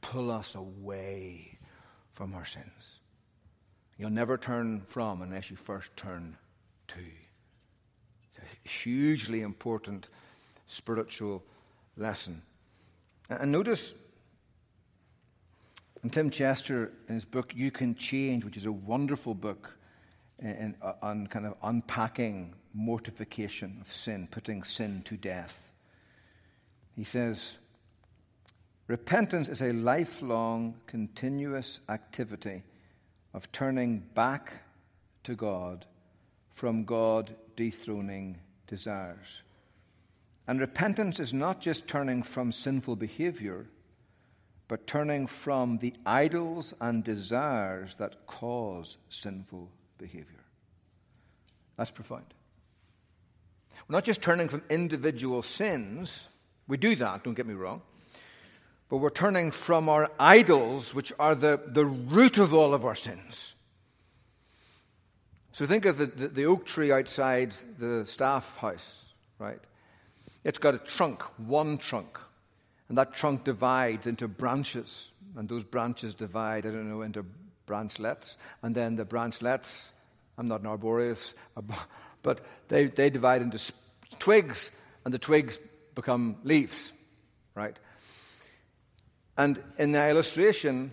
pull 0.00 0.30
us 0.30 0.54
away 0.54 1.58
from 2.12 2.34
our 2.34 2.44
sins. 2.44 3.00
You'll 3.96 4.10
never 4.10 4.36
turn 4.36 4.82
from 4.86 5.22
unless 5.22 5.50
you 5.50 5.56
first 5.56 5.96
turn 5.96 6.36
to. 6.88 7.00
It's 8.36 8.44
a 8.64 8.68
hugely 8.68 9.42
important 9.42 10.08
spiritual 10.66 11.42
lesson. 11.96 12.42
And 13.30 13.52
notice 13.52 13.94
and 16.04 16.12
Tim 16.12 16.28
Chester, 16.28 16.92
in 17.08 17.14
his 17.14 17.24
book 17.24 17.52
You 17.56 17.70
Can 17.70 17.94
Change, 17.94 18.44
which 18.44 18.58
is 18.58 18.66
a 18.66 18.72
wonderful 18.72 19.34
book 19.34 19.74
in, 20.38 20.50
in, 20.50 20.74
uh, 20.82 20.92
on 21.00 21.26
kind 21.28 21.46
of 21.46 21.54
unpacking 21.62 22.52
mortification 22.74 23.78
of 23.80 23.90
sin, 23.90 24.28
putting 24.30 24.62
sin 24.64 25.00
to 25.06 25.16
death, 25.16 25.70
he 26.94 27.04
says, 27.04 27.56
Repentance 28.86 29.48
is 29.48 29.62
a 29.62 29.72
lifelong, 29.72 30.74
continuous 30.86 31.80
activity 31.88 32.62
of 33.32 33.50
turning 33.50 34.00
back 34.14 34.58
to 35.22 35.34
God 35.34 35.86
from 36.52 36.84
God 36.84 37.34
dethroning 37.56 38.38
desires. 38.66 39.42
And 40.46 40.60
repentance 40.60 41.20
is 41.20 41.32
not 41.32 41.60
just 41.60 41.88
turning 41.88 42.22
from 42.22 42.52
sinful 42.52 42.96
behavior 42.96 43.66
but 44.68 44.86
turning 44.86 45.26
from 45.26 45.78
the 45.78 45.94
idols 46.06 46.72
and 46.80 47.04
desires 47.04 47.96
that 47.96 48.26
cause 48.26 48.96
sinful 49.10 49.70
behavior. 49.98 50.44
That's 51.76 51.90
profound. 51.90 52.24
We're 53.88 53.96
not 53.96 54.04
just 54.04 54.22
turning 54.22 54.48
from 54.48 54.62
individual 54.70 55.42
sins, 55.42 56.28
we 56.66 56.78
do 56.78 56.96
that, 56.96 57.24
don't 57.24 57.34
get 57.34 57.46
me 57.46 57.54
wrong, 57.54 57.82
but 58.88 58.98
we're 58.98 59.10
turning 59.10 59.50
from 59.50 59.88
our 59.88 60.10
idols, 60.18 60.94
which 60.94 61.12
are 61.18 61.34
the, 61.34 61.60
the 61.66 61.84
root 61.84 62.38
of 62.38 62.54
all 62.54 62.72
of 62.72 62.86
our 62.86 62.94
sins. 62.94 63.53
So 65.54 65.66
think 65.66 65.84
of 65.84 65.98
the, 65.98 66.06
the, 66.06 66.28
the 66.28 66.44
oak 66.46 66.66
tree 66.66 66.90
outside 66.90 67.54
the 67.78 68.04
staff 68.06 68.56
house, 68.56 69.04
right? 69.38 69.60
It's 70.42 70.58
got 70.58 70.74
a 70.74 70.78
trunk, 70.78 71.22
one 71.36 71.78
trunk. 71.78 72.18
And 72.88 72.98
that 72.98 73.14
trunk 73.14 73.44
divides 73.44 74.08
into 74.08 74.26
branches, 74.26 75.12
and 75.36 75.48
those 75.48 75.62
branches 75.62 76.12
divide, 76.12 76.66
I 76.66 76.70
don't 76.70 76.90
know, 76.90 77.02
into 77.02 77.24
branchlets. 77.68 78.36
And 78.62 78.74
then 78.74 78.96
the 78.96 79.04
branchlets, 79.04 79.90
I'm 80.36 80.48
not 80.48 80.62
an 80.62 80.66
arborealist, 80.66 81.34
but 82.24 82.40
they, 82.66 82.86
they 82.86 83.08
divide 83.08 83.40
into 83.40 83.60
twigs, 84.18 84.72
and 85.04 85.14
the 85.14 85.20
twigs 85.20 85.60
become 85.94 86.36
leaves, 86.42 86.90
right? 87.54 87.78
And 89.36 89.62
in 89.78 89.92
the 89.92 90.08
illustration, 90.10 90.90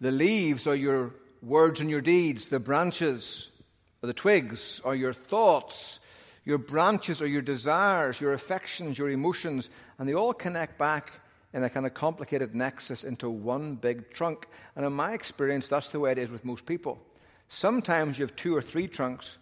the 0.00 0.10
leaves 0.10 0.66
are 0.66 0.74
your 0.74 1.14
words 1.42 1.80
and 1.80 1.90
your 1.90 2.00
deeds, 2.00 2.48
the 2.48 2.60
branches 2.60 3.50
or 4.02 4.06
the 4.06 4.14
twigs 4.14 4.80
are 4.84 4.94
your 4.94 5.12
thoughts 5.12 5.98
your 6.44 6.58
branches 6.58 7.22
are 7.22 7.26
your 7.26 7.42
desires, 7.42 8.20
your 8.20 8.32
affections, 8.32 8.98
your 8.98 9.10
emotions, 9.10 9.70
and 9.98 10.08
they 10.08 10.14
all 10.14 10.34
connect 10.34 10.76
back 10.76 11.12
in 11.54 11.62
a 11.62 11.70
kind 11.70 11.86
of 11.86 11.94
complicated 11.94 12.54
nexus 12.54 13.04
into 13.04 13.30
one 13.30 13.76
big 13.76 14.12
trunk. 14.12 14.48
And 14.74 14.84
in 14.84 14.92
my 14.92 15.12
experience, 15.12 15.68
that's 15.68 15.90
the 15.90 16.00
way 16.00 16.12
it 16.12 16.18
is 16.18 16.30
with 16.30 16.44
most 16.44 16.66
people. 16.66 17.00
Sometimes 17.48 18.18
you 18.18 18.24
have 18.24 18.34
two 18.34 18.56
or 18.56 18.62
three 18.62 18.88
trunks, 18.88 19.36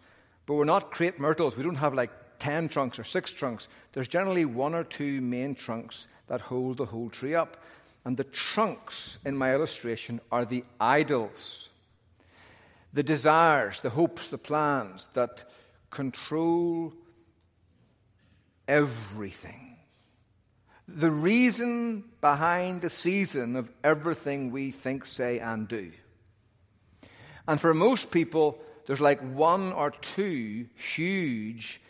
but 0.45 0.55
we're 0.55 0.65
not 0.65 0.91
crepe 0.91 1.19
myrtles. 1.19 1.57
We 1.57 1.63
don't 1.63 1.77
have 1.77 1.95
like 1.95 2.11
10 2.41 2.69
trunks 2.69 2.99
or 2.99 3.05
six 3.05 3.33
trunks. 3.33 3.69
There's 3.93 4.09
generally 4.09 4.45
one 4.45 4.75
or 4.75 4.85
two 4.85 5.21
main 5.21 5.55
trunks 5.55 6.07
that 6.27 6.41
hold 6.41 6.79
the 6.79 6.87
whole 6.87 7.09
tree 7.09 7.35
up. 7.35 7.63
And 8.05 8.17
the 8.17 8.25
trunks 8.25 9.19
in 9.25 9.37
my 9.37 9.55
illustration 9.55 10.21
are 10.33 10.45
the 10.45 10.65
idols, 10.81 11.70
the 12.93 13.03
desires, 13.03 13.81
the 13.81 13.91
hopes, 13.91 14.29
the 14.29 14.39
plans 14.39 15.09
that 15.15 15.45
control 15.91 16.93
everything. 18.67 19.77
The 20.89 21.11
reason 21.11 22.05
behind 22.21 22.81
the 22.81 22.91
season 22.91 23.57
of 23.57 23.71
everything 23.85 24.51
we 24.51 24.73
think, 24.73 25.07
say, 25.07 25.39
and 25.39 25.69
do. 25.69 25.93
And 27.47 27.61
for 27.61 27.75
most 27.75 28.11
people, 28.11 28.61
there's 28.87 29.01
like 29.01 29.21
one 29.21 29.73
or 29.73 29.91
two 29.91 30.67
huge 30.75 31.81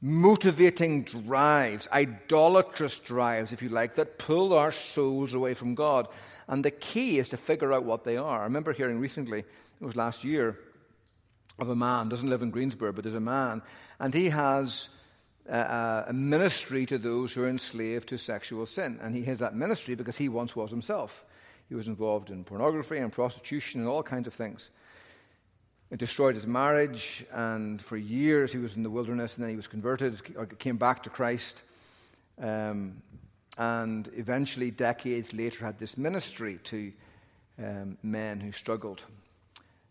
motivating 0.00 1.02
drives, 1.04 1.88
idolatrous 1.92 2.98
drives, 2.98 3.52
if 3.52 3.62
you 3.62 3.68
like, 3.68 3.96
that 3.96 4.18
pull 4.18 4.52
our 4.52 4.72
souls 4.72 5.34
away 5.34 5.54
from 5.54 5.74
God. 5.74 6.08
And 6.46 6.64
the 6.64 6.70
key 6.70 7.18
is 7.18 7.28
to 7.30 7.36
figure 7.36 7.72
out 7.72 7.84
what 7.84 8.04
they 8.04 8.16
are. 8.16 8.40
I 8.40 8.44
remember 8.44 8.72
hearing 8.72 9.00
recently, 9.00 9.44
it 9.80 9.84
was 9.84 9.96
last 9.96 10.24
year, 10.24 10.58
of 11.58 11.68
a 11.68 11.76
man, 11.76 12.08
doesn't 12.08 12.30
live 12.30 12.42
in 12.42 12.50
Greensboro, 12.50 12.92
but 12.92 13.04
there's 13.04 13.14
a 13.14 13.20
man, 13.20 13.62
and 13.98 14.14
he 14.14 14.28
has 14.30 14.88
a, 15.48 16.04
a 16.08 16.12
ministry 16.12 16.86
to 16.86 16.98
those 16.98 17.32
who 17.32 17.42
are 17.42 17.48
enslaved 17.48 18.08
to 18.08 18.18
sexual 18.18 18.66
sin. 18.66 18.98
And 19.02 19.14
he 19.14 19.24
has 19.24 19.40
that 19.40 19.54
ministry 19.54 19.94
because 19.94 20.16
he 20.16 20.28
once 20.28 20.54
was 20.54 20.70
himself. 20.70 21.24
He 21.68 21.74
was 21.74 21.88
involved 21.88 22.30
in 22.30 22.44
pornography 22.44 22.98
and 22.98 23.12
prostitution 23.12 23.80
and 23.80 23.88
all 23.88 24.02
kinds 24.02 24.26
of 24.26 24.34
things. 24.34 24.70
It 25.90 25.98
destroyed 25.98 26.34
his 26.34 26.46
marriage, 26.46 27.24
and 27.32 27.80
for 27.80 27.96
years 27.96 28.52
he 28.52 28.58
was 28.58 28.76
in 28.76 28.82
the 28.82 28.90
wilderness, 28.90 29.36
and 29.36 29.42
then 29.42 29.50
he 29.50 29.56
was 29.56 29.66
converted, 29.66 30.20
or 30.36 30.46
came 30.46 30.76
back 30.76 31.02
to 31.04 31.10
Christ, 31.10 31.62
um, 32.40 33.02
and 33.56 34.08
eventually, 34.14 34.70
decades 34.70 35.32
later, 35.32 35.64
had 35.64 35.78
this 35.78 35.98
ministry 35.98 36.60
to 36.64 36.92
um, 37.58 37.98
men 38.04 38.38
who 38.38 38.52
struggled 38.52 39.02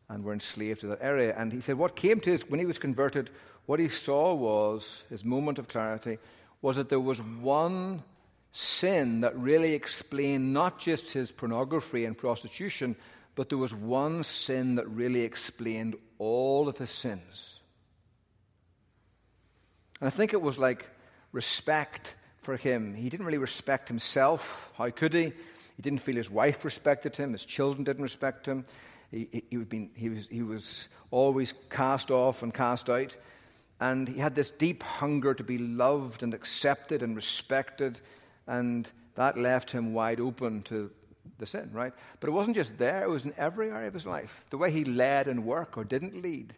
and 0.10 0.24
were 0.24 0.34
enslaved 0.34 0.82
to 0.82 0.88
that 0.88 1.02
area. 1.02 1.36
And 1.38 1.52
he 1.52 1.62
said 1.62 1.78
what 1.78 1.96
came 1.96 2.20
to 2.22 2.30
his, 2.30 2.50
when 2.50 2.60
he 2.60 2.66
was 2.66 2.80
converted, 2.80 3.30
what 3.66 3.80
he 3.80 3.90
saw 3.90 4.34
was, 4.34 5.04
his 5.10 5.26
moment 5.26 5.60
of 5.60 5.68
clarity, 5.68 6.18
was 6.62 6.78
that 6.78 6.90
there 6.90 7.00
was 7.00 7.22
one 7.22 8.04
sin 8.52 9.22
that 9.22 9.38
really 9.38 9.74
explained 9.74 10.54
not 10.54 10.80
just 10.80 11.12
his 11.12 11.32
pornography 11.32 12.06
and 12.06 12.18
prostitution, 12.18 12.96
but 13.36 13.50
there 13.50 13.58
was 13.58 13.74
one 13.74 14.24
sin 14.24 14.76
that 14.76 14.88
really 14.90 15.22
explained 15.22 15.96
all 16.18 16.68
of 16.68 16.78
his 16.78 16.90
sins. 16.90 17.60
And 20.00 20.08
I 20.08 20.10
think 20.10 20.34
it 20.34 20.42
was 20.42 20.58
like 20.58 20.88
respect 21.32 22.16
for 22.42 22.56
him. 22.56 22.96
He 22.96 23.10
didn't 23.10 23.26
really 23.26 23.38
respect 23.38 23.90
himself. 23.90 24.72
How 24.76 24.90
could 24.90 25.14
he? 25.14 25.34
He 25.76 25.82
didn't 25.82 26.00
feel 26.00 26.16
his 26.16 26.30
wife 26.30 26.66
respected 26.66 27.16
him, 27.16 27.34
his 27.34 27.46
children 27.46 27.84
didn't 27.84 28.04
respect 28.04 28.48
him. 28.48 28.66
He, 29.12 29.44
he, 29.50 29.58
been, 29.58 29.90
he, 29.96 30.10
was, 30.10 30.28
he 30.28 30.42
was 30.42 30.88
always 31.12 31.54
cast 31.70 32.12
off 32.12 32.44
and 32.44 32.54
cast 32.54 32.90
out. 32.90 33.16
And 33.80 34.08
he 34.08 34.20
had 34.20 34.36
this 34.36 34.50
deep 34.50 34.84
hunger 34.84 35.34
to 35.34 35.44
be 35.44 35.58
loved 35.58 36.24
and 36.24 36.34
accepted 36.34 37.04
and 37.04 37.16
respected. 37.16 38.00
And 38.48 38.90
that 39.16 39.38
left 39.38 39.72
him 39.72 39.94
wide 39.94 40.20
open 40.20 40.64
to 40.64 40.90
the 41.38 41.46
sin, 41.46 41.70
right? 41.74 41.94
But 42.20 42.30
it 42.30 42.34
wasn't 42.34 42.56
just 42.56 42.78
there, 42.78 43.04
it 43.04 43.10
was 43.10 43.26
in 43.26 43.34
every 43.38 43.70
area 43.70 43.88
of 43.88 43.94
his 43.94 44.06
life. 44.06 44.46
The 44.50 44.58
way 44.58 44.72
he 44.72 44.86
led 44.86 45.28
in 45.28 45.46
work 45.46 45.78
or 45.78 45.84
didn't 45.84 46.22
lead, 46.22 46.54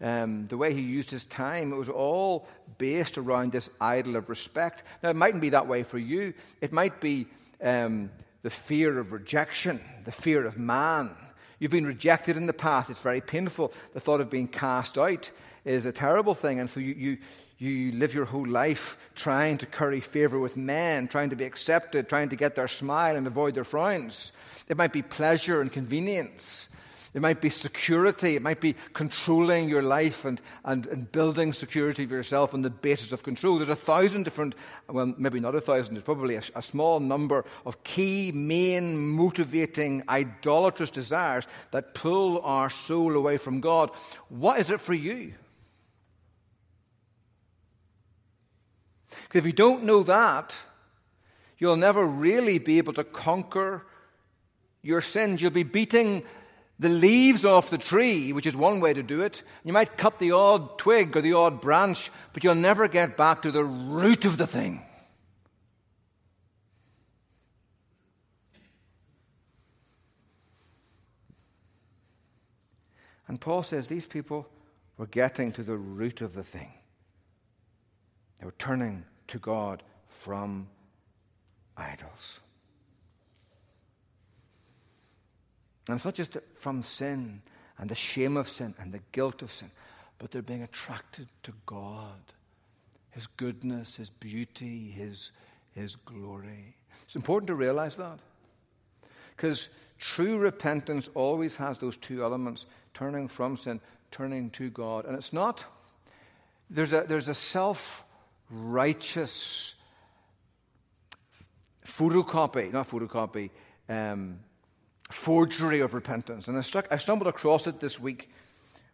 um, 0.00 0.46
the 0.46 0.56
way 0.56 0.72
he 0.72 0.80
used 0.80 1.10
his 1.10 1.24
time, 1.24 1.72
it 1.72 1.76
was 1.76 1.88
all 1.88 2.48
based 2.78 3.18
around 3.18 3.52
this 3.52 3.68
idol 3.80 4.16
of 4.16 4.28
respect. 4.28 4.84
Now, 5.02 5.10
it 5.10 5.16
mightn't 5.16 5.42
be 5.42 5.50
that 5.50 5.66
way 5.66 5.82
for 5.82 5.98
you. 5.98 6.34
It 6.60 6.72
might 6.72 7.00
be 7.00 7.26
um, 7.62 8.10
the 8.42 8.50
fear 8.50 8.98
of 8.98 9.12
rejection, 9.12 9.80
the 10.04 10.12
fear 10.12 10.46
of 10.46 10.56
man. 10.56 11.10
You've 11.58 11.70
been 11.70 11.86
rejected 11.86 12.36
in 12.36 12.46
the 12.46 12.52
past. 12.52 12.90
It's 12.90 13.00
very 13.00 13.20
painful. 13.20 13.72
The 13.92 14.00
thought 14.00 14.20
of 14.20 14.30
being 14.30 14.48
cast 14.48 14.96
out 14.98 15.30
is 15.64 15.86
a 15.86 15.92
terrible 15.92 16.34
thing. 16.34 16.60
And 16.60 16.70
so 16.70 16.80
you, 16.80 16.94
you, 16.94 17.18
you 17.58 17.92
live 17.92 18.14
your 18.14 18.24
whole 18.24 18.46
life 18.46 18.96
trying 19.14 19.58
to 19.58 19.66
curry 19.66 20.00
favor 20.00 20.38
with 20.38 20.56
men, 20.56 21.08
trying 21.08 21.30
to 21.30 21.36
be 21.36 21.44
accepted, 21.44 22.08
trying 22.08 22.28
to 22.28 22.36
get 22.36 22.54
their 22.54 22.68
smile 22.68 23.16
and 23.16 23.26
avoid 23.26 23.54
their 23.54 23.64
frowns. 23.64 24.32
It 24.68 24.76
might 24.76 24.92
be 24.92 25.02
pleasure 25.02 25.60
and 25.60 25.72
convenience. 25.72 26.67
It 27.14 27.22
might 27.22 27.40
be 27.40 27.50
security. 27.50 28.36
It 28.36 28.42
might 28.42 28.60
be 28.60 28.76
controlling 28.92 29.68
your 29.68 29.82
life 29.82 30.24
and, 30.24 30.40
and, 30.64 30.86
and 30.86 31.10
building 31.10 31.52
security 31.52 32.06
for 32.06 32.14
yourself 32.14 32.52
on 32.52 32.62
the 32.62 32.70
basis 32.70 33.12
of 33.12 33.22
control. 33.22 33.56
There's 33.56 33.70
a 33.70 33.76
thousand 33.76 34.24
different, 34.24 34.54
well, 34.88 35.14
maybe 35.16 35.40
not 35.40 35.54
a 35.54 35.60
thousand, 35.60 35.94
there's 35.94 36.04
probably 36.04 36.36
a, 36.36 36.42
a 36.54 36.62
small 36.62 37.00
number 37.00 37.44
of 37.64 37.82
key, 37.82 38.30
main, 38.32 39.08
motivating, 39.08 40.02
idolatrous 40.08 40.90
desires 40.90 41.46
that 41.70 41.94
pull 41.94 42.40
our 42.42 42.68
soul 42.68 43.16
away 43.16 43.38
from 43.38 43.60
God. 43.60 43.90
What 44.28 44.60
is 44.60 44.70
it 44.70 44.80
for 44.80 44.94
you? 44.94 45.32
Because 49.10 49.38
if 49.40 49.46
you 49.46 49.52
don't 49.52 49.84
know 49.84 50.02
that, 50.02 50.54
you'll 51.58 51.76
never 51.76 52.06
really 52.06 52.58
be 52.58 52.78
able 52.78 52.92
to 52.94 53.04
conquer 53.04 53.86
your 54.82 55.00
sins. 55.00 55.40
You'll 55.40 55.50
be 55.50 55.64
beating 55.64 56.24
the 56.78 56.88
leaves 56.88 57.44
off 57.44 57.70
the 57.70 57.78
tree, 57.78 58.32
which 58.32 58.46
is 58.46 58.56
one 58.56 58.80
way 58.80 58.94
to 58.94 59.02
do 59.02 59.22
it. 59.22 59.42
You 59.64 59.72
might 59.72 59.96
cut 59.96 60.18
the 60.18 60.32
odd 60.32 60.78
twig 60.78 61.16
or 61.16 61.20
the 61.20 61.32
odd 61.32 61.60
branch, 61.60 62.10
but 62.32 62.44
you'll 62.44 62.54
never 62.54 62.86
get 62.86 63.16
back 63.16 63.42
to 63.42 63.50
the 63.50 63.64
root 63.64 64.24
of 64.24 64.36
the 64.38 64.46
thing. 64.46 64.82
And 73.26 73.40
Paul 73.40 73.62
says 73.62 73.88
these 73.88 74.06
people 74.06 74.48
were 74.96 75.06
getting 75.06 75.52
to 75.52 75.62
the 75.62 75.76
root 75.76 76.22
of 76.22 76.34
the 76.34 76.42
thing. 76.42 76.72
They 78.38 78.46
were 78.46 78.54
turning 78.58 79.04
to 79.28 79.38
God 79.38 79.82
from 80.08 80.68
idols. 81.76 82.40
And 85.88 85.96
it's 85.96 86.04
not 86.04 86.14
just 86.14 86.36
from 86.56 86.82
sin 86.82 87.42
and 87.78 87.88
the 87.88 87.94
shame 87.94 88.36
of 88.36 88.48
sin 88.48 88.74
and 88.78 88.92
the 88.92 89.00
guilt 89.12 89.42
of 89.42 89.52
sin, 89.52 89.70
but 90.18 90.30
they're 90.30 90.42
being 90.42 90.62
attracted 90.62 91.28
to 91.44 91.52
God, 91.64 92.20
His 93.10 93.26
goodness, 93.26 93.96
His 93.96 94.10
beauty, 94.10 94.90
His, 94.90 95.32
His 95.74 95.96
glory. 95.96 96.76
It's 97.06 97.16
important 97.16 97.46
to 97.48 97.54
realize 97.54 97.96
that. 97.96 98.18
Because 99.34 99.68
true 99.98 100.38
repentance 100.38 101.08
always 101.14 101.56
has 101.56 101.78
those 101.78 101.96
two 101.96 102.22
elements 102.22 102.66
turning 102.92 103.28
from 103.28 103.56
sin, 103.56 103.80
turning 104.10 104.50
to 104.50 104.68
God. 104.68 105.06
And 105.06 105.16
it's 105.16 105.32
not, 105.32 105.64
there's 106.68 106.92
a, 106.92 107.04
there's 107.08 107.28
a 107.28 107.34
self 107.34 108.04
righteous 108.50 109.74
photocopy, 111.86 112.72
not 112.72 112.88
photocopy, 112.88 113.50
um, 113.88 114.40
forgery 115.10 115.80
of 115.80 115.94
repentance. 115.94 116.48
And 116.48 116.58
I, 116.58 116.60
struck, 116.60 116.86
I 116.90 116.98
stumbled 116.98 117.28
across 117.28 117.66
it 117.66 117.80
this 117.80 117.98
week 117.98 118.30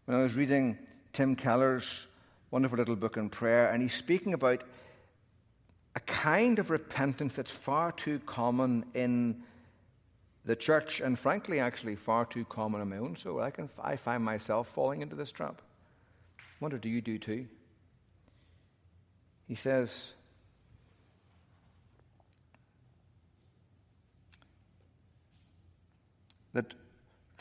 when 0.05 0.17
I 0.17 0.23
was 0.23 0.35
reading 0.35 0.79
Tim 1.13 1.37
Keller's 1.37 2.07
wonderful 2.51 2.79
little 2.79 2.97
book 2.97 3.19
on 3.19 3.31
prayer, 3.31 3.71
and 3.71 3.83
he's 3.83 3.95
speaking 3.95 4.33
about 4.33 4.63
a 5.97 6.01
kind 6.01 6.59
of 6.59 6.71
repentance 6.71 7.37
that's 7.37 7.51
far 7.51 7.93
too 7.93 8.21
common 8.21 8.85
in 8.95 9.43
the 10.45 10.55
church, 10.55 11.01
and 11.01 11.19
frankly, 11.19 11.59
actually, 11.59 11.97
far 11.97 12.25
too 12.25 12.45
common 12.45 12.81
in 12.81 12.89
my 12.89 12.99
own 12.99 13.17
soul. 13.17 13.41
I, 13.41 13.51
can, 13.51 13.69
I 13.83 13.97
find 13.97 14.23
myself 14.23 14.69
falling 14.69 15.03
into 15.03 15.17
this 15.17 15.33
trap. 15.33 15.63
I 16.39 16.43
wonder, 16.61 16.79
do 16.79 16.89
you 16.89 17.01
do 17.01 17.19
too? 17.19 17.47
He 19.49 19.55
says, 19.55 20.13
that 26.53 26.73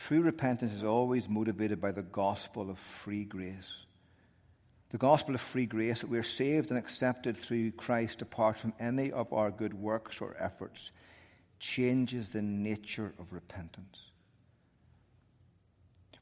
true 0.07 0.21
repentance 0.21 0.73
is 0.73 0.83
always 0.83 1.29
motivated 1.29 1.79
by 1.79 1.91
the 1.91 2.01
gospel 2.01 2.69
of 2.69 2.77
free 2.77 3.23
grace. 3.23 3.85
The 4.89 4.97
gospel 4.97 5.33
of 5.33 5.39
free 5.39 5.65
grace 5.65 6.01
that 6.01 6.09
we 6.09 6.17
are 6.17 6.23
saved 6.23 6.71
and 6.71 6.77
accepted 6.77 7.37
through 7.37 7.71
Christ 7.71 8.21
apart 8.21 8.57
from 8.57 8.73
any 8.81 9.13
of 9.13 9.31
our 9.31 9.49
good 9.49 9.73
works 9.73 10.19
or 10.19 10.35
efforts 10.37 10.91
changes 11.59 12.29
the 12.29 12.41
nature 12.41 13.13
of 13.17 13.31
repentance. 13.31 14.11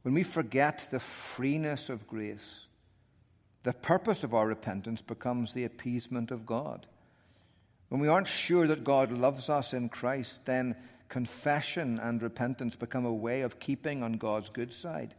When 0.03 0.13
we 0.13 0.23
forget 0.23 0.87
the 0.91 0.99
freeness 0.99 1.89
of 1.89 2.07
grace, 2.07 2.67
the 3.63 3.73
purpose 3.73 4.23
of 4.23 4.35
our 4.35 4.47
repentance 4.47 5.01
becomes 5.01 5.53
the 5.53 5.65
appeasement 5.65 6.29
of 6.29 6.45
God. 6.45 6.85
When 7.89 7.99
we 7.99 8.07
aren't 8.07 8.27
sure 8.27 8.67
that 8.67 8.83
God 8.83 9.11
loves 9.11 9.49
us 9.49 9.73
in 9.73 9.89
Christ, 9.89 10.45
then 10.45 10.75
confession 11.11 11.99
and 11.99 12.23
repentance 12.23 12.75
become 12.75 13.05
a 13.05 13.13
way 13.13 13.41
of 13.41 13.59
keeping 13.59 14.01
on 14.01 14.13
God's 14.13 14.49
good 14.49 14.73
side, 14.73 15.13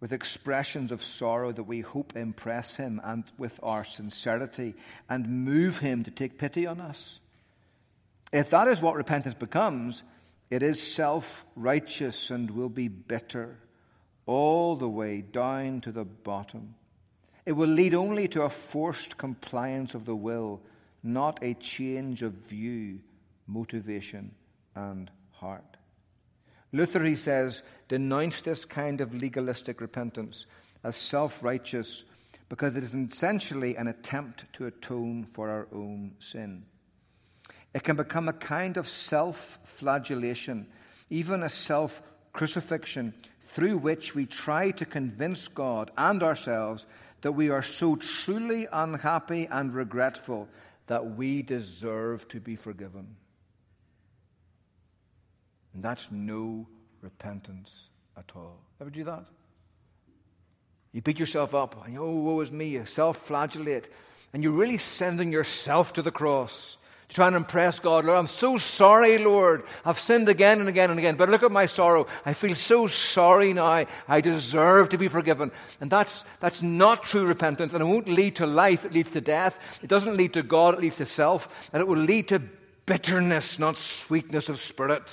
with 0.00 0.12
expressions 0.12 0.90
of 0.92 1.02
sorrow 1.02 1.52
that 1.52 1.62
we 1.62 1.80
hope 1.80 2.14
impress 2.16 2.76
Him 2.76 3.00
and 3.02 3.24
with 3.38 3.58
our 3.62 3.84
sincerity 3.84 4.74
and 5.08 5.44
move 5.46 5.78
Him 5.78 6.04
to 6.04 6.10
take 6.10 6.36
pity 6.36 6.66
on 6.66 6.80
us. 6.80 7.20
If 8.32 8.50
that 8.50 8.68
is 8.68 8.82
what 8.82 8.96
repentance 8.96 9.34
becomes, 9.34 10.02
it 10.50 10.62
is 10.62 10.82
self 10.82 11.46
righteous 11.54 12.30
and 12.30 12.50
will 12.50 12.68
be 12.68 12.88
bitter 12.88 13.56
all 14.26 14.76
the 14.76 14.88
way 14.88 15.20
down 15.20 15.80
to 15.82 15.92
the 15.92 16.04
bottom. 16.04 16.74
It 17.46 17.52
will 17.52 17.68
lead 17.68 17.94
only 17.94 18.28
to 18.28 18.42
a 18.42 18.50
forced 18.50 19.16
compliance 19.16 19.94
of 19.94 20.04
the 20.04 20.16
will, 20.16 20.60
not 21.02 21.38
a 21.42 21.54
change 21.54 22.22
of 22.22 22.32
view, 22.32 23.00
motivation, 23.46 24.32
and 24.74 25.10
heart. 25.40 25.76
Luther, 26.72 27.02
he 27.04 27.16
says, 27.16 27.62
denounced 27.88 28.44
this 28.44 28.64
kind 28.64 29.00
of 29.00 29.14
legalistic 29.14 29.80
repentance 29.80 30.46
as 30.84 30.96
self 30.96 31.42
righteous 31.42 32.04
because 32.48 32.76
it 32.76 32.84
is 32.84 32.94
essentially 32.94 33.76
an 33.76 33.88
attempt 33.88 34.44
to 34.52 34.66
atone 34.66 35.24
for 35.24 35.48
our 35.48 35.68
own 35.72 36.12
sin. 36.18 36.64
It 37.74 37.84
can 37.84 37.96
become 37.96 38.28
a 38.28 38.32
kind 38.32 38.76
of 38.76 38.88
self 38.88 39.58
flagellation, 39.64 40.66
even 41.08 41.42
a 41.42 41.48
self 41.48 42.02
crucifixion, 42.32 43.14
through 43.40 43.78
which 43.78 44.14
we 44.14 44.26
try 44.26 44.70
to 44.72 44.84
convince 44.84 45.48
God 45.48 45.90
and 45.96 46.22
ourselves 46.22 46.86
that 47.22 47.32
we 47.32 47.50
are 47.50 47.62
so 47.62 47.96
truly 47.96 48.66
unhappy 48.72 49.46
and 49.50 49.74
regretful 49.74 50.48
that 50.86 51.16
we 51.16 51.42
deserve 51.42 52.26
to 52.28 52.40
be 52.40 52.56
forgiven. 52.56 53.16
And 55.74 55.82
that's 55.82 56.10
no 56.10 56.66
repentance 57.00 57.72
at 58.16 58.32
all. 58.34 58.60
Ever 58.80 58.90
do 58.90 59.04
that? 59.04 59.24
You 60.92 61.02
beat 61.02 61.20
yourself 61.20 61.54
up, 61.54 61.84
and 61.84 61.94
you, 61.94 62.02
oh, 62.02 62.10
woe 62.10 62.40
is 62.40 62.50
me, 62.50 62.68
you 62.68 62.84
self 62.84 63.18
flagellate, 63.18 63.88
and 64.32 64.42
you're 64.42 64.52
really 64.52 64.78
sending 64.78 65.32
yourself 65.32 65.92
to 65.94 66.02
the 66.02 66.10
cross 66.10 66.76
to 67.08 67.14
try 67.14 67.28
and 67.28 67.36
impress 67.36 67.78
God. 67.78 68.04
Lord, 68.04 68.18
I'm 68.18 68.26
so 68.26 68.58
sorry, 68.58 69.18
Lord. 69.18 69.62
I've 69.84 69.98
sinned 70.00 70.28
again 70.28 70.58
and 70.58 70.68
again 70.68 70.90
and 70.90 70.98
again, 70.98 71.14
but 71.14 71.28
look 71.28 71.44
at 71.44 71.52
my 71.52 71.66
sorrow. 71.66 72.08
I 72.26 72.32
feel 72.32 72.56
so 72.56 72.88
sorry 72.88 73.52
now. 73.52 73.86
I 74.08 74.20
deserve 74.20 74.88
to 74.90 74.98
be 74.98 75.06
forgiven. 75.06 75.52
And 75.80 75.90
that's, 75.90 76.24
that's 76.40 76.60
not 76.62 77.04
true 77.04 77.26
repentance, 77.26 77.72
and 77.72 77.82
it 77.82 77.86
won't 77.86 78.08
lead 78.08 78.36
to 78.36 78.46
life, 78.46 78.84
it 78.84 78.92
leads 78.92 79.12
to 79.12 79.20
death. 79.20 79.58
It 79.82 79.88
doesn't 79.88 80.16
lead 80.16 80.34
to 80.34 80.42
God, 80.42 80.74
it 80.74 80.80
leads 80.80 80.96
to 80.96 81.06
self, 81.06 81.70
and 81.72 81.80
it 81.80 81.86
will 81.86 81.98
lead 81.98 82.28
to 82.28 82.42
bitterness, 82.86 83.60
not 83.60 83.76
sweetness 83.76 84.48
of 84.48 84.58
spirit. 84.58 85.04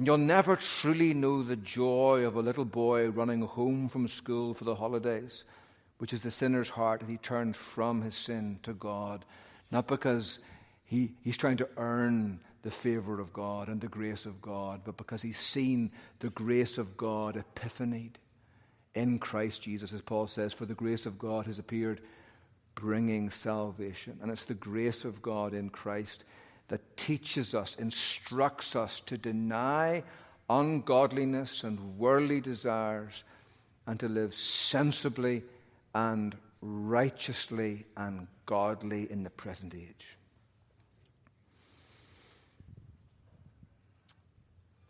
And 0.00 0.06
you'll 0.06 0.16
never 0.16 0.56
truly 0.56 1.12
know 1.12 1.42
the 1.42 1.56
joy 1.56 2.24
of 2.24 2.34
a 2.34 2.40
little 2.40 2.64
boy 2.64 3.10
running 3.10 3.42
home 3.42 3.86
from 3.86 4.08
school 4.08 4.54
for 4.54 4.64
the 4.64 4.76
holidays, 4.76 5.44
which 5.98 6.14
is 6.14 6.22
the 6.22 6.30
sinner's 6.30 6.70
heart, 6.70 7.02
and 7.02 7.10
he 7.10 7.18
turns 7.18 7.58
from 7.58 8.00
his 8.00 8.14
sin 8.14 8.58
to 8.62 8.72
God. 8.72 9.26
Not 9.70 9.86
because 9.88 10.38
he, 10.86 11.12
he's 11.22 11.36
trying 11.36 11.58
to 11.58 11.68
earn 11.76 12.40
the 12.62 12.70
favor 12.70 13.20
of 13.20 13.34
God 13.34 13.68
and 13.68 13.78
the 13.78 13.88
grace 13.88 14.24
of 14.24 14.40
God, 14.40 14.80
but 14.86 14.96
because 14.96 15.20
he's 15.20 15.38
seen 15.38 15.90
the 16.20 16.30
grace 16.30 16.78
of 16.78 16.96
God 16.96 17.36
epiphanied 17.36 18.12
in 18.94 19.18
Christ 19.18 19.60
Jesus, 19.60 19.92
as 19.92 20.00
Paul 20.00 20.28
says, 20.28 20.54
for 20.54 20.64
the 20.64 20.72
grace 20.72 21.04
of 21.04 21.18
God 21.18 21.44
has 21.44 21.58
appeared, 21.58 22.00
bringing 22.74 23.28
salvation. 23.28 24.18
And 24.22 24.30
it's 24.30 24.46
the 24.46 24.54
grace 24.54 25.04
of 25.04 25.20
God 25.20 25.52
in 25.52 25.68
Christ 25.68 26.24
that 26.70 26.96
teaches 26.96 27.52
us, 27.52 27.74
instructs 27.80 28.76
us 28.76 29.00
to 29.00 29.18
deny 29.18 30.04
ungodliness 30.48 31.64
and 31.64 31.98
worldly 31.98 32.40
desires 32.40 33.24
and 33.88 33.98
to 33.98 34.08
live 34.08 34.32
sensibly 34.32 35.42
and 35.96 36.36
righteously 36.62 37.84
and 37.96 38.28
godly 38.46 39.10
in 39.10 39.24
the 39.24 39.30
present 39.30 39.74
age. 39.74 40.16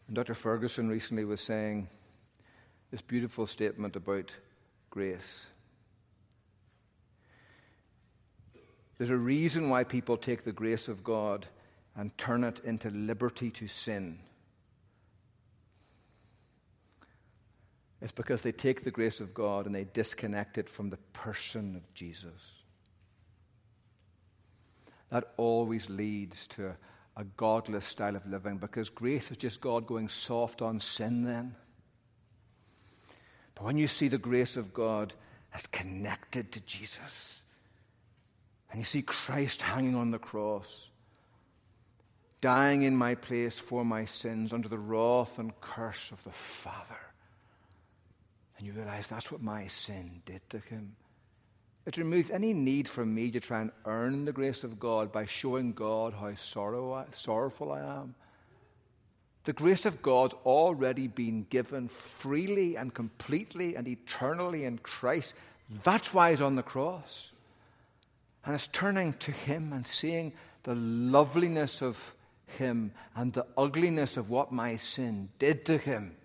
And 0.07 0.15
Dr. 0.17 0.35
Ferguson 0.35 0.91
recently 0.91 1.25
was 1.25 1.41
saying 1.41 1.89
this 2.91 3.01
beautiful 3.01 3.47
statement 3.47 3.97
about 3.97 4.31
grace. 4.91 5.47
There's 8.99 9.09
a 9.09 9.17
reason 9.17 9.71
why 9.71 9.85
people 9.85 10.19
take 10.19 10.45
the 10.45 10.53
grace 10.53 10.87
of 10.87 11.03
God 11.03 11.47
and 11.97 12.17
turn 12.17 12.45
it 12.45 12.61
into 12.65 12.91
liberty 12.91 13.51
to 13.51 13.67
sin. 13.69 14.19
It's 18.01 18.13
because 18.13 18.43
they 18.43 18.53
take 18.53 18.83
the 18.83 18.91
grace 18.91 19.21
of 19.21 19.35
God 19.35 19.67
and 19.67 19.75
they 19.75 19.85
disconnect 19.85 20.57
it 20.57 20.71
from 20.71 20.91
the 20.91 20.97
person 21.13 21.77
of 21.77 21.93
Jesus. 21.93 22.41
That 25.11 25.33
always 25.37 25.91
leads 25.91 26.47
to 26.49 26.77
a 27.17 27.25
godless 27.37 27.85
style 27.85 28.17
of 28.17 28.27
living 28.27 28.57
because 28.57 28.89
grace 28.89 29.31
is 29.31 29.37
just 29.37 29.61
God 29.61 29.87
going 29.87 30.09
soft 30.09 30.63
on 30.63 30.81
sin 30.81 31.25
then. 31.25 31.55
But 33.55 33.65
when 33.65 33.77
you 33.77 33.89
see 33.89 34.09
the 34.09 34.19
grace 34.19 34.57
of 34.57 34.73
God 34.73 35.13
as 35.53 35.67
connected 35.67 36.53
to 36.53 36.61
Jesus, 36.61 37.43
and 38.71 38.79
you 38.79 38.85
see 38.85 39.03
Christ 39.03 39.63
hanging 39.63 39.97
on 39.97 40.13
the 40.13 40.19
cross, 40.19 40.90
dying 42.41 42.83
in 42.83 42.97
my 42.97 43.15
place 43.15 43.59
for 43.59 43.85
my 43.85 44.05
sins 44.05 44.53
under 44.53 44.69
the 44.69 44.79
wrath 44.79 45.39
and 45.39 45.59
curse 45.61 46.11
of 46.13 46.23
the 46.25 46.31
Father, 46.31 47.01
and 48.59 48.67
you 48.67 48.73
realize 48.73 49.07
that's 49.07 49.31
what 49.31 49.43
my 49.43 49.67
sin 49.67 50.23
did 50.25 50.41
to 50.51 50.59
him. 50.59 50.97
It 51.87 51.97
removes 51.97 52.31
any 52.31 52.53
need 52.53 52.89
for 52.89 53.05
me 53.05 53.31
to 53.31 53.41
try 53.41 53.63
and 53.63 53.73
earn 53.87 54.25
the 54.25 54.33
grace 54.33 54.65
of 54.65 54.79
God 54.79 55.11
by 55.11 55.25
showing 55.25 55.73
God 55.73 56.13
how 56.13 56.35
sorrow, 56.35 57.07
sorrowful 57.13 57.73
I 57.73 57.81
am. 57.81 58.15
The 59.45 59.55
grace 59.55 59.87
of 59.87 60.03
God's 60.03 60.35
already 60.45 61.09
been 61.09 61.47
given 61.49 61.89
freely 61.89 62.77
and 62.77 62.93
completely 62.93 63.75
and 63.75 63.89
eternally 63.89 64.67
in 64.67 64.79
Christ. 64.79 65.33
That's 65.83 66.13
why 66.13 66.31
he's 66.31 66.43
on 66.43 66.57
the 66.57 66.63
cross. 66.63 67.31
And 68.45 68.55
it's 68.55 68.67
turning 68.67 69.15
to 69.15 69.33
him 69.33 69.73
and 69.73 69.87
seeing 69.87 70.35
the 70.65 70.75
loveliness 70.75 71.83
of 71.83 72.15
him 72.51 72.93
and 73.15 73.33
the 73.33 73.47
ugliness 73.57 74.17
of 74.17 74.31
what 74.31 74.53
my 74.53 74.77
sin 74.77 75.29
did 75.39 75.65
to 75.67 75.79
him 75.79 76.17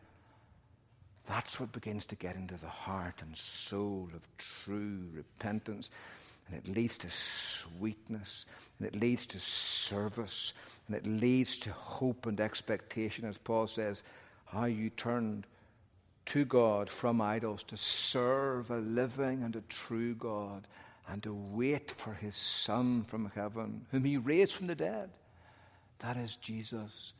that's 1.27 1.59
what 1.59 1.71
begins 1.71 2.05
to 2.05 2.15
get 2.15 2.35
into 2.35 2.55
the 2.55 2.67
heart 2.67 3.21
and 3.21 3.35
soul 3.35 4.09
of 4.13 4.27
true 4.37 5.01
repentance. 5.11 5.89
And 6.47 6.57
it 6.57 6.67
leads 6.71 6.97
to 6.99 7.09
sweetness, 7.09 8.45
and 8.77 8.87
it 8.87 8.95
leads 8.95 9.25
to 9.27 9.39
service, 9.39 10.53
and 10.87 10.95
it 10.95 11.07
leads 11.07 11.57
to 11.59 11.71
hope 11.71 12.27
and 12.27 12.39
expectation, 12.39 13.25
as 13.25 13.39
Paul 13.39 13.65
says, 13.65 14.03
how 14.45 14.65
you 14.65 14.91
turned 14.91 15.47
to 16.27 16.45
God 16.45 16.89
from 16.89 17.19
idols 17.21 17.63
to 17.63 17.77
serve 17.77 18.69
a 18.69 18.77
living 18.77 19.41
and 19.43 19.55
a 19.55 19.61
true 19.61 20.13
God 20.13 20.67
and 21.07 21.21
to 21.23 21.33
wait 21.33 21.91
for 21.91 22.13
his 22.13 22.35
Son 22.35 23.03
from 23.03 23.31
heaven, 23.33 23.85
whom 23.91 24.03
he 24.03 24.17
raised 24.17 24.53
from 24.53 24.67
the 24.67 24.75
dead. 24.75 25.09
That 25.99 26.17
is 26.17 26.35
Jesus 26.37 27.13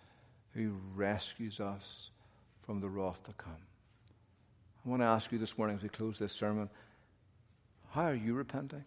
who 0.54 0.76
rescues 0.96 1.60
us 1.60 2.12
from 2.66 2.80
the 2.80 2.90
wrath 2.90 3.24
to 3.24 3.34
come. 3.34 3.54
I 4.86 4.90
want 4.90 5.02
to 5.02 5.08
ask 5.08 5.32
you 5.32 5.38
this 5.38 5.58
morning 5.58 5.78
as 5.78 5.84
we 5.84 5.90
close 5.90 6.20
this 6.20 6.34
sermon 6.34 6.70
how 7.90 8.04
are 8.04 8.16
you 8.16 8.34
repenting? 8.34 8.84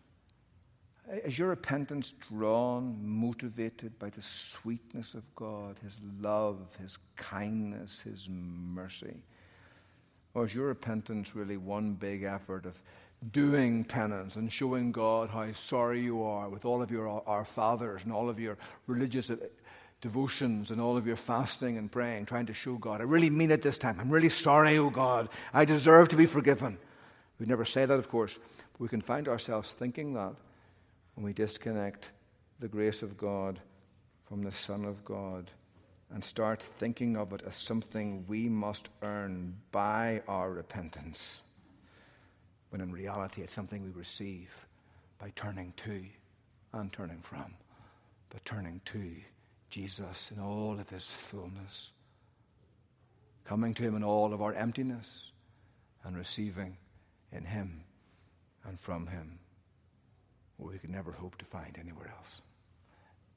Is 1.25 1.39
your 1.39 1.49
repentance 1.49 2.13
drawn, 2.29 2.99
motivated 3.03 3.99
by 3.99 4.11
the 4.11 4.21
sweetness 4.21 5.15
of 5.15 5.23
God, 5.35 5.79
His 5.83 5.99
love, 6.21 6.59
His 6.79 6.99
kindness, 7.17 8.01
His 8.01 8.29
mercy? 8.29 9.23
Or 10.35 10.45
is 10.45 10.55
your 10.55 10.67
repentance 10.67 11.35
really 11.35 11.57
one 11.57 11.95
big 11.95 12.25
effort 12.25 12.67
of 12.67 12.81
doing 13.33 13.83
penance 13.83 14.37
and 14.37 14.53
showing 14.53 14.93
God 14.93 15.31
how 15.31 15.51
sorry 15.53 16.03
you 16.03 16.23
are 16.23 16.51
with 16.51 16.67
all 16.67 16.83
of 16.83 16.91
your 16.91 17.23
Our 17.27 17.47
Fathers 17.47 18.03
and 18.05 18.13
all 18.13 18.29
of 18.29 18.39
your 18.39 18.59
religious 18.87 19.31
devotions 20.01 20.71
and 20.71 20.81
all 20.81 20.97
of 20.97 21.07
your 21.07 21.17
fasting 21.17 21.77
and 21.77 21.91
praying, 21.91 22.27
trying 22.27 22.47
to 22.47 22.55
show 22.55 22.75
God, 22.75 23.01
I 23.01 23.05
really 23.05 23.31
mean 23.31 23.51
it 23.51 23.63
this 23.63 23.79
time. 23.79 23.99
I'm 23.99 24.11
really 24.11 24.29
sorry, 24.29 24.79
oh 24.79 24.91
God. 24.91 25.29
I 25.53 25.65
deserve 25.65 26.09
to 26.11 26.17
be 26.17 26.27
forgiven. 26.27 26.79
We 27.39 27.47
never 27.47 27.65
say 27.65 27.85
that, 27.85 27.99
of 27.99 28.09
course, 28.09 28.39
but 28.73 28.81
we 28.81 28.89
can 28.89 29.01
find 29.01 29.29
ourselves 29.29 29.71
thinking 29.73 30.15
that 30.15 30.35
when 31.15 31.25
we 31.25 31.33
disconnect 31.33 32.11
the 32.61 32.69
grace 32.69 33.03
of 33.03 33.17
God 33.17 33.61
from 34.29 34.43
the 34.43 34.53
Son 34.53 34.85
of 34.85 35.05
God 35.05 35.51
and 36.13 36.23
start 36.23 36.63
thinking 36.63 37.17
of 37.17 37.33
it 37.33 37.43
as 37.47 37.57
something 37.57 38.25
we 38.27 38.49
must 38.49 38.89
earn 39.03 39.57
by 39.73 40.23
our 40.29 40.51
repentance, 40.51 41.41
when 42.71 42.81
in 42.81 42.93
reality 42.93 43.43
it's 43.43 43.53
something 43.53 43.83
we 43.83 43.91
receive 43.91 44.51
by 45.19 45.33
turning 45.35 45.73
to 45.77 46.05
and 46.73 46.93
turning 46.93 47.21
from, 47.23 47.55
but 48.31 48.45
turning 48.45 48.81
to 48.85 49.13
Jesus 49.71 50.31
in 50.35 50.43
all 50.43 50.79
of 50.81 50.89
his 50.89 51.05
fullness, 51.05 51.91
coming 53.45 53.75
to 53.75 53.83
him 53.83 53.97
in 53.97 54.05
all 54.05 54.33
of 54.33 54.43
our 54.43 54.55
emptiness, 54.55 55.33
and 56.05 56.17
receiving 56.17 56.77
in 57.33 57.45
him 57.45 57.83
and 58.65 58.79
from 58.79 59.07
him 59.07 59.39
what 60.57 60.73
we 60.73 60.79
could 60.79 60.91
never 60.91 61.13
hope 61.13 61.37
to 61.39 61.45
find 61.45 61.79
anywhere 61.79 62.13
else. 62.17 62.41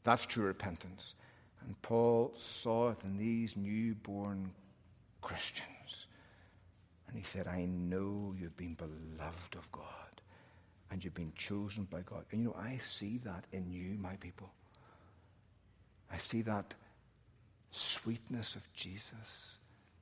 That's 0.04 0.26
true 0.26 0.46
repentance. 0.46 1.16
And 1.66 1.80
Paul 1.82 2.34
saw 2.36 2.90
it 2.90 2.98
in 3.04 3.18
these 3.18 3.56
newborn 3.56 4.52
Christians. 5.22 6.08
And 7.08 7.16
he 7.16 7.24
said, 7.24 7.48
I 7.48 7.66
know 7.66 8.34
you've 8.40 8.58
been 8.58 8.76
beloved 8.76 9.56
of 9.56 9.72
God 9.72 9.86
and 10.90 11.04
you've 11.04 11.14
been 11.14 11.34
chosen 11.36 11.86
by 11.86 12.02
God. 12.02 12.26
And 12.32 12.42
you 12.42 12.48
know, 12.48 12.56
I 12.58 12.78
see 12.78 13.20
that 13.24 13.46
in 13.52 13.70
you, 13.70 13.98
my 14.00 14.16
people. 14.16 14.50
I 16.12 16.18
see 16.18 16.42
that 16.44 16.74
sweetness 17.72 18.56
of 18.56 18.74
Jesus. 18.74 19.12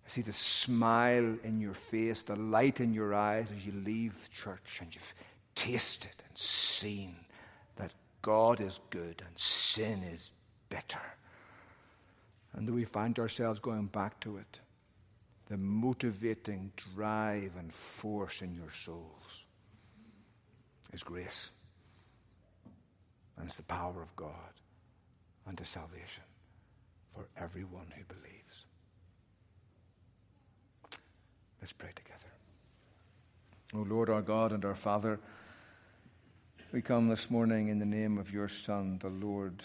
I 0.06 0.10
see 0.10 0.22
the 0.22 0.34
smile 0.34 1.38
in 1.44 1.60
your 1.62 1.74
face, 1.74 2.24
the 2.24 2.36
light 2.36 2.80
in 2.80 2.94
your 2.94 3.14
eyes 3.14 3.48
as 3.56 3.66
you 3.66 3.74
leave 3.86 4.30
church 4.32 4.80
and 4.82 4.94
you've 4.94 5.14
tasted 5.56 6.16
and 6.28 6.38
seen 6.38 7.16
that 7.76 7.92
God 8.22 8.60
is 8.60 8.80
good 8.90 9.22
and 9.26 9.38
sin 9.38 10.04
is 10.04 10.32
bitter. 10.70 11.02
And 12.54 12.68
that 12.68 12.74
we 12.74 12.86
find 12.86 13.20
ourselves 13.20 13.60
going 13.60 13.86
back 13.86 14.20
to 14.22 14.38
it. 14.38 14.60
The 15.50 15.58
motivating 15.58 16.72
drive 16.96 17.52
and 17.58 17.72
force 17.72 18.42
in 18.42 18.56
your 18.56 18.72
souls 18.72 19.44
is 20.92 21.04
grace. 21.04 21.52
And 23.38 23.48
it's 23.48 23.56
the 23.56 23.64
power 23.64 24.02
of 24.02 24.16
God 24.16 24.34
unto 25.50 25.64
salvation 25.64 26.24
for 27.16 27.28
everyone 27.36 27.88
who 27.96 28.04
believes. 28.04 28.66
Let's 31.60 31.74
pray 31.74 31.90
together. 31.96 32.20
O 33.74 33.80
Lord 33.80 34.12
our 34.12 34.22
God 34.22 34.52
and 34.52 34.64
our 34.64 34.76
Father, 34.76 35.20
we 36.72 36.84
come 36.84 37.10
this 37.10 37.32
morning 37.32 37.70
in 37.70 37.80
the 37.80 37.86
name 37.86 38.20
of 38.20 38.32
your 38.32 38.48
Son, 38.48 39.00
the 39.00 39.10
Lord 39.10 39.64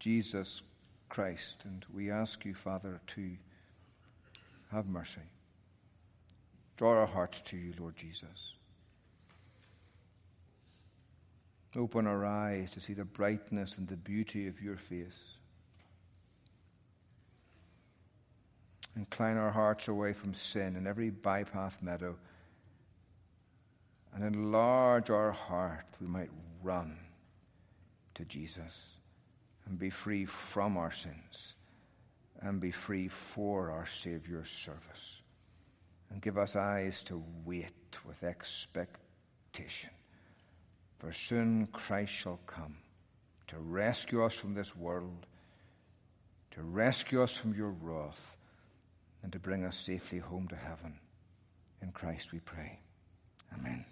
Jesus 0.00 0.62
Christ, 1.08 1.62
and 1.64 1.86
we 1.94 2.10
ask 2.10 2.44
you, 2.44 2.52
Father, 2.52 3.00
to 3.08 3.30
have 4.72 4.86
mercy. 4.86 5.20
Draw 6.76 6.98
our 6.98 7.06
hearts 7.06 7.40
to 7.42 7.56
you, 7.56 7.74
Lord 7.78 7.96
Jesus. 7.96 8.54
Open 11.78 12.08
our 12.08 12.26
eyes 12.26 12.72
to 12.72 12.80
see 12.80 12.92
the 12.92 13.04
brightness 13.04 13.78
and 13.78 13.86
the 13.86 13.96
beauty 13.96 14.48
of 14.48 14.60
your 14.60 14.76
face. 14.76 15.20
Incline 18.96 19.36
our 19.36 19.52
hearts 19.52 19.86
away 19.86 20.12
from 20.12 20.34
sin 20.34 20.74
and 20.74 20.88
every 20.88 21.12
bypath 21.12 21.80
meadow, 21.80 22.16
and 24.12 24.24
enlarge 24.24 25.08
our 25.08 25.30
heart 25.30 25.86
we 26.00 26.08
might 26.08 26.30
run 26.64 26.98
to 28.14 28.24
Jesus 28.24 28.88
and 29.66 29.78
be 29.78 29.90
free 29.90 30.24
from 30.24 30.76
our 30.76 30.90
sins 30.90 31.54
and 32.40 32.60
be 32.60 32.72
free 32.72 33.06
for 33.06 33.70
our 33.70 33.86
Saviour's 33.86 34.50
service. 34.50 35.20
And 36.10 36.20
give 36.20 36.38
us 36.38 36.56
eyes 36.56 37.04
to 37.04 37.22
wait 37.44 37.98
with 38.04 38.24
expectation 38.24 39.90
for 40.98 41.12
soon 41.12 41.68
Christ 41.72 42.12
shall 42.12 42.40
come 42.46 42.76
to 43.48 43.56
rescue 43.58 44.24
us 44.24 44.34
from 44.34 44.54
this 44.54 44.76
world, 44.76 45.26
to 46.50 46.62
rescue 46.62 47.22
us 47.22 47.32
from 47.32 47.54
your 47.54 47.70
wrath, 47.70 48.36
and 49.22 49.32
to 49.32 49.38
bring 49.38 49.64
us 49.64 49.76
safely 49.76 50.18
home 50.18 50.48
to 50.48 50.56
heaven. 50.56 50.98
In 51.82 51.92
Christ 51.92 52.32
we 52.32 52.40
pray. 52.40 52.78
Amen. 53.54 53.84